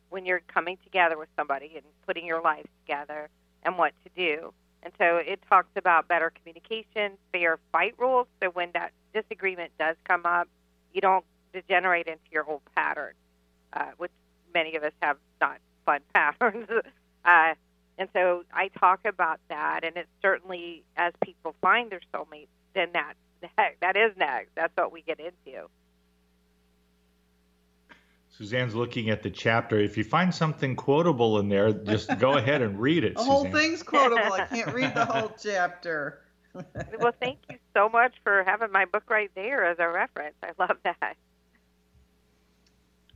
when 0.10 0.26
you're 0.26 0.42
coming 0.48 0.78
together 0.84 1.18
with 1.18 1.30
somebody 1.36 1.72
and 1.76 1.84
putting 2.06 2.26
your 2.26 2.42
life 2.42 2.68
together 2.86 3.30
and 3.64 3.78
what 3.78 3.94
to 4.04 4.12
do. 4.16 4.54
And 4.84 4.94
so 4.98 5.18
it 5.18 5.40
talks 5.50 5.70
about 5.76 6.08
better 6.08 6.32
communication, 6.32 7.14
fair 7.32 7.58
fight 7.72 7.96
rules. 7.98 8.28
So 8.42 8.50
when 8.50 8.70
that 8.74 8.92
disagreement 9.14 9.72
does 9.80 9.96
come 10.04 10.26
up, 10.26 10.48
you 10.94 11.02
don't 11.02 11.26
degenerate 11.54 12.08
into 12.08 12.24
your 12.32 12.48
old 12.48 12.62
pattern, 12.76 13.14
uh, 13.76 13.92
which 13.98 14.12
many 14.54 14.76
of 14.76 14.84
us 14.84 14.94
have 15.02 15.18
not 15.42 15.58
fun 15.86 16.00
patterns. 16.14 16.68
uh, 17.26 17.54
and 17.98 18.10
so 18.14 18.44
I 18.52 18.70
talk 18.70 19.02
about 19.06 19.40
that, 19.50 19.84
and 19.84 19.98
it's 19.98 20.10
certainly 20.22 20.84
as 20.98 21.14
people 21.24 21.56
find 21.62 21.92
their 21.92 22.02
soulmates, 22.14 22.48
then 22.74 22.90
that 22.94 23.14
that 23.82 23.96
is 23.96 24.12
next. 24.18 24.50
That's 24.56 24.74
what 24.76 24.92
we 24.92 25.02
get 25.02 25.20
into. 25.20 25.68
Suzanne's 28.38 28.74
looking 28.74 29.12
at 29.12 29.22
the 29.22 29.30
chapter. 29.30 29.80
If 29.80 29.96
you 29.96 30.04
find 30.04 30.34
something 30.34 30.76
quotable 30.76 31.38
in 31.38 31.50
there, 31.50 31.72
just 31.72 32.18
go 32.18 32.34
ahead 32.38 32.64
and 32.64 32.80
read 32.80 33.04
it. 33.04 33.16
The 33.16 33.24
whole 33.24 33.46
thing's 33.46 33.84
quotable. 33.84 34.34
I 34.34 34.46
can't 34.48 34.74
read 34.74 34.96
the 34.96 35.06
whole 35.06 35.32
chapter. 35.40 36.22
well, 37.00 37.14
thank 37.20 37.40
you 37.52 37.58
so 37.76 37.90
much 37.90 38.16
for 38.24 38.44
having 38.44 38.72
my 38.72 38.86
book 38.86 39.04
right 39.10 39.30
there 39.36 39.66
as 39.66 39.78
a 39.80 39.88
reference. 39.88 40.36
I 40.42 40.52
love 40.58 40.78
that. 40.84 41.16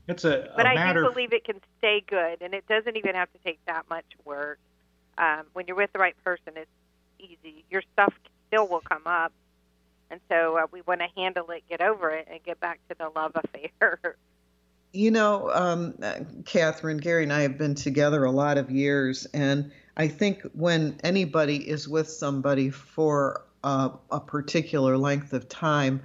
It's 0.07 0.23
a, 0.23 0.51
but 0.55 0.65
a 0.65 0.69
I 0.69 0.75
matter. 0.75 1.03
do 1.03 1.09
believe 1.09 1.33
it 1.33 1.43
can 1.43 1.59
stay 1.79 2.03
good, 2.07 2.41
and 2.41 2.53
it 2.53 2.65
doesn't 2.67 2.95
even 2.95 3.15
have 3.15 3.31
to 3.33 3.39
take 3.39 3.59
that 3.65 3.85
much 3.89 4.05
work. 4.23 4.59
Um, 5.17 5.43
when 5.53 5.65
you're 5.67 5.75
with 5.75 5.91
the 5.93 5.99
right 5.99 6.15
person, 6.23 6.53
it's 6.55 6.69
easy. 7.19 7.65
Your 7.69 7.81
stuff 7.93 8.13
still 8.47 8.67
will 8.67 8.81
come 8.81 9.01
up, 9.05 9.33
and 10.09 10.19
so 10.29 10.57
uh, 10.57 10.67
we 10.71 10.81
want 10.81 11.01
to 11.01 11.07
handle 11.15 11.49
it, 11.51 11.63
get 11.69 11.81
over 11.81 12.11
it, 12.11 12.27
and 12.31 12.41
get 12.43 12.59
back 12.59 12.79
to 12.89 12.95
the 12.97 13.09
love 13.09 13.33
affair. 13.35 14.15
You 14.93 15.11
know, 15.11 15.51
um, 15.51 15.93
Kathryn, 16.43 17.01
Gary, 17.01 17.23
and 17.23 17.33
I 17.33 17.41
have 17.41 17.57
been 17.57 17.75
together 17.75 18.23
a 18.23 18.31
lot 18.31 18.57
of 18.57 18.71
years, 18.71 19.25
and 19.33 19.69
I 19.97 20.07
think 20.07 20.41
when 20.53 20.97
anybody 21.03 21.57
is 21.69 21.89
with 21.89 22.09
somebody 22.09 22.69
for 22.69 23.45
a, 23.65 23.91
a 24.11 24.19
particular 24.19 24.97
length 24.97 25.33
of 25.33 25.49
time, 25.49 26.01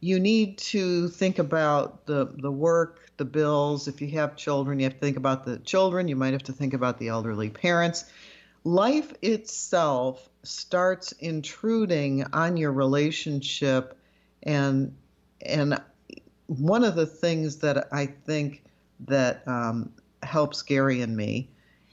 you 0.00 0.20
need 0.20 0.58
to 0.58 1.08
think 1.08 1.38
about 1.38 2.06
the 2.06 2.26
the 2.26 2.50
work, 2.50 3.10
the 3.16 3.24
bills. 3.24 3.88
If 3.88 4.00
you 4.00 4.10
have 4.12 4.36
children, 4.36 4.78
you 4.78 4.84
have 4.84 4.94
to 4.94 5.00
think 5.00 5.16
about 5.16 5.44
the 5.44 5.58
children. 5.58 6.08
You 6.08 6.16
might 6.16 6.32
have 6.32 6.44
to 6.44 6.52
think 6.52 6.74
about 6.74 6.98
the 6.98 7.08
elderly 7.08 7.50
parents. 7.50 8.04
Life 8.64 9.12
itself 9.22 10.28
starts 10.42 11.12
intruding 11.12 12.24
on 12.32 12.56
your 12.56 12.72
relationship, 12.72 13.98
and 14.42 14.94
and 15.40 15.80
one 16.46 16.84
of 16.84 16.94
the 16.94 17.06
things 17.06 17.56
that 17.56 17.88
I 17.92 18.06
think 18.06 18.64
that 19.00 19.46
um, 19.46 19.92
helps 20.22 20.62
Gary 20.62 21.02
and 21.02 21.16
me 21.16 21.50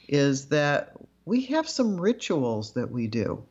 is 0.07 0.47
that 0.47 0.93
we 1.25 1.45
have 1.45 1.67
some 1.67 1.99
rituals 1.99 2.73
that 2.73 2.91
we 2.91 3.07
do, 3.07 3.43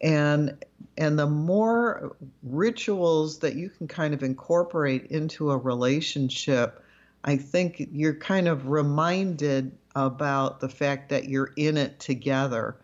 and 0.00 0.64
and 0.96 1.18
the 1.18 1.26
more 1.26 2.16
rituals 2.42 3.38
that 3.38 3.54
you 3.54 3.70
can 3.70 3.88
kind 3.88 4.12
of 4.12 4.22
incorporate 4.22 5.06
into 5.06 5.50
a 5.50 5.56
relationship, 5.56 6.84
I 7.24 7.36
think 7.36 7.88
you're 7.92 8.14
kind 8.14 8.48
of 8.48 8.68
reminded 8.68 9.72
about 9.94 10.60
the 10.60 10.68
fact 10.68 11.08
that 11.10 11.28
you're 11.28 11.52
in 11.56 11.76
it 11.76 12.00
together. 12.00 12.76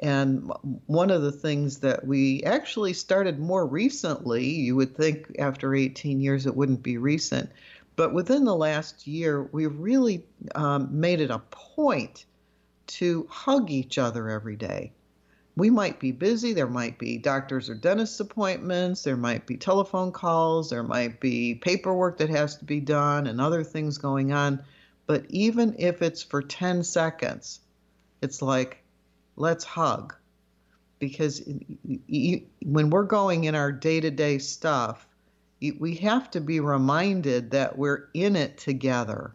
And 0.00 0.50
one 0.86 1.10
of 1.10 1.22
the 1.22 1.32
things 1.32 1.78
that 1.78 2.06
we 2.06 2.42
actually 2.42 2.92
started 2.92 3.38
more 3.38 3.64
recently, 3.64 4.46
you 4.46 4.76
would 4.76 4.96
think 4.96 5.36
after 5.38 5.74
18 5.74 6.20
years 6.20 6.46
it 6.46 6.56
wouldn't 6.56 6.82
be 6.82 6.98
recent, 6.98 7.50
but 7.96 8.12
within 8.12 8.44
the 8.44 8.56
last 8.56 9.06
year, 9.06 9.42
we 9.42 9.66
really 9.66 10.24
um, 10.54 10.88
made 11.00 11.20
it 11.20 11.30
a 11.30 11.38
point 11.50 12.26
to 12.86 13.26
hug 13.30 13.70
each 13.70 13.98
other 13.98 14.28
every 14.28 14.56
day. 14.56 14.92
We 15.56 15.70
might 15.70 16.00
be 16.00 16.10
busy, 16.10 16.52
there 16.52 16.66
might 16.66 16.98
be 16.98 17.16
doctors 17.16 17.70
or 17.70 17.74
dentist 17.74 18.18
appointments, 18.18 19.02
there 19.02 19.16
might 19.16 19.46
be 19.46 19.56
telephone 19.56 20.10
calls, 20.10 20.70
there 20.70 20.82
might 20.82 21.20
be 21.20 21.54
paperwork 21.54 22.18
that 22.18 22.30
has 22.30 22.56
to 22.56 22.64
be 22.64 22.80
done, 22.80 23.28
and 23.28 23.40
other 23.40 23.62
things 23.62 23.98
going 23.98 24.32
on. 24.32 24.64
But 25.06 25.26
even 25.28 25.76
if 25.78 26.02
it's 26.02 26.22
for 26.22 26.42
10 26.42 26.82
seconds, 26.82 27.60
it's 28.20 28.42
like, 28.42 28.82
let's 29.36 29.64
hug. 29.64 30.14
Because 30.98 31.42
when 32.64 32.90
we're 32.90 33.04
going 33.04 33.44
in 33.44 33.54
our 33.54 33.70
day 33.70 34.00
to 34.00 34.10
day 34.10 34.38
stuff, 34.38 35.06
we 35.78 35.94
have 35.96 36.30
to 36.32 36.40
be 36.40 36.60
reminded 36.60 37.52
that 37.52 37.78
we're 37.78 38.08
in 38.12 38.34
it 38.36 38.58
together. 38.58 39.34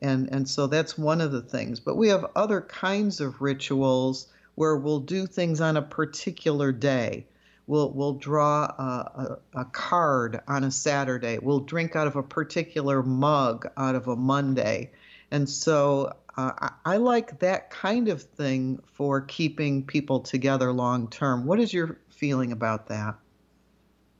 And, 0.00 0.28
and 0.32 0.48
so 0.48 0.66
that's 0.66 0.98
one 0.98 1.20
of 1.20 1.32
the 1.32 1.42
things. 1.42 1.80
But 1.80 1.96
we 1.96 2.08
have 2.08 2.26
other 2.34 2.60
kinds 2.60 3.20
of 3.20 3.40
rituals 3.40 4.28
where 4.56 4.76
we'll 4.76 5.00
do 5.00 5.26
things 5.26 5.60
on 5.60 5.76
a 5.76 5.82
particular 5.82 6.72
day. 6.72 7.26
We'll, 7.68 7.90
we'll 7.90 8.14
draw 8.14 8.64
a, 8.64 9.38
a, 9.54 9.60
a 9.60 9.64
card 9.66 10.40
on 10.48 10.64
a 10.64 10.70
Saturday. 10.70 11.38
We'll 11.38 11.60
drink 11.60 11.94
out 11.94 12.06
of 12.06 12.16
a 12.16 12.22
particular 12.22 13.02
mug 13.02 13.68
out 13.76 13.94
of 13.94 14.08
a 14.08 14.16
Monday. 14.16 14.92
And 15.30 15.48
so 15.48 16.12
uh, 16.36 16.70
I, 16.84 16.96
like 16.98 17.40
that 17.40 17.70
kind 17.70 18.08
of 18.08 18.22
thing 18.22 18.80
for 18.92 19.20
keeping 19.20 19.84
people 19.84 20.20
together 20.20 20.72
long 20.72 21.08
term. 21.08 21.46
What 21.46 21.60
is 21.60 21.72
your 21.72 21.98
feeling 22.08 22.52
about 22.52 22.88
that? 22.88 23.16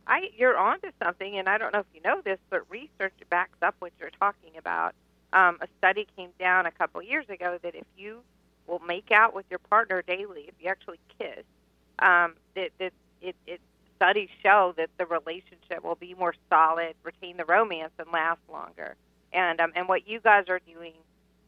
I 0.06 0.30
you're 0.36 0.56
onto 0.56 0.90
something, 1.02 1.36
and 1.38 1.48
I 1.48 1.58
don't 1.58 1.72
know 1.72 1.80
if 1.80 1.86
you 1.92 2.00
know 2.00 2.20
this, 2.24 2.38
but 2.48 2.62
research 2.70 3.14
backs 3.28 3.58
up 3.60 3.74
what 3.80 3.92
you're 3.98 4.10
talking 4.20 4.52
about. 4.56 4.94
Um, 5.32 5.58
a 5.60 5.66
study 5.78 6.06
came 6.16 6.30
down 6.38 6.64
a 6.66 6.70
couple 6.70 7.02
years 7.02 7.28
ago 7.28 7.58
that 7.62 7.74
if 7.74 7.84
you 7.96 8.22
will 8.66 8.80
make 8.80 9.10
out 9.10 9.34
with 9.34 9.46
your 9.50 9.58
partner 9.58 10.02
daily, 10.02 10.44
if 10.48 10.54
you 10.60 10.68
actually 10.68 11.00
kiss, 11.18 11.44
um, 11.98 12.34
that, 12.54 12.70
that 12.78 12.92
it, 13.22 13.36
it 13.46 13.60
studies 13.96 14.28
show 14.42 14.74
that 14.76 14.90
the 14.98 15.06
relationship 15.06 15.82
will 15.82 15.94
be 15.94 16.14
more 16.14 16.34
solid, 16.50 16.94
retain 17.02 17.36
the 17.36 17.44
romance, 17.44 17.92
and 17.98 18.08
last 18.12 18.40
longer. 18.50 18.94
And 19.32 19.60
um, 19.60 19.72
and 19.74 19.88
what 19.88 20.08
you 20.08 20.20
guys 20.20 20.44
are 20.48 20.60
doing 20.60 20.92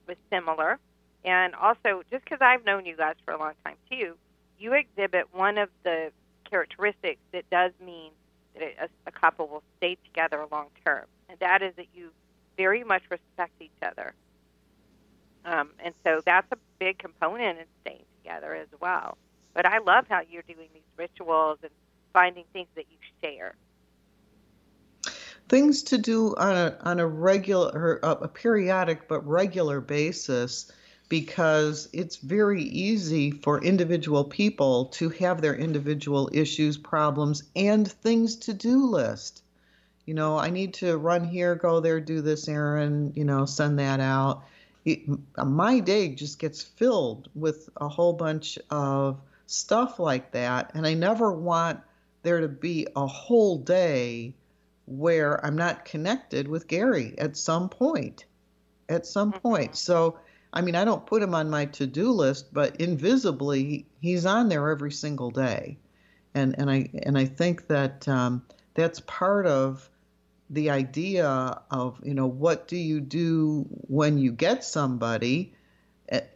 was 0.06 0.16
similar. 0.30 0.78
And 1.24 1.54
also, 1.54 2.02
just 2.10 2.24
because 2.24 2.38
I've 2.40 2.64
known 2.64 2.86
you 2.86 2.96
guys 2.96 3.16
for 3.24 3.32
a 3.32 3.38
long 3.38 3.52
time 3.64 3.76
too, 3.90 4.14
you 4.58 4.72
exhibit 4.72 5.26
one 5.32 5.58
of 5.58 5.68
the 5.84 6.10
characteristics 6.48 7.20
that 7.32 7.48
does 7.50 7.72
mean 7.84 8.10
that 8.54 8.74
a, 8.80 8.88
a 9.06 9.12
couple 9.12 9.46
will 9.46 9.62
stay 9.76 9.96
together 10.04 10.44
long 10.50 10.68
term, 10.84 11.04
and 11.28 11.38
that 11.40 11.62
is 11.62 11.74
that 11.76 11.86
you 11.94 12.10
very 12.56 12.82
much 12.82 13.02
respect 13.10 13.52
each 13.60 13.70
other. 13.82 14.14
Um, 15.44 15.70
and 15.82 15.94
so 16.04 16.20
that's 16.24 16.50
a 16.52 16.56
big 16.78 16.98
component 16.98 17.58
in 17.58 17.64
staying 17.82 18.04
together 18.22 18.54
as 18.54 18.68
well. 18.80 19.16
But 19.54 19.66
I 19.66 19.78
love 19.78 20.06
how 20.08 20.20
you're 20.28 20.42
doing 20.42 20.68
these 20.72 20.82
rituals 20.96 21.58
and 21.62 21.70
finding 22.12 22.44
things 22.52 22.68
that 22.74 22.86
you 22.90 22.98
share. 23.22 23.54
Things 25.48 25.82
to 25.84 25.98
do 25.98 26.34
on 26.36 26.56
a 26.56 26.78
on 26.82 27.00
a 27.00 27.06
regular, 27.06 27.98
a 28.02 28.28
periodic 28.28 29.08
but 29.08 29.26
regular 29.26 29.80
basis 29.80 30.70
because 31.08 31.88
it's 31.92 32.16
very 32.16 32.62
easy 32.62 33.30
for 33.30 33.62
individual 33.64 34.24
people 34.24 34.86
to 34.86 35.08
have 35.08 35.40
their 35.40 35.54
individual 35.54 36.28
issues, 36.32 36.76
problems, 36.76 37.42
and 37.56 37.90
things 37.90 38.36
to 38.36 38.52
do 38.52 38.84
list. 38.84 39.42
You 40.04 40.14
know, 40.14 40.38
I 40.38 40.50
need 40.50 40.74
to 40.74 40.96
run 40.96 41.24
here, 41.24 41.54
go 41.54 41.80
there, 41.80 42.00
do 42.00 42.20
this 42.20 42.48
errand, 42.48 43.12
you 43.16 43.24
know, 43.24 43.44
send 43.46 43.78
that 43.78 44.00
out. 44.00 44.44
My 45.36 45.80
day 45.80 46.14
just 46.14 46.38
gets 46.38 46.62
filled 46.62 47.28
with 47.34 47.68
a 47.76 47.88
whole 47.88 48.12
bunch 48.12 48.58
of 48.70 49.20
stuff 49.46 49.98
like 49.98 50.32
that. 50.32 50.72
And 50.74 50.86
I 50.86 50.94
never 50.94 51.32
want 51.32 51.80
there 52.22 52.40
to 52.40 52.48
be 52.48 52.86
a 52.94 53.06
whole 53.06 53.58
day 53.58 54.34
where 54.86 55.44
I'm 55.44 55.56
not 55.56 55.84
connected 55.84 56.48
with 56.48 56.68
Gary 56.68 57.14
at 57.18 57.36
some 57.36 57.68
point. 57.68 58.24
At 58.88 59.06
some 59.06 59.32
mm-hmm. 59.32 59.40
point. 59.40 59.76
So, 59.76 60.18
I 60.52 60.62
mean, 60.62 60.74
I 60.74 60.84
don't 60.84 61.06
put 61.06 61.22
him 61.22 61.34
on 61.34 61.50
my 61.50 61.66
to 61.66 61.86
do 61.86 62.10
list, 62.10 62.52
but 62.52 62.76
invisibly, 62.80 63.86
he's 64.00 64.24
on 64.26 64.48
there 64.48 64.70
every 64.70 64.92
single 64.92 65.30
day. 65.30 65.78
And, 66.34 66.58
and 66.58 66.70
I 66.70 66.90
and 67.02 67.18
I 67.18 67.24
think 67.24 67.66
that 67.68 68.06
um, 68.06 68.44
that's 68.74 69.00
part 69.00 69.46
of 69.46 69.88
the 70.50 70.70
idea 70.70 71.60
of 71.70 72.00
you 72.04 72.14
know 72.14 72.26
what 72.26 72.68
do 72.68 72.76
you 72.76 73.00
do 73.00 73.66
when 73.88 74.18
you 74.18 74.32
get 74.32 74.64
somebody 74.64 75.52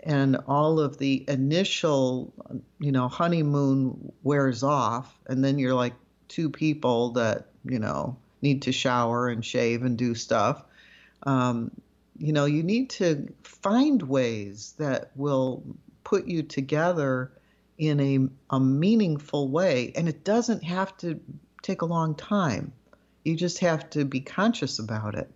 and 0.03 0.37
all 0.47 0.81
of 0.81 0.99
the 0.99 1.25
initial 1.29 2.33
you 2.79 2.93
know 2.93 3.09
honeymoon 3.09 4.13
wears 4.23 4.63
off 4.63 5.19
and 5.27 5.43
then 5.43 5.59
you're 5.59 5.75
like 5.75 5.95
two 6.29 6.51
people 6.51 7.11
that 7.13 7.49
you 7.65 7.79
know 7.79 8.17
need 8.43 8.63
to 8.63 8.73
shower 8.73 9.29
and 9.29 9.45
shave 9.45 9.85
and 9.85 9.97
do 9.97 10.15
stuff. 10.15 10.65
Um, 11.23 11.71
you 12.19 12.33
know 12.33 12.45
you 12.45 12.63
need 12.63 12.91
to 12.91 13.33
find 13.43 14.03
ways 14.03 14.75
that 14.79 15.11
will 15.15 15.63
put 16.05 16.27
you 16.27 16.43
together 16.43 17.33
in 17.79 18.01
a, 18.01 18.55
a 18.55 18.61
meaningful 18.61 19.49
way 19.49 19.93
and 19.97 20.09
it 20.09 20.25
doesn't 20.25 20.63
have 20.63 20.95
to 20.99 21.19
take 21.63 21.81
a 21.81 21.87
long 21.87 22.15
time 22.15 22.73
you 23.25 23.37
just 23.37 23.59
have 23.59 23.89
to 23.91 24.05
be 24.05 24.21
conscious 24.21 24.79
about 24.79 25.15
it. 25.15 25.31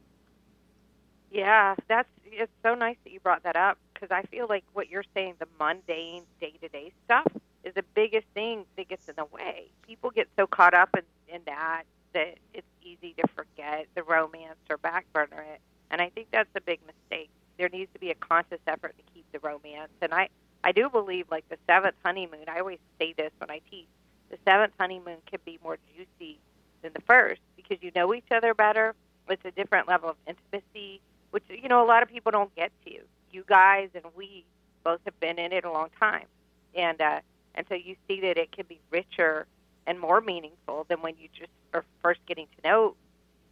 Yeah, 1.31 1.75
that's 1.89 2.09
it's 2.25 2.53
so 2.63 2.75
nice 2.75 2.97
that 3.05 3.13
you 3.13 3.21
brought 3.21 3.43
that 3.45 3.57
up 3.57 3.79
because 3.95 4.11
I 4.11 4.23
feel 4.23 4.47
like 4.49 4.65
what 4.73 4.91
you're 4.91 5.05
saying, 5.15 5.35
the 5.39 5.47
mundane 5.59 6.25
day-to-day 6.41 6.93
stuff, 7.05 7.27
is 7.65 7.75
the 7.75 7.85
biggest 7.95 8.27
thing 8.35 8.65
that 8.77 8.89
gets 8.89 9.09
in 9.09 9.15
the 9.17 9.25
way. 9.27 9.71
People 9.87 10.11
get 10.11 10.29
so 10.37 10.47
caught 10.47 10.75
up 10.75 10.97
in, 10.97 11.35
in 11.35 11.41
that 11.47 11.85
that 12.13 12.37
it's 12.55 12.67
easy 12.83 13.15
to 13.19 13.27
forget 13.35 13.87
the 13.95 14.03
romance 14.03 14.59
or 14.71 14.79
backburner 14.79 15.41
it, 15.55 15.61
and 15.91 16.01
I 16.01 16.11
think 16.11 16.29
that's 16.31 16.49
a 16.55 16.61
big 16.61 16.81
mistake. 16.87 17.31
There 17.59 17.69
needs 17.69 17.93
to 17.95 18.01
be 18.01 18.11
a 18.11 18.15
conscious 18.15 18.61
effort 18.67 18.95
to 18.97 19.03
keep 19.15 19.25
the 19.33 19.39
romance, 19.41 19.93
and 20.03 20.13
I 20.13 20.29
I 20.65 20.73
do 20.73 20.89
believe 20.89 21.27
like 21.31 21.49
the 21.49 21.59
seventh 21.67 21.97
honeymoon. 22.05 22.45
I 22.49 22.61
always 22.61 22.79
say 22.99 23.15
this 23.17 23.31
when 23.39 23.51
I 23.51 23.61
teach. 23.71 23.89
The 24.31 24.39
seventh 24.45 24.73
honeymoon 24.79 25.19
can 25.31 25.39
be 25.45 25.59
more 25.63 25.79
juicy 25.95 26.41
than 26.87 26.93
the 26.95 27.03
first 27.03 27.41
because 27.57 27.79
you 27.83 27.91
know 27.95 28.15
each 28.15 28.31
other 28.31 28.55
better. 28.55 28.95
It's 29.29 29.45
a 29.45 29.51
different 29.51 29.89
level 29.89 30.09
of 30.09 30.17
intimacy, 30.27 31.01
which 31.33 31.43
you 31.49 31.69
know 31.69 31.85
a 31.85 31.89
lot 31.89 32.03
of 32.03 32.09
people 32.09 32.31
don't 32.31 32.55
get 32.55 32.71
to. 32.87 32.93
You 33.33 33.45
guys 33.47 33.91
and 33.95 34.05
we 34.17 34.45
both 34.85 35.01
have 35.05 35.19
been 35.19 35.39
in 35.39 35.53
it 35.53 35.65
a 35.65 35.73
long 35.73 35.89
time, 35.99 36.27
and 36.75 37.01
uh, 37.01 37.21
and 37.57 37.67
so 37.69 37.75
you 37.75 37.97
see 38.07 38.21
that 38.21 38.39
it 38.39 38.53
can 38.53 38.67
be 38.69 38.81
richer 38.91 39.47
and 39.87 39.99
more 39.99 40.21
meaningful 40.21 40.87
than 40.89 41.03
when 41.03 41.15
you 41.19 41.29
just 41.37 41.51
are 41.75 41.85
first 42.03 42.21
getting 42.27 42.47
to 42.57 42.69
know 42.69 42.95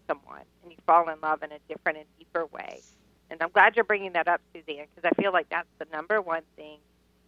someone 0.06 0.42
and 0.62 0.70
you 0.70 0.78
fall 0.86 1.08
in 1.08 1.20
love 1.20 1.42
in 1.42 1.50
a 1.52 1.58
different 1.68 1.98
and 1.98 2.06
deeper 2.18 2.46
way. 2.46 2.80
And 3.30 3.42
I'm 3.42 3.50
glad 3.50 3.74
you're 3.74 3.84
bringing 3.84 4.12
that 4.12 4.28
up, 4.28 4.40
Suzanne, 4.52 4.86
because 4.94 5.10
I 5.10 5.20
feel 5.20 5.32
like 5.32 5.48
that's 5.48 5.68
the 5.78 5.86
number 5.92 6.20
one 6.20 6.42
thing 6.56 6.78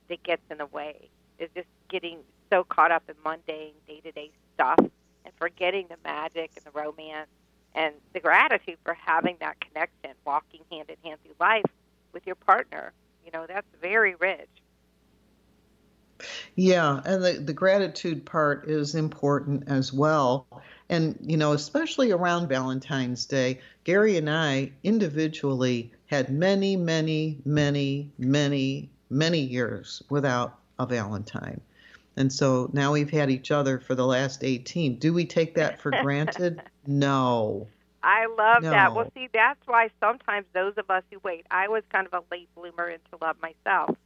that 0.09 0.23
gets 0.23 0.43
in 0.51 0.59
the 0.59 0.67
way 0.67 1.09
is 1.39 1.49
just 1.55 1.69
getting 1.89 2.19
so 2.51 2.65
caught 2.65 2.93
up 2.93 3.03
in 3.09 3.15
mundane 3.25 3.73
day-to-day 3.89 4.31
stuff 4.55 4.79
and 4.79 4.91
forgetting 5.37 5.87
the 5.89 5.97
magic 6.05 6.51
and 6.57 6.65
the 6.65 6.79
romance 6.79 7.29
and 7.75 7.95
the 8.13 8.21
gratitude 8.21 8.79
for 8.85 8.95
having 8.95 9.37
that 9.41 9.61
connection, 9.61 10.11
walking 10.25 10.61
hand 10.71 10.89
in 10.89 10.97
hand 11.05 11.21
through 11.23 11.35
life 11.39 11.65
with 12.13 12.27
your 12.27 12.37
partner. 12.37 12.93
You 13.25 13.31
know, 13.33 13.47
that's 13.47 13.67
very 13.81 14.15
rich. 14.15 14.49
Yeah, 16.55 17.03
and 17.05 17.23
the, 17.23 17.33
the 17.33 17.53
gratitude 17.53 18.25
part 18.25 18.69
is 18.69 18.95
important 18.95 19.65
as 19.69 19.93
well. 19.93 20.47
And, 20.89 21.19
you 21.21 21.37
know, 21.37 21.53
especially 21.53 22.13
around 22.13 22.49
Valentine's 22.49 23.27
Day, 23.27 23.61
Gary 23.85 24.17
and 24.17 24.31
I 24.31 24.73
individually 24.83 25.93
had 26.07 26.31
many, 26.31 26.77
many, 26.77 27.39
many, 27.45 28.11
many, 28.19 28.89
many 29.11 29.41
years 29.41 30.03
without 30.09 30.59
a 30.79 30.87
Valentine. 30.87 31.61
And 32.17 32.33
so 32.33 32.71
now 32.73 32.93
we've 32.93 33.11
had 33.11 33.31
each 33.31 33.51
other 33.51 33.79
for 33.79 33.95
the 33.95 34.07
last 34.07 34.43
18. 34.43 34.99
Do 34.99 35.13
we 35.13 35.27
take 35.27 35.55
that 35.55 35.81
for 35.81 35.91
granted? 36.03 36.63
no. 36.87 37.69
I 38.03 38.27
love 38.27 38.63
no. 38.63 38.71
that. 38.71 38.95
Well, 38.95 39.11
see, 39.15 39.29
that's 39.33 39.59
why 39.67 39.91
sometimes 40.01 40.47
those 40.53 40.75
of 40.77 40.89
us 40.91 41.03
who 41.11 41.19
wait, 41.25 41.45
I 41.51 41.67
was 41.67 41.83
kind 41.91 42.07
of 42.07 42.15
a 42.15 42.23
late 42.33 42.49
bloomer 42.55 42.89
into 42.89 43.19
love 43.21 43.37
myself. 43.43 43.97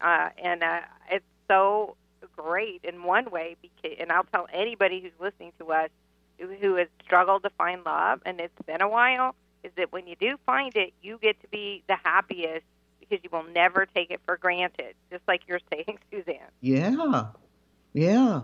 Uh, 0.00 0.30
and 0.42 0.62
uh, 0.62 0.80
it's 1.10 1.24
so 1.46 1.96
great 2.34 2.80
in 2.84 3.02
one 3.02 3.30
way, 3.30 3.56
because, 3.60 3.98
and 4.00 4.10
I'll 4.10 4.24
tell 4.24 4.46
anybody 4.50 5.00
who's 5.02 5.12
listening 5.20 5.52
to 5.58 5.72
us 5.72 5.90
who, 6.38 6.48
who 6.48 6.76
has 6.76 6.88
struggled 7.04 7.42
to 7.42 7.50
find 7.50 7.84
love, 7.84 8.20
and 8.24 8.40
it's 8.40 8.62
been 8.66 8.80
a 8.80 8.88
while, 8.88 9.34
is 9.62 9.72
that 9.76 9.92
when 9.92 10.06
you 10.06 10.16
do 10.16 10.38
find 10.46 10.74
it, 10.74 10.94
you 11.02 11.18
get 11.20 11.38
to 11.42 11.48
be 11.48 11.82
the 11.86 11.96
happiest 12.02 12.64
because 12.98 13.22
you 13.22 13.30
will 13.30 13.44
never 13.52 13.86
take 13.94 14.10
it 14.10 14.20
for 14.24 14.36
granted, 14.36 14.94
just 15.10 15.22
like 15.28 15.42
you're 15.46 15.60
saying, 15.72 15.98
Suzanne. 16.10 16.48
Yeah, 16.60 17.30
yeah. 17.92 18.42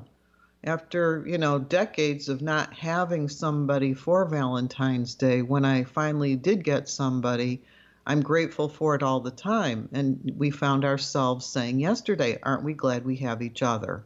After, 0.64 1.22
you 1.26 1.38
know, 1.38 1.58
decades 1.58 2.28
of 2.28 2.42
not 2.42 2.72
having 2.74 3.28
somebody 3.28 3.94
for 3.94 4.24
Valentine's 4.24 5.14
Day, 5.14 5.42
when 5.42 5.64
I 5.64 5.84
finally 5.84 6.34
did 6.34 6.64
get 6.64 6.88
somebody, 6.88 7.62
I'm 8.04 8.20
grateful 8.20 8.68
for 8.68 8.94
it 8.94 9.02
all 9.02 9.20
the 9.20 9.30
time. 9.30 9.88
And 9.92 10.32
we 10.36 10.50
found 10.50 10.84
ourselves 10.84 11.46
saying 11.46 11.78
yesterday, 11.78 12.38
aren't 12.42 12.64
we 12.64 12.74
glad 12.74 13.04
we 13.04 13.16
have 13.16 13.42
each 13.42 13.62
other? 13.62 14.04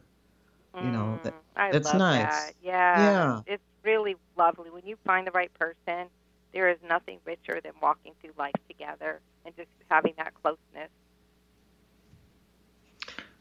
Mm, 0.75 0.85
you 0.85 0.91
know, 0.91 1.19
that, 1.23 1.33
I 1.55 1.71
that's 1.71 1.87
love 1.87 1.97
nice. 1.97 2.23
That. 2.23 2.53
Yeah. 2.63 2.99
Yeah. 2.99 3.39
It's 3.47 3.63
really 3.83 4.15
lovely. 4.37 4.69
When 4.69 4.85
you 4.85 4.97
find 5.05 5.25
the 5.25 5.31
right 5.31 5.53
person, 5.55 6.07
there 6.53 6.69
is 6.69 6.77
nothing 6.87 7.19
richer 7.25 7.59
than 7.63 7.73
walking 7.81 8.13
through 8.21 8.33
life 8.37 8.53
together 8.67 9.19
and 9.45 9.55
just 9.55 9.69
having 9.89 10.13
that 10.17 10.33
closeness. 10.41 10.89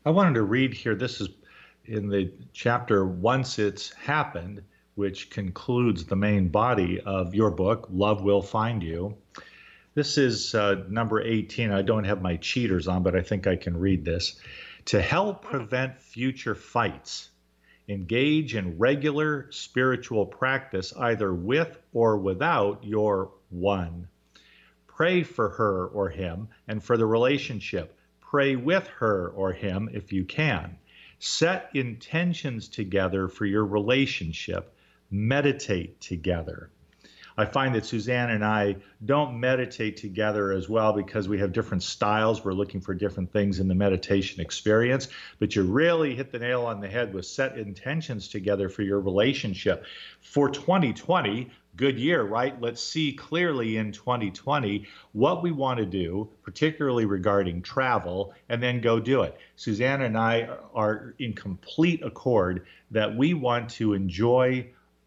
I 0.05 0.11
wanted 0.11 0.34
to 0.34 0.42
read 0.42 0.72
here. 0.72 0.94
This 0.94 1.20
is 1.20 1.28
in 1.91 2.09
the 2.09 2.32
chapter 2.53 3.05
Once 3.05 3.59
It's 3.59 3.93
Happened, 3.95 4.62
which 4.95 5.28
concludes 5.28 6.05
the 6.05 6.14
main 6.14 6.49
body 6.49 7.01
of 7.01 7.34
your 7.34 7.51
book, 7.51 7.88
Love 7.91 8.22
Will 8.22 8.43
Find 8.43 8.80
You. 8.80 9.16
This 9.95 10.16
is 10.16 10.55
uh, 10.55 10.84
number 10.88 11.20
18. 11.20 11.72
I 11.72 11.82
don't 11.82 12.05
have 12.05 12.22
my 12.22 12.36
cheaters 12.36 12.86
on, 12.86 13.03
but 13.03 13.16
I 13.16 13.22
think 13.22 13.49
I 13.49 13.57
can 13.57 13.76
read 13.76 14.05
this. 14.05 14.38
To 14.86 15.03
help 15.03 15.43
prevent 15.43 16.01
future 16.01 16.55
fights, 16.55 17.28
engage 17.88 18.55
in 18.55 18.78
regular 18.78 19.51
spiritual 19.51 20.26
practice, 20.26 20.93
either 20.97 21.34
with 21.34 21.76
or 21.93 22.18
without 22.18 22.84
your 22.84 23.32
one. 23.49 24.07
Pray 24.86 25.24
for 25.24 25.49
her 25.49 25.86
or 25.88 26.09
him 26.09 26.51
and 26.68 26.84
for 26.84 26.97
the 26.97 27.07
relationship. 27.07 27.99
Pray 28.20 28.55
with 28.55 28.86
her 28.99 29.28
or 29.30 29.53
him 29.53 29.91
if 29.93 30.12
you 30.12 30.24
can. 30.24 30.76
Set 31.21 31.71
intentions 31.75 32.66
together 32.66 33.29
for 33.29 33.45
your 33.45 33.64
relationship. 33.64 34.75
Meditate 35.11 36.01
together. 36.01 36.71
I 37.37 37.45
find 37.45 37.75
that 37.75 37.87
Suzanne 37.87 38.31
and 38.31 38.45
I 38.45 38.77
don't 39.05 39.39
meditate 39.39 39.97
together 39.97 40.53
as 40.53 40.68
well 40.68 40.93
because 40.93 41.29
we 41.29 41.39
have 41.39 41.53
different 41.53 41.83
styles. 41.83 42.45
We're 42.45 42.53
looking 42.53 42.81
for 42.81 42.95
different 42.95 43.33
things 43.33 43.61
in 43.61 43.68
the 43.68 43.75
meditation 43.75 44.41
experience. 44.41 45.09
But 45.39 45.55
you 45.55 45.62
really 45.62 46.14
hit 46.14 46.33
the 46.33 46.39
nail 46.39 46.66
on 46.66 46.81
the 46.81 46.89
head 46.89 47.14
with 47.14 47.27
set 47.27 47.57
intentions 47.57 48.29
together 48.29 48.68
for 48.68 48.83
your 48.83 49.01
relationship. 49.01 49.85
For 50.21 50.51
2020, 50.51 51.51
good 51.77 51.99
year, 51.99 52.23
right? 52.23 52.61
Let's 52.61 52.83
see 52.83 53.12
clearly 53.12 53.77
in 53.77 53.93
2020 53.93 54.87
what 55.12 55.43
we 55.43 55.51
want 55.53 55.79
to 55.79 55.87
do, 55.87 56.29
particularly 56.43 57.05
regarding 57.05 57.62
travel, 57.62 58.35
and 58.49 58.62
then 58.62 58.81
go 58.81 59.01
do 59.01 59.23
it. 59.23 59.39
Suzanne 59.57 60.03
and 60.03 60.18
I 60.18 60.49
are 60.75 61.14
in 61.18 61.33
complete 61.33 62.03
accord 62.03 62.66
that 62.91 63.16
we 63.16 63.35
want 63.35 63.71
to 63.71 63.95
enjoy 63.95 64.66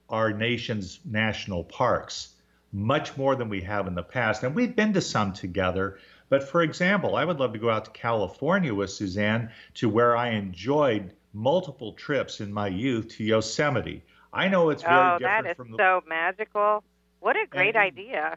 our 0.10 0.32
nation's 0.32 1.00
national 1.06 1.64
parks 1.64 2.30
much 2.74 3.16
more 3.16 3.36
than 3.36 3.50
we 3.50 3.62
have 3.62 3.88
in 3.88 3.96
the 3.96 4.04
past. 4.04 4.44
And 4.44 4.56
we've 4.56 4.76
been 4.76 4.94
to 4.94 5.02
some 5.02 5.34
together. 5.34 6.00
But 6.30 6.50
for 6.50 6.64
example, 6.64 7.16
I 7.16 7.24
would 7.24 7.40
love 7.40 7.54
to 7.54 7.60
go 7.60 7.70
out 7.70 7.86
to 7.86 7.92
California 7.92 8.74
with 8.74 8.90
Suzanne 8.90 9.52
to 9.76 9.88
where 9.88 10.18
I 10.18 10.30
enjoyed 10.30 11.14
multiple 11.34 11.94
trips 11.94 12.42
in 12.42 12.52
my 12.52 12.68
youth 12.68 13.10
to 13.10 13.24
Yosemite. 13.24 14.04
I 14.34 14.48
know 14.48 14.70
it's 14.72 14.84
very 14.84 14.96
oh, 14.96 15.18
different 15.20 15.44
that 15.46 15.50
is 15.52 15.58
from 15.58 15.72
the 15.72 15.78
so 15.78 16.02
magical. 16.08 16.84
What 17.20 17.36
a 17.36 17.46
great 17.50 17.76
And- 17.76 17.78
idea. 17.78 18.34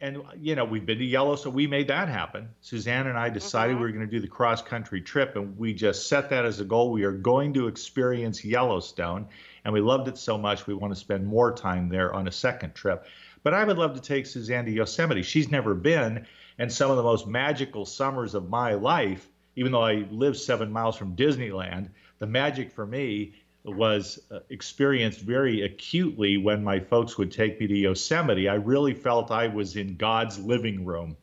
and 0.00 0.22
you 0.38 0.54
know 0.54 0.64
we've 0.66 0.84
been 0.84 0.98
to 0.98 1.04
yellow 1.04 1.36
so 1.36 1.48
we 1.48 1.66
made 1.66 1.88
that 1.88 2.06
happen 2.06 2.50
suzanne 2.60 3.06
and 3.06 3.16
i 3.16 3.30
decided 3.30 3.74
Mhm. 3.74 3.78
we 3.78 3.86
were 3.86 3.92
going 3.92 4.04
to 4.04 4.10
do 4.10 4.20
the 4.20 4.28
cross 4.28 4.60
country 4.60 5.00
trip 5.00 5.36
and 5.36 5.56
we 5.56 5.72
just 5.72 6.06
set 6.06 6.28
that 6.28 6.44
as 6.44 6.60
a 6.60 6.66
goal 6.66 6.90
we 6.92 7.04
are 7.04 7.12
going 7.12 7.54
to 7.54 7.66
experience 7.66 8.44
yellowstone 8.44 9.26
and 9.64 9.72
we 9.72 9.80
loved 9.80 10.06
it 10.06 10.18
so 10.18 10.36
much 10.36 10.66
we 10.66 10.74
want 10.74 10.92
to 10.92 11.00
spend 11.00 11.26
more 11.26 11.50
time 11.50 11.88
there 11.88 12.12
on 12.12 12.28
a 12.28 12.30
second 12.30 12.74
trip 12.74 13.06
but 13.42 13.54
i 13.54 13.64
would 13.64 13.78
love 13.78 13.94
to 13.94 14.00
take 14.02 14.26
suzanne 14.26 14.66
to 14.66 14.70
yosemite 14.70 15.22
she's 15.22 15.50
never 15.50 15.74
been 15.74 16.26
and 16.58 16.70
some 16.70 16.90
of 16.90 16.98
the 16.98 17.02
most 17.02 17.26
magical 17.26 17.86
summers 17.86 18.34
of 18.34 18.50
my 18.50 18.74
life 18.74 19.26
even 19.54 19.72
though 19.72 19.82
i 19.82 20.06
live 20.10 20.36
seven 20.36 20.70
miles 20.70 20.94
from 20.96 21.16
disneyland 21.16 21.88
the 22.18 22.26
magic 22.26 22.70
for 22.70 22.84
me 22.86 23.32
was 23.66 24.20
uh, 24.30 24.40
experienced 24.48 25.20
very 25.20 25.62
acutely 25.62 26.36
when 26.36 26.62
my 26.62 26.80
folks 26.80 27.18
would 27.18 27.32
take 27.32 27.58
me 27.60 27.66
to 27.66 27.76
Yosemite. 27.76 28.48
I 28.48 28.54
really 28.54 28.94
felt 28.94 29.30
I 29.30 29.48
was 29.48 29.76
in 29.76 29.96
God's 29.96 30.38
living 30.38 30.84
room. 30.84 31.16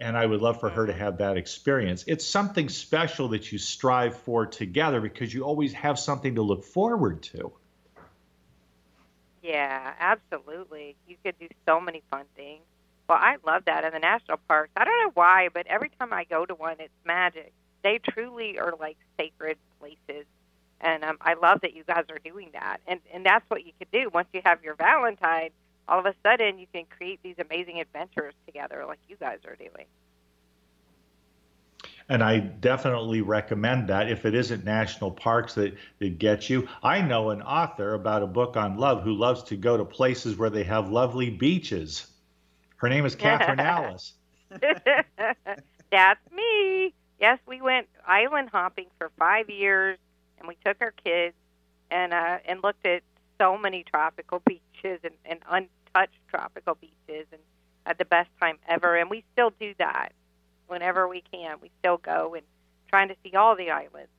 And 0.00 0.16
I 0.16 0.26
would 0.26 0.40
love 0.40 0.58
for 0.58 0.68
her 0.68 0.86
to 0.86 0.92
have 0.92 1.18
that 1.18 1.36
experience. 1.36 2.02
It's 2.08 2.26
something 2.26 2.68
special 2.68 3.28
that 3.28 3.52
you 3.52 3.58
strive 3.58 4.16
for 4.16 4.46
together 4.46 5.00
because 5.00 5.32
you 5.32 5.44
always 5.44 5.72
have 5.74 5.96
something 5.96 6.34
to 6.34 6.42
look 6.42 6.64
forward 6.64 7.22
to. 7.24 7.52
Yeah, 9.42 9.92
absolutely. 10.00 10.96
You 11.06 11.16
could 11.24 11.38
do 11.38 11.48
so 11.66 11.80
many 11.80 12.02
fun 12.10 12.24
things. 12.34 12.62
Well, 13.08 13.18
I 13.20 13.36
love 13.44 13.64
that 13.66 13.84
in 13.84 13.92
the 13.92 13.98
national 13.98 14.38
parks. 14.48 14.70
I 14.76 14.84
don't 14.84 14.98
know 15.04 15.10
why, 15.14 15.48
but 15.52 15.66
every 15.66 15.90
time 16.00 16.12
I 16.12 16.24
go 16.24 16.46
to 16.46 16.54
one, 16.54 16.76
it's 16.78 16.92
magic. 17.04 17.52
They 17.82 17.98
truly 17.98 18.58
are 18.58 18.74
like 18.78 18.96
sacred 19.18 19.58
places, 19.78 20.26
and 20.82 21.04
um, 21.04 21.16
I 21.20 21.34
love 21.34 21.60
that 21.62 21.74
you 21.74 21.84
guys 21.84 22.04
are 22.10 22.18
doing 22.18 22.50
that. 22.52 22.78
And 22.86 23.00
and 23.12 23.24
that's 23.24 23.48
what 23.48 23.64
you 23.64 23.72
could 23.78 23.90
do 23.90 24.10
once 24.12 24.28
you 24.32 24.42
have 24.44 24.62
your 24.62 24.74
Valentine. 24.74 25.50
All 25.88 25.98
of 25.98 26.06
a 26.06 26.14
sudden, 26.22 26.58
you 26.58 26.66
can 26.72 26.84
create 26.84 27.20
these 27.22 27.36
amazing 27.38 27.80
adventures 27.80 28.34
together, 28.46 28.84
like 28.86 29.00
you 29.08 29.16
guys 29.16 29.38
are 29.46 29.56
doing. 29.56 29.86
And 32.08 32.22
I 32.22 32.38
definitely 32.38 33.20
recommend 33.20 33.88
that 33.88 34.10
if 34.10 34.24
it 34.24 34.34
isn't 34.34 34.64
national 34.64 35.12
parks 35.12 35.54
that, 35.54 35.74
that 35.98 36.18
get 36.18 36.50
you. 36.50 36.68
I 36.82 37.00
know 37.00 37.30
an 37.30 37.42
author 37.42 37.94
about 37.94 38.22
a 38.22 38.26
book 38.26 38.56
on 38.56 38.76
love 38.76 39.02
who 39.02 39.14
loves 39.14 39.42
to 39.44 39.56
go 39.56 39.76
to 39.76 39.84
places 39.84 40.36
where 40.36 40.50
they 40.50 40.64
have 40.64 40.88
lovely 40.90 41.30
beaches. 41.30 42.06
Her 42.76 42.88
name 42.88 43.06
is 43.06 43.16
Kathryn 43.16 43.58
Alice. 43.60 44.12
That's 45.90 46.20
me. 46.34 46.92
Yes, 47.20 47.38
we 47.46 47.60
went 47.60 47.88
island 48.06 48.50
hopping 48.50 48.86
for 48.98 49.10
five 49.18 49.48
years, 49.48 49.98
and 50.42 50.48
we 50.48 50.56
took 50.64 50.76
our 50.80 50.92
kids 51.04 51.34
and 51.90 52.12
uh, 52.12 52.38
and 52.44 52.62
looked 52.62 52.84
at 52.84 53.02
so 53.38 53.56
many 53.56 53.84
tropical 53.84 54.42
beaches 54.44 55.00
and, 55.04 55.14
and 55.24 55.40
untouched 55.48 56.18
tropical 56.28 56.74
beaches, 56.74 57.26
and 57.32 57.40
had 57.86 57.98
the 57.98 58.04
best 58.04 58.28
time 58.40 58.58
ever. 58.68 58.96
And 58.96 59.08
we 59.08 59.24
still 59.32 59.52
do 59.58 59.74
that 59.78 60.12
whenever 60.66 61.08
we 61.08 61.22
can. 61.32 61.56
We 61.62 61.70
still 61.78 61.96
go 61.96 62.34
and 62.34 62.44
trying 62.88 63.08
to 63.08 63.16
see 63.22 63.34
all 63.34 63.56
the 63.56 63.70
islands. 63.70 64.10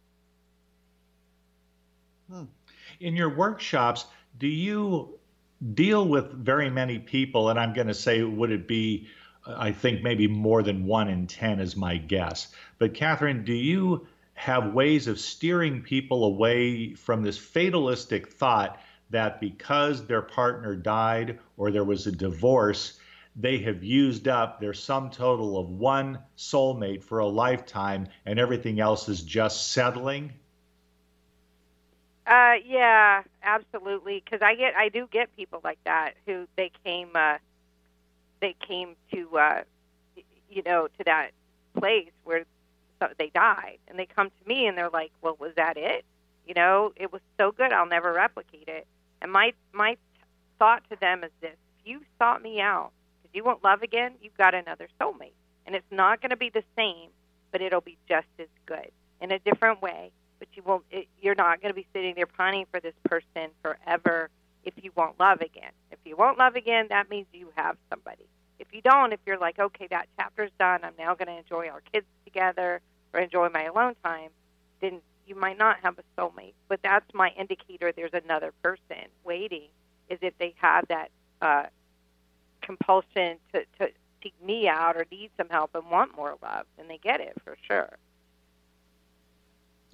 in 3.00 3.16
your 3.16 3.30
workshops, 3.30 4.06
do 4.40 4.48
you 4.48 5.20
deal 5.74 6.08
with 6.08 6.32
very 6.32 6.70
many 6.70 7.00
people? 7.00 7.50
And 7.50 7.60
I'm 7.60 7.74
going 7.74 7.88
to 7.88 7.94
say, 7.94 8.24
would 8.24 8.52
it 8.52 8.68
be, 8.68 9.08
I 9.46 9.72
think 9.72 10.02
maybe 10.02 10.28
more 10.28 10.64
than 10.64 10.86
one 10.86 11.10
in 11.10 11.28
10 11.28 11.60
is 11.60 11.76
my 11.76 11.98
guess. 11.98 12.48
But 12.80 12.94
Kathryn, 12.94 13.46
do 13.46 13.54
you 13.54 14.08
have 14.34 14.74
ways 14.74 15.08
of 15.08 15.20
steering 15.20 15.82
people 15.82 16.26
away 16.26 16.94
from 16.96 17.22
this 17.22 17.38
fatalistic 17.38 18.30
thought 18.30 18.80
that 19.10 19.40
because 19.40 20.06
their 20.06 20.22
partner 20.22 20.76
died 20.76 21.40
or 21.58 21.72
there 21.72 21.84
was 21.84 22.08
a 22.08 22.12
divorce, 22.12 23.00
they 23.36 23.60
have 23.60 23.84
used 23.84 24.28
up 24.28 24.60
their 24.60 24.74
sum 24.74 25.10
total 25.10 25.58
of 25.58 25.70
one 25.70 26.20
soulmate 26.38 27.04
for 27.04 27.20
a 27.20 27.28
lifetime 27.28 28.08
and 28.26 28.40
everything 28.40 28.80
else 28.80 29.08
is 29.08 29.22
just 29.22 29.72
settling? 29.72 30.34
Uh, 32.26 32.56
yeah, 32.66 33.22
absolutely. 33.44 34.24
Because 34.24 34.42
I 34.42 34.56
get, 34.56 34.76
I 34.76 34.90
do 34.90 35.08
get 35.12 35.36
people 35.36 35.62
like 35.64 35.80
that 35.84 36.14
who 36.26 36.48
they 36.56 36.72
came, 36.84 37.10
uh, 37.16 37.38
they 38.42 38.56
came 38.68 38.96
to, 39.14 39.38
uh, 39.38 39.64
you 40.50 40.64
know, 40.64 40.88
to 40.98 41.04
that 41.06 41.32
place 41.78 42.12
where 42.24 42.46
they 43.18 43.30
died, 43.30 43.80
and 43.88 43.98
they 43.98 44.06
come 44.06 44.30
to 44.30 44.48
me 44.48 44.68
and 44.68 44.78
they're 44.78 44.90
like, 44.90 45.12
"Well, 45.22 45.36
was 45.40 45.54
that 45.56 45.78
it? 45.78 46.06
You 46.46 46.54
know, 46.54 46.94
it 46.96 47.12
was 47.12 47.22
so 47.38 47.52
good, 47.52 47.72
I'll 47.72 47.86
never 47.86 48.14
replicate 48.14 48.68
it." 48.68 48.88
And 49.22 49.32
my 49.32 49.54
my 49.72 49.98
thought 50.60 50.84
to 50.90 50.96
them 51.00 51.24
is 51.24 51.32
this: 51.42 51.56
If 51.80 51.88
you 51.88 52.02
sought 52.20 52.42
me 52.42 52.62
out 52.62 52.92
because 53.22 53.36
you 53.36 53.44
want 53.44 53.64
love 53.64 53.82
again, 53.84 54.14
you've 54.22 54.38
got 54.38 54.54
another 54.54 54.88
soulmate, 55.00 55.34
and 55.66 55.76
it's 55.76 55.92
not 55.92 56.22
going 56.22 56.32
to 56.32 56.38
be 56.38 56.50
the 56.50 56.64
same, 56.76 57.10
but 57.52 57.62
it'll 57.62 57.82
be 57.82 57.98
just 58.08 58.28
as 58.40 58.48
good 58.66 58.92
in 59.22 59.32
a 59.32 59.40
different 59.40 59.82
way. 59.82 60.12
But 60.40 60.50
you 60.54 60.64
won't 60.64 60.84
it, 60.92 61.08
you're 61.22 61.36
not 61.36 61.62
going 61.62 61.72
to 61.72 61.76
be 61.76 61.88
sitting 61.94 62.16
there 62.16 62.28
pining 62.28 62.66
for 62.72 62.80
this 62.80 62.96
person 63.06 63.50
forever 63.62 64.30
if 64.64 64.74
you 64.82 64.92
won't 64.96 65.20
love 65.20 65.42
again. 65.42 65.72
If 65.92 66.00
you 66.06 66.16
won't 66.18 66.38
love 66.38 66.56
again 66.56 66.88
that 66.90 67.10
means 67.10 67.28
you 67.34 67.48
have 67.56 67.78
somebody. 67.90 68.26
If 68.60 68.68
you 68.74 68.82
don't 68.82 69.14
if 69.14 69.20
you're 69.26 69.38
like 69.38 69.60
okay 69.60 69.88
that 69.90 70.08
chapter's 70.18 70.52
done 70.60 70.82
i'm 70.84 70.94
now 70.98 71.16
going 71.16 71.28
to 71.28 71.38
enjoy 71.38 71.68
our 71.68 71.82
kids 71.92 72.06
together 72.26 72.82
or 73.14 73.20
enjoy 73.20 73.50
my 73.50 73.64
alone 73.64 73.96
time 74.04 74.30
then 74.82 75.02
you 75.26 75.36
might 75.36 75.58
not 75.58 75.78
have 75.82 75.98
a 75.98 76.22
soulmate 76.22 76.54
but 76.68 76.80
that's 76.84 77.14
my 77.14 77.32
indicator 77.38 77.92
there's 77.92 78.14
another 78.14 78.54
person 78.64 79.06
waiting 79.24 79.68
is 80.10 80.20
if 80.22 80.38
they 80.38 80.54
have 80.58 80.86
that 80.88 81.10
uh, 81.42 81.64
compulsion 82.62 83.38
to, 83.54 83.64
to 83.80 83.90
seek 84.22 84.34
me 84.44 84.68
out 84.68 84.96
or 84.96 85.06
need 85.12 85.30
some 85.38 85.50
help 85.50 85.74
and 85.76 85.90
want 85.90 86.16
more 86.16 86.36
love 86.42 86.66
then 86.78 86.88
they 86.88 86.98
get 86.98 87.20
it 87.20 87.34
for 87.44 87.58
sure 87.68 87.98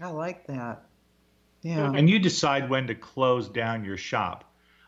I 0.01 0.07
like 0.09 0.47
that. 0.47 0.83
Yeah. 1.61 1.91
And 1.93 2.09
you 2.09 2.19
decide 2.19 2.69
when 2.69 2.87
to 2.87 2.95
close 2.95 3.49
down 3.49 3.83
your 3.83 3.97
shop. 3.97 4.45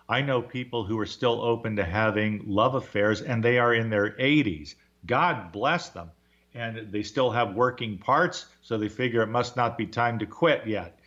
I 0.08 0.22
know 0.22 0.42
people 0.42 0.84
who 0.84 0.98
are 1.00 1.06
still 1.06 1.42
open 1.42 1.76
to 1.78 1.84
having 1.84 2.44
love 2.46 2.76
affairs 2.76 3.22
and 3.22 3.44
they 3.44 3.60
are 3.60 3.74
in 3.74 3.90
their 3.90 4.12
80s. 4.12 4.76
God 5.06 5.52
bless 5.52 5.90
them. 5.90 6.12
And 6.54 6.92
they 6.92 7.04
still 7.04 7.32
have 7.32 7.56
working 7.56 7.98
parts, 7.98 8.48
so 8.62 8.78
they 8.78 8.90
figure 8.90 9.22
it 9.22 9.28
must 9.28 9.56
not 9.56 9.78
be 9.78 9.86
time 9.86 10.20
to 10.20 10.26
quit 10.26 10.68
yet. 10.68 11.00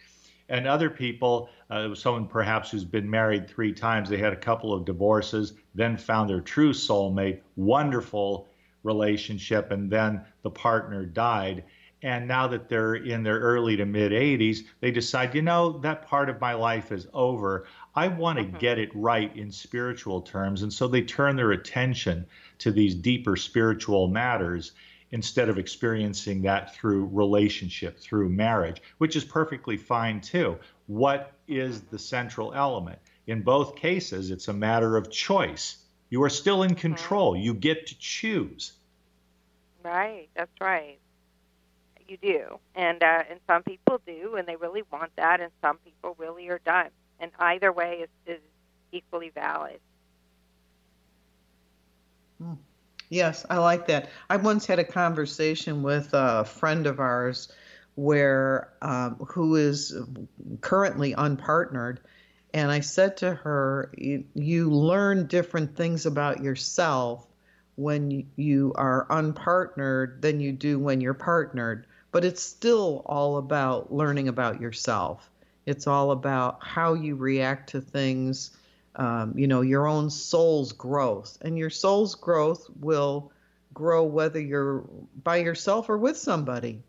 And 0.48 0.66
other 0.66 0.90
people, 0.90 1.48
uh, 1.70 1.94
someone 1.94 2.26
perhaps 2.26 2.70
who's 2.70 2.84
been 2.84 3.08
married 3.08 3.48
three 3.48 3.72
times, 3.72 4.08
they 4.08 4.18
had 4.18 4.32
a 4.32 4.36
couple 4.36 4.72
of 4.72 4.84
divorces, 4.84 5.54
then 5.74 5.96
found 5.96 6.28
their 6.28 6.40
true 6.40 6.72
soulmate, 6.72 7.40
wonderful 7.56 8.48
relationship, 8.82 9.70
and 9.70 9.90
then 9.90 10.20
the 10.42 10.50
partner 10.50 11.06
died. 11.06 11.64
And 12.02 12.28
now 12.28 12.46
that 12.48 12.68
they're 12.68 12.96
in 12.96 13.22
their 13.22 13.40
early 13.40 13.76
to 13.76 13.86
mid 13.86 14.12
80s, 14.12 14.66
they 14.80 14.90
decide, 14.90 15.34
you 15.34 15.40
know, 15.40 15.78
that 15.78 16.06
part 16.06 16.28
of 16.28 16.38
my 16.38 16.52
life 16.52 16.92
is 16.92 17.06
over. 17.14 17.66
I 17.94 18.08
want 18.08 18.38
to 18.38 18.44
get 18.44 18.78
it 18.78 18.90
right 18.94 19.34
in 19.34 19.50
spiritual 19.50 20.20
terms. 20.20 20.62
And 20.62 20.70
so 20.70 20.86
they 20.86 21.00
turn 21.00 21.36
their 21.36 21.52
attention 21.52 22.26
to 22.58 22.70
these 22.70 22.94
deeper 22.94 23.36
spiritual 23.36 24.08
matters 24.08 24.72
instead 25.10 25.48
of 25.48 25.58
experiencing 25.58 26.42
that 26.42 26.74
through 26.74 27.06
relationship, 27.12 27.98
through 27.98 28.28
marriage, 28.28 28.82
which 28.98 29.16
is 29.16 29.24
perfectly 29.24 29.76
fine 29.76 30.20
too. 30.20 30.58
What 30.86 31.32
is 31.46 31.82
the 31.82 31.98
central 31.98 32.52
element? 32.54 32.98
In 33.26 33.42
both 33.42 33.76
cases, 33.76 34.30
it's 34.30 34.48
a 34.48 34.52
matter 34.52 34.96
of 34.96 35.10
choice. 35.10 35.78
You 36.10 36.22
are 36.22 36.30
still 36.30 36.62
in 36.62 36.74
control. 36.74 37.36
You 37.36 37.54
get 37.54 37.86
to 37.88 37.98
choose. 37.98 38.72
Right, 39.82 40.28
that's 40.34 40.60
right. 40.60 40.98
You 42.06 42.18
do, 42.18 42.58
and 42.74 43.02
uh, 43.02 43.22
and 43.30 43.40
some 43.46 43.62
people 43.62 43.98
do, 44.06 44.36
and 44.36 44.46
they 44.46 44.56
really 44.56 44.82
want 44.92 45.10
that, 45.16 45.40
and 45.40 45.50
some 45.62 45.78
people 45.78 46.14
really 46.18 46.48
are 46.48 46.60
done. 46.64 46.90
And 47.18 47.30
either 47.38 47.72
way 47.72 48.04
is, 48.04 48.08
is 48.26 48.40
equally 48.92 49.30
valid. 49.30 49.80
Yes, 53.08 53.44
I 53.48 53.58
like 53.58 53.86
that. 53.88 54.08
I 54.28 54.36
once 54.36 54.66
had 54.66 54.78
a 54.78 54.84
conversation 54.84 55.82
with 55.82 56.10
a 56.12 56.44
friend 56.44 56.86
of 56.86 57.00
ours 57.00 57.52
where 57.94 58.72
um, 58.82 59.16
who 59.28 59.56
is 59.56 59.96
currently 60.60 61.14
unpartnered 61.14 61.98
and 62.52 62.70
i 62.70 62.80
said 62.80 63.16
to 63.16 63.32
her 63.32 63.90
you, 63.96 64.24
you 64.34 64.70
learn 64.70 65.26
different 65.26 65.76
things 65.76 66.06
about 66.06 66.42
yourself 66.42 67.26
when 67.76 68.26
you 68.36 68.72
are 68.76 69.06
unpartnered 69.10 70.20
than 70.20 70.40
you 70.40 70.52
do 70.52 70.78
when 70.78 71.00
you're 71.00 71.14
partnered 71.14 71.86
but 72.10 72.24
it's 72.24 72.42
still 72.42 73.02
all 73.06 73.36
about 73.36 73.92
learning 73.92 74.28
about 74.28 74.60
yourself 74.60 75.30
it's 75.66 75.86
all 75.86 76.10
about 76.10 76.58
how 76.62 76.94
you 76.94 77.14
react 77.14 77.70
to 77.70 77.80
things 77.80 78.50
um, 78.96 79.36
you 79.36 79.46
know 79.46 79.60
your 79.60 79.86
own 79.86 80.10
soul's 80.10 80.72
growth 80.72 81.38
and 81.42 81.58
your 81.58 81.70
soul's 81.70 82.14
growth 82.14 82.68
will 82.80 83.32
grow 83.72 84.04
whether 84.04 84.40
you're 84.40 84.84
by 85.22 85.36
yourself 85.36 85.88
or 85.88 85.98
with 85.98 86.16
somebody 86.16 86.82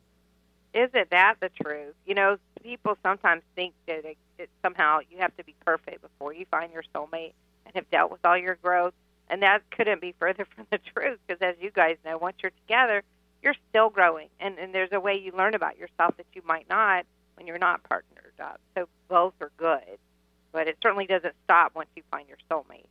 isn't 0.76 1.10
that 1.10 1.38
the 1.40 1.50
truth? 1.64 1.96
You 2.06 2.16
know, 2.16 2.38
people 2.62 2.98
sometimes 3.02 3.42
think 3.56 3.74
that 3.88 4.04
it, 4.06 4.18
it, 4.38 4.50
somehow 4.62 5.00
you 5.10 5.18
have 5.20 5.36
to 5.38 5.44
be 5.44 5.56
perfect 5.66 6.02
before 6.02 6.34
you 6.34 6.46
find 6.52 6.72
your 6.74 6.84
soulmate 6.94 7.32
and 7.66 7.74
have 7.76 7.90
dealt 7.90 8.12
with 8.12 8.24
all 8.26 8.38
your 8.38 8.56
growth, 8.56 8.94
and 9.30 9.42
that 9.42 9.64
couldn't 9.72 10.02
be 10.02 10.14
further 10.20 10.46
from 10.46 10.68
the 10.70 10.78
truth. 10.78 11.18
Because 11.26 11.42
as 11.42 11.56
you 11.62 11.72
guys 11.72 11.96
know, 12.04 12.18
once 12.18 12.36
you're 12.44 12.52
together, 12.68 13.04
you're 13.42 13.56
still 13.70 13.90
growing, 13.90 14.28
and 14.40 14.60
and 14.60 14.76
there's 14.76 14.92
a 14.92 15.00
way 15.00 15.16
you 15.16 15.32
learn 15.32 15.56
about 15.56 15.78
yourself 15.78 16.18
that 16.18 16.26
you 16.34 16.42
might 16.46 16.68
not 16.70 17.06
when 17.36 17.48
you're 17.48 17.58
not 17.58 17.82
partnered 17.84 18.34
up. 18.40 18.60
So 18.76 18.88
both 19.08 19.34
are 19.40 19.52
good, 19.56 19.98
but 20.56 20.68
it 20.68 20.78
certainly 20.82 21.06
doesn't 21.06 21.36
stop 21.44 21.76
once 21.76 21.90
you 21.96 22.02
find 22.10 22.28
your 22.28 22.40
soulmate. 22.50 22.88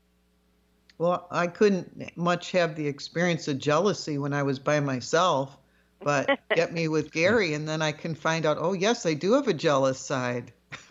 Well, 0.99 1.27
I 1.33 1.49
couldn't 1.49 2.17
much 2.17 2.53
have 2.53 2.77
the 2.77 2.87
experience 2.87 3.49
of 3.49 3.59
jealousy 3.59 4.17
when 4.17 4.33
I 4.33 4.45
was 4.45 4.61
by 4.61 4.79
myself 4.79 5.59
but 6.05 6.39
get 6.55 6.73
me 6.73 6.87
with 6.87 7.11
Gary, 7.11 7.55
and 7.55 7.67
then 7.67 7.83
I 7.83 7.91
can 7.91 8.15
find 8.15 8.47
out. 8.47 8.59
Oh, 8.61 8.73
yes, 8.73 9.07
I 9.07 9.15
do 9.15 9.33
have 9.33 9.49
a 9.49 9.55
jealous 9.55 9.99
side. 9.99 10.53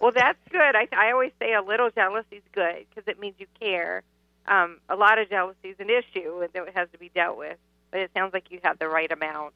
well, 0.00 0.12
that's 0.14 0.38
good. 0.50 0.74
I, 0.76 0.88
I 0.92 1.12
always 1.12 1.32
say 1.38 1.52
a 1.52 1.62
little 1.62 1.90
jealousy 1.90 2.36
is 2.36 2.42
good 2.52 2.86
because 2.88 3.06
it 3.06 3.20
means 3.20 3.36
you 3.38 3.46
care. 3.60 4.02
Um, 4.46 4.78
a 4.88 4.96
lot 4.96 5.18
of 5.18 5.28
jealousy 5.28 5.68
is 5.68 5.76
an 5.78 5.90
issue 5.90 6.40
and 6.40 6.52
that 6.52 6.74
has 6.74 6.88
to 6.92 6.98
be 6.98 7.10
dealt 7.14 7.36
with, 7.36 7.58
but 7.90 8.00
it 8.00 8.10
sounds 8.16 8.32
like 8.32 8.44
you 8.50 8.58
have 8.64 8.78
the 8.78 8.88
right 8.88 9.10
amount. 9.12 9.52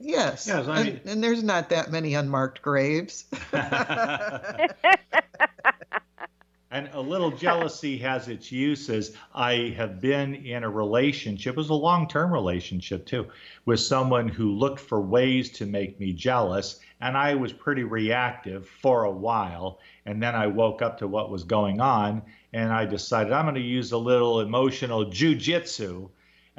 Yes. 0.00 0.46
yes 0.46 0.66
I 0.66 0.82
mean, 0.82 0.92
and, 0.96 1.10
and, 1.10 1.24
there's 1.24 1.42
not 1.42 1.68
that 1.70 1.90
many 1.90 2.14
unmarked 2.14 2.62
graves. 2.62 3.26
And 6.72 6.88
a 6.92 7.00
little 7.00 7.32
jealousy 7.32 7.98
has 7.98 8.28
its 8.28 8.52
uses. 8.52 9.16
I 9.34 9.74
have 9.76 10.00
been 10.00 10.36
in 10.36 10.62
a 10.62 10.70
relationship, 10.70 11.54
it 11.54 11.56
was 11.56 11.70
a 11.70 11.74
long 11.74 12.06
term 12.06 12.32
relationship 12.32 13.06
too, 13.06 13.26
with 13.64 13.80
someone 13.80 14.28
who 14.28 14.52
looked 14.52 14.78
for 14.78 15.00
ways 15.00 15.50
to 15.52 15.66
make 15.66 15.98
me 15.98 16.12
jealous. 16.12 16.78
And 17.00 17.16
I 17.16 17.34
was 17.34 17.52
pretty 17.52 17.82
reactive 17.82 18.68
for 18.68 19.02
a 19.02 19.10
while. 19.10 19.80
And 20.06 20.22
then 20.22 20.36
I 20.36 20.46
woke 20.46 20.80
up 20.80 20.98
to 20.98 21.08
what 21.08 21.30
was 21.30 21.42
going 21.42 21.80
on 21.80 22.22
and 22.52 22.72
I 22.72 22.86
decided 22.86 23.32
I'm 23.32 23.46
going 23.46 23.56
to 23.56 23.60
use 23.60 23.90
a 23.90 23.98
little 23.98 24.40
emotional 24.40 25.06
jujitsu. 25.06 26.08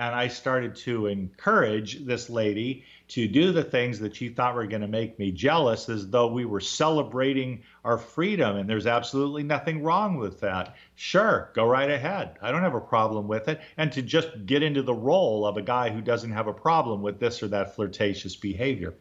And 0.01 0.15
I 0.15 0.29
started 0.29 0.75
to 0.77 1.05
encourage 1.05 2.03
this 2.05 2.27
lady 2.27 2.85
to 3.09 3.27
do 3.27 3.51
the 3.51 3.63
things 3.63 3.99
that 3.99 4.15
she 4.15 4.29
thought 4.29 4.55
were 4.55 4.65
going 4.65 4.81
to 4.81 4.87
make 4.87 5.19
me 5.19 5.31
jealous 5.31 5.89
as 5.89 6.09
though 6.09 6.25
we 6.25 6.43
were 6.43 6.59
celebrating 6.59 7.61
our 7.85 7.99
freedom. 7.99 8.57
And 8.57 8.67
there's 8.67 8.87
absolutely 8.87 9.43
nothing 9.43 9.83
wrong 9.83 10.17
with 10.17 10.39
that. 10.39 10.75
Sure, 10.95 11.51
go 11.53 11.67
right 11.67 11.91
ahead. 11.91 12.37
I 12.41 12.51
don't 12.51 12.63
have 12.63 12.73
a 12.73 12.81
problem 12.81 13.27
with 13.27 13.47
it. 13.47 13.61
And 13.77 13.91
to 13.91 14.01
just 14.01 14.47
get 14.47 14.63
into 14.63 14.81
the 14.81 14.91
role 14.91 15.45
of 15.45 15.57
a 15.57 15.61
guy 15.61 15.91
who 15.91 16.01
doesn't 16.01 16.31
have 16.31 16.47
a 16.47 16.53
problem 16.53 17.03
with 17.03 17.19
this 17.19 17.43
or 17.43 17.47
that 17.49 17.75
flirtatious 17.75 18.35
behavior. 18.35 18.95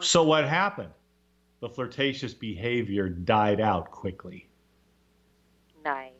So 0.00 0.24
what 0.24 0.48
happened? 0.48 0.90
The 1.60 1.68
flirtatious 1.68 2.34
behavior 2.34 3.08
died 3.08 3.60
out 3.60 3.92
quickly. 3.92 4.48
Nice. 5.84 6.10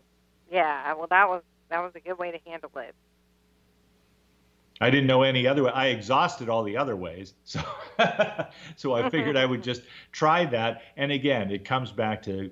Yeah, 0.53 0.95
well 0.95 1.09
that 1.09 1.29
was 1.29 1.43
that 1.69 1.81
was 1.81 1.97
a 1.97 2.01
good 2.01 2.17
way 2.17 2.31
to 2.31 2.39
handle 2.49 2.71
it. 2.77 2.95
I 4.83 4.91
didn't 4.91 5.07
know 5.07 5.23
any 5.23 5.47
other 5.47 5.63
way. 5.63 5.71
I 5.71 5.87
exhausted 5.89 6.49
all 6.49 6.65
the 6.65 6.77
other 6.77 6.97
ways. 6.97 7.35
So, 7.45 7.61
so 8.77 8.95
I 8.95 9.03
mm-hmm. 9.03 9.09
figured 9.11 9.37
I 9.37 9.47
would 9.47 9.63
just 9.63 9.83
try 10.11 10.45
that. 10.47 10.83
And 10.97 11.13
again, 11.13 11.53
it 11.53 11.65
comes 11.65 11.93
back 11.93 12.25
to 12.25 12.51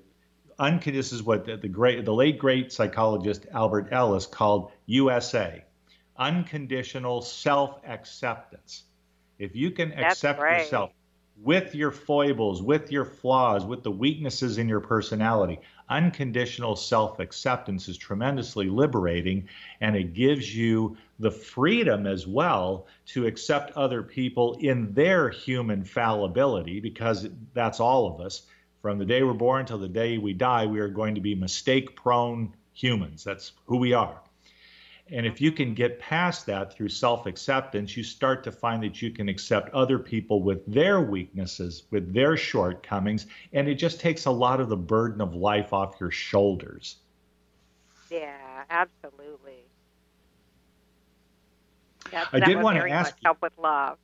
uncon- 0.60 0.92
this 0.92 1.12
is 1.12 1.24
what 1.24 1.44
the, 1.44 1.56
the 1.56 1.66
great, 1.66 2.04
the 2.04 2.14
late 2.14 2.38
great 2.38 2.72
psychologist 2.72 3.46
Albert 3.52 3.88
Ellis 3.90 4.26
called 4.26 4.70
USA, 4.86 5.64
unconditional 6.16 7.20
self 7.20 7.80
acceptance. 7.84 8.84
If 9.40 9.56
you 9.56 9.72
can 9.72 9.90
That's 9.90 10.12
accept 10.12 10.40
right. 10.40 10.60
yourself 10.60 10.92
with 11.42 11.74
your 11.74 11.90
foibles, 11.90 12.62
with 12.62 12.92
your 12.92 13.04
flaws, 13.04 13.64
with 13.64 13.82
the 13.82 13.90
weaknesses 13.90 14.58
in 14.58 14.68
your 14.68 14.80
personality, 14.80 15.58
unconditional 15.90 16.76
self 16.76 17.18
acceptance 17.18 17.88
is 17.88 17.98
tremendously 17.98 18.70
liberating 18.70 19.48
and 19.80 19.96
it 19.96 20.14
gives 20.14 20.54
you 20.56 20.96
the 21.18 21.30
freedom 21.30 22.06
as 22.06 22.26
well 22.26 22.86
to 23.06 23.26
accept 23.26 23.76
other 23.76 24.02
people 24.02 24.56
in 24.60 24.92
their 24.94 25.28
human 25.28 25.84
fallibility 25.84 26.80
because 26.80 27.28
that's 27.52 27.80
all 27.80 28.06
of 28.06 28.20
us. 28.24 28.42
From 28.80 28.98
the 28.98 29.04
day 29.04 29.22
we're 29.22 29.34
born 29.34 29.66
till 29.66 29.78
the 29.78 29.88
day 29.88 30.16
we 30.16 30.32
die, 30.32 30.64
we 30.64 30.80
are 30.80 30.88
going 30.88 31.14
to 31.14 31.20
be 31.20 31.34
mistake 31.34 31.94
prone 31.96 32.54
humans. 32.72 33.22
That's 33.24 33.52
who 33.66 33.76
we 33.76 33.92
are. 33.92 34.20
And 35.12 35.26
if 35.26 35.40
you 35.40 35.52
can 35.52 35.66
mm-hmm. 35.66 35.74
get 35.74 35.98
past 35.98 36.46
that 36.46 36.72
through 36.72 36.88
self 36.88 37.26
acceptance, 37.26 37.96
you 37.96 38.02
start 38.02 38.44
to 38.44 38.52
find 38.52 38.82
that 38.82 39.02
you 39.02 39.10
can 39.10 39.28
accept 39.28 39.70
other 39.74 39.98
people 39.98 40.42
with 40.42 40.64
their 40.66 41.00
weaknesses, 41.00 41.84
with 41.90 42.12
their 42.12 42.36
shortcomings, 42.36 43.26
and 43.52 43.68
it 43.68 43.74
just 43.74 44.00
takes 44.00 44.26
a 44.26 44.30
lot 44.30 44.60
of 44.60 44.68
the 44.68 44.76
burden 44.76 45.20
of 45.20 45.34
life 45.34 45.72
off 45.72 45.96
your 46.00 46.10
shoulders. 46.10 46.96
Yeah, 48.10 48.64
absolutely. 48.70 49.64
That's, 52.10 52.28
I 52.32 52.40
did 52.40 52.60
want 52.60 52.78
to 52.78 52.88
ask 52.88 53.14
help 53.22 53.40
with 53.42 53.52
love. 53.58 53.98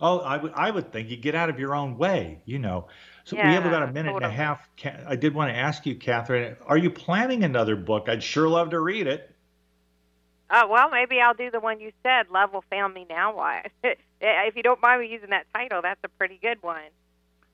Oh, 0.00 0.18
I 0.18 0.36
would 0.36 0.52
I 0.54 0.70
would 0.70 0.92
think 0.92 1.10
you 1.10 1.16
get 1.16 1.36
out 1.36 1.48
of 1.48 1.60
your 1.60 1.74
own 1.74 1.96
way, 1.96 2.42
you 2.44 2.58
know. 2.58 2.88
So 3.24 3.36
yeah, 3.36 3.48
we 3.48 3.54
have 3.54 3.66
about 3.66 3.84
a 3.84 3.92
minute 3.92 4.10
totally. 4.10 4.24
and 4.24 4.32
a 4.32 4.36
half. 4.36 4.68
I 5.06 5.14
did 5.14 5.32
want 5.32 5.50
to 5.50 5.56
ask 5.56 5.86
you, 5.86 5.94
Kathryn, 5.94 6.56
are 6.66 6.76
you 6.76 6.90
planning 6.90 7.44
another 7.44 7.76
book? 7.76 8.08
I'd 8.08 8.22
sure 8.22 8.48
love 8.48 8.70
to 8.70 8.80
read 8.80 9.06
it. 9.06 9.31
Oh 10.54 10.66
well, 10.68 10.90
maybe 10.90 11.18
I'll 11.20 11.34
do 11.34 11.50
the 11.50 11.60
one 11.60 11.80
you 11.80 11.92
said. 12.02 12.30
Love 12.30 12.52
will 12.52 12.64
fail 12.68 12.88
me 12.88 13.06
now. 13.08 13.34
Why? 13.34 13.64
if 14.20 14.56
you 14.56 14.62
don't 14.62 14.82
mind 14.82 15.00
me 15.00 15.08
using 15.08 15.30
that 15.30 15.46
title, 15.54 15.80
that's 15.82 16.00
a 16.04 16.08
pretty 16.08 16.38
good 16.42 16.62
one. 16.62 16.90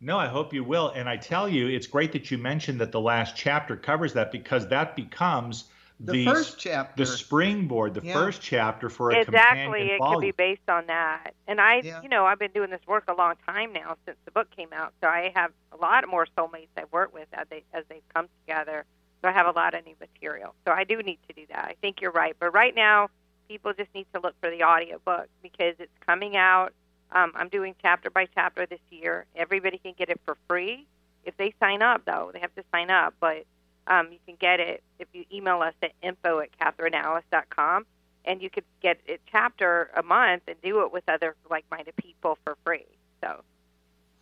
No, 0.01 0.19
I 0.19 0.27
hope 0.27 0.53
you 0.53 0.65
will. 0.65 0.91
And 0.91 1.09
I 1.09 1.17
tell 1.17 1.49
you, 1.49 1.69
it's 1.69 1.87
great 1.87 2.13
that 2.13 2.31
you 2.31 2.39
mentioned 2.39 2.81
that 2.81 2.93
the 2.93 3.01
last 3.01 3.37
chapter 3.37 3.77
covers 3.77 4.13
that 4.15 4.33
because 4.33 4.69
that 4.69 4.97
becomes 4.97 5.65
the, 6.01 6.13
the 6.13 6.25
first 6.25 6.59
chapter, 6.59 7.05
the 7.05 7.07
springboard, 7.07 7.95
the 7.95 8.03
Yeah. 8.03 8.13
first 8.13 8.41
chapter 8.41 8.89
for 8.89 9.11
a 9.11 9.21
exactly, 9.21 9.45
companion 9.55 9.89
it 9.97 10.01
could 10.01 10.21
be 10.21 10.31
based 10.31 10.69
on 10.69 10.87
that. 10.87 11.35
And 11.49 11.61
I, 11.61 11.83
Yeah. 11.83 12.03
you 12.03 12.09
know, 12.09 12.27
I've 12.27 12.39
been 12.39 12.53
doing 12.53 12.71
this 12.71 12.81
work 12.87 13.05
a 13.09 13.15
long 13.15 13.35
time 13.47 13.73
now 13.73 13.97
since 14.07 14.17
the 14.25 14.31
book 14.31 14.49
came 14.55 14.73
out. 14.73 14.93
So 15.01 15.09
I 15.09 15.33
have 15.35 15.53
a 15.73 15.77
lot 15.77 16.07
more 16.09 16.27
soulmates 16.37 16.69
I've 16.77 16.93
worked 16.93 17.15
with 17.15 17.29
as 17.33 17.47
they 17.49 17.65
as 17.73 17.85
they've 17.89 18.09
come 18.15 18.29
together. 18.47 18.85
So 19.23 19.29
I 19.29 19.33
have 19.33 19.47
a 19.47 19.51
lot 19.51 19.75
of 19.75 19.85
new 19.85 19.95
material. 20.01 20.55
So 20.67 20.73
I 20.73 20.85
do 20.85 21.03
need 21.03 21.19
to 21.29 21.35
do 21.35 21.47
that. 21.51 21.65
I 21.65 21.75
think 21.81 22.01
you're 22.01 22.13
right. 22.13 22.37
But 22.39 22.53
right 22.53 22.75
now, 22.75 23.09
people 23.49 23.73
just 23.73 23.93
need 23.95 24.07
to 24.15 24.21
look 24.21 24.35
for 24.41 24.51
the 24.51 24.63
audio 24.63 25.01
book 25.05 25.29
because 25.43 25.75
it's 25.79 25.93
coming 26.07 26.37
out. 26.37 26.73
Um, 27.11 27.33
I'm 27.35 27.49
doing 27.49 27.75
chapter 27.81 28.11
by 28.11 28.27
chapter 28.35 28.67
this 28.67 28.81
year. 28.91 29.25
Everybody 29.35 29.79
can 29.79 29.95
get 29.99 30.11
it 30.11 30.21
for 30.25 30.37
free 30.47 30.87
if 31.25 31.37
they 31.37 31.55
sign 31.59 31.83
up, 31.83 32.03
though. 32.05 32.31
They 32.33 32.41
have 32.41 32.55
to 32.55 32.65
sign 32.73 32.91
up, 32.91 33.15
but 33.19 33.45
um, 33.87 34.09
you 34.13 34.19
can 34.27 34.37
get 34.39 34.61
it 34.61 34.83
if 34.99 35.09
you 35.13 35.25
email 35.33 35.61
us 35.63 35.75
at 35.83 35.93
info 36.03 36.41
at 36.41 36.51
kathrynalice.com, 36.61 37.87
and 38.25 38.43
you 38.43 38.51
could 38.51 38.65
get 38.83 38.99
a 39.09 39.19
chapter 39.31 39.91
a 39.97 40.03
month 40.03 40.43
and 40.47 40.61
do 40.63 40.83
it 40.83 40.93
with 40.93 41.05
other 41.09 41.35
like-minded 41.51 41.97
people 41.97 42.39
for 42.45 42.57
free. 42.65 42.87
So 43.23 43.43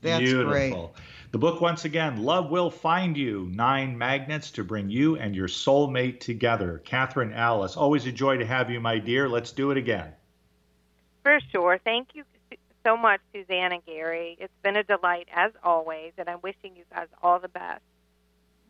That's 0.07 0.21
Beautiful. 0.21 0.51
great. 0.53 0.75
The 1.33 1.39
book, 1.39 1.61
once 1.61 1.85
again, 1.85 2.23
Love 2.23 2.51
Will 2.51 2.71
Find 2.71 3.17
You 3.17 3.51
Nine 3.53 3.99
Magnets 3.99 4.53
to 4.53 4.65
Bring 4.65 4.89
You 4.89 5.17
and 5.17 5.35
Your 5.35 5.49
Soulmate 5.49 6.21
Together. 6.21 6.81
Kathryn 6.85 7.35
Alice, 7.35 7.77
always 7.77 8.07
a 8.07 8.13
joy 8.13 8.39
to 8.39 8.47
have 8.47 8.71
you, 8.71 8.81
my 8.81 8.99
dear. 8.99 9.29
Let's 9.29 9.53
do 9.53 9.71
it 9.71 9.77
again. 9.77 10.13
for 11.23 11.39
sure, 11.53 11.79
thank 11.85 12.09
you 12.15 12.25
so 12.85 12.97
much, 12.97 13.21
Suzanne 13.35 13.73
and 13.73 13.85
Gary. 13.85 14.37
It's 14.41 14.53
been 14.63 14.77
a 14.77 14.85
delight 14.85 15.29
as 15.35 15.51
always, 15.65 16.13
and 16.17 16.29
I'm 16.29 16.39
wishing 16.43 16.77
you 16.77 16.85
guys 16.95 17.09
all 17.23 17.41
the 17.41 17.49
best. 17.49 17.83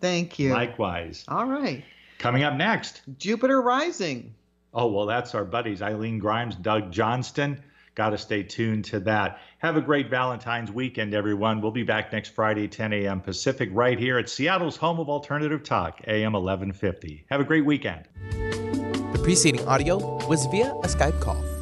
Thank 0.00 0.38
you. 0.38 0.52
Likewise. 0.52 1.24
All 1.28 1.44
right. 1.44 1.84
Coming 2.18 2.42
up 2.42 2.54
next. 2.54 3.02
Jupiter 3.18 3.60
Rising. 3.60 4.34
Oh, 4.72 4.86
well, 4.90 5.06
that's 5.06 5.34
our 5.34 5.44
buddies, 5.44 5.82
Eileen 5.82 6.18
Grimes, 6.18 6.56
Doug 6.56 6.90
Johnston. 6.92 7.62
Got 7.96 8.10
to 8.10 8.18
stay 8.18 8.44
tuned 8.44 8.84
to 8.84 9.00
that. 9.00 9.40
Have 9.58 9.76
a 9.76 9.80
great 9.80 10.08
Valentine's 10.08 10.70
weekend, 10.70 11.14
everyone. 11.14 11.60
We'll 11.60 11.72
be 11.72 11.82
back 11.82 12.12
next 12.12 12.28
Friday, 12.28 12.68
10 12.68 12.92
a.m. 12.92 13.20
Pacific, 13.20 13.70
right 13.72 13.98
here 13.98 14.18
at 14.18 14.28
Seattle's 14.28 14.76
home 14.76 15.00
of 15.00 15.08
alternative 15.08 15.64
talk, 15.64 16.02
AM 16.06 16.34
1150. 16.34 17.24
Have 17.30 17.40
a 17.40 17.44
great 17.44 17.64
weekend. 17.64 18.04
The 18.30 19.20
preceding 19.24 19.66
audio 19.66 20.24
was 20.28 20.46
via 20.46 20.70
a 20.70 20.86
Skype 20.86 21.20
call. 21.20 21.55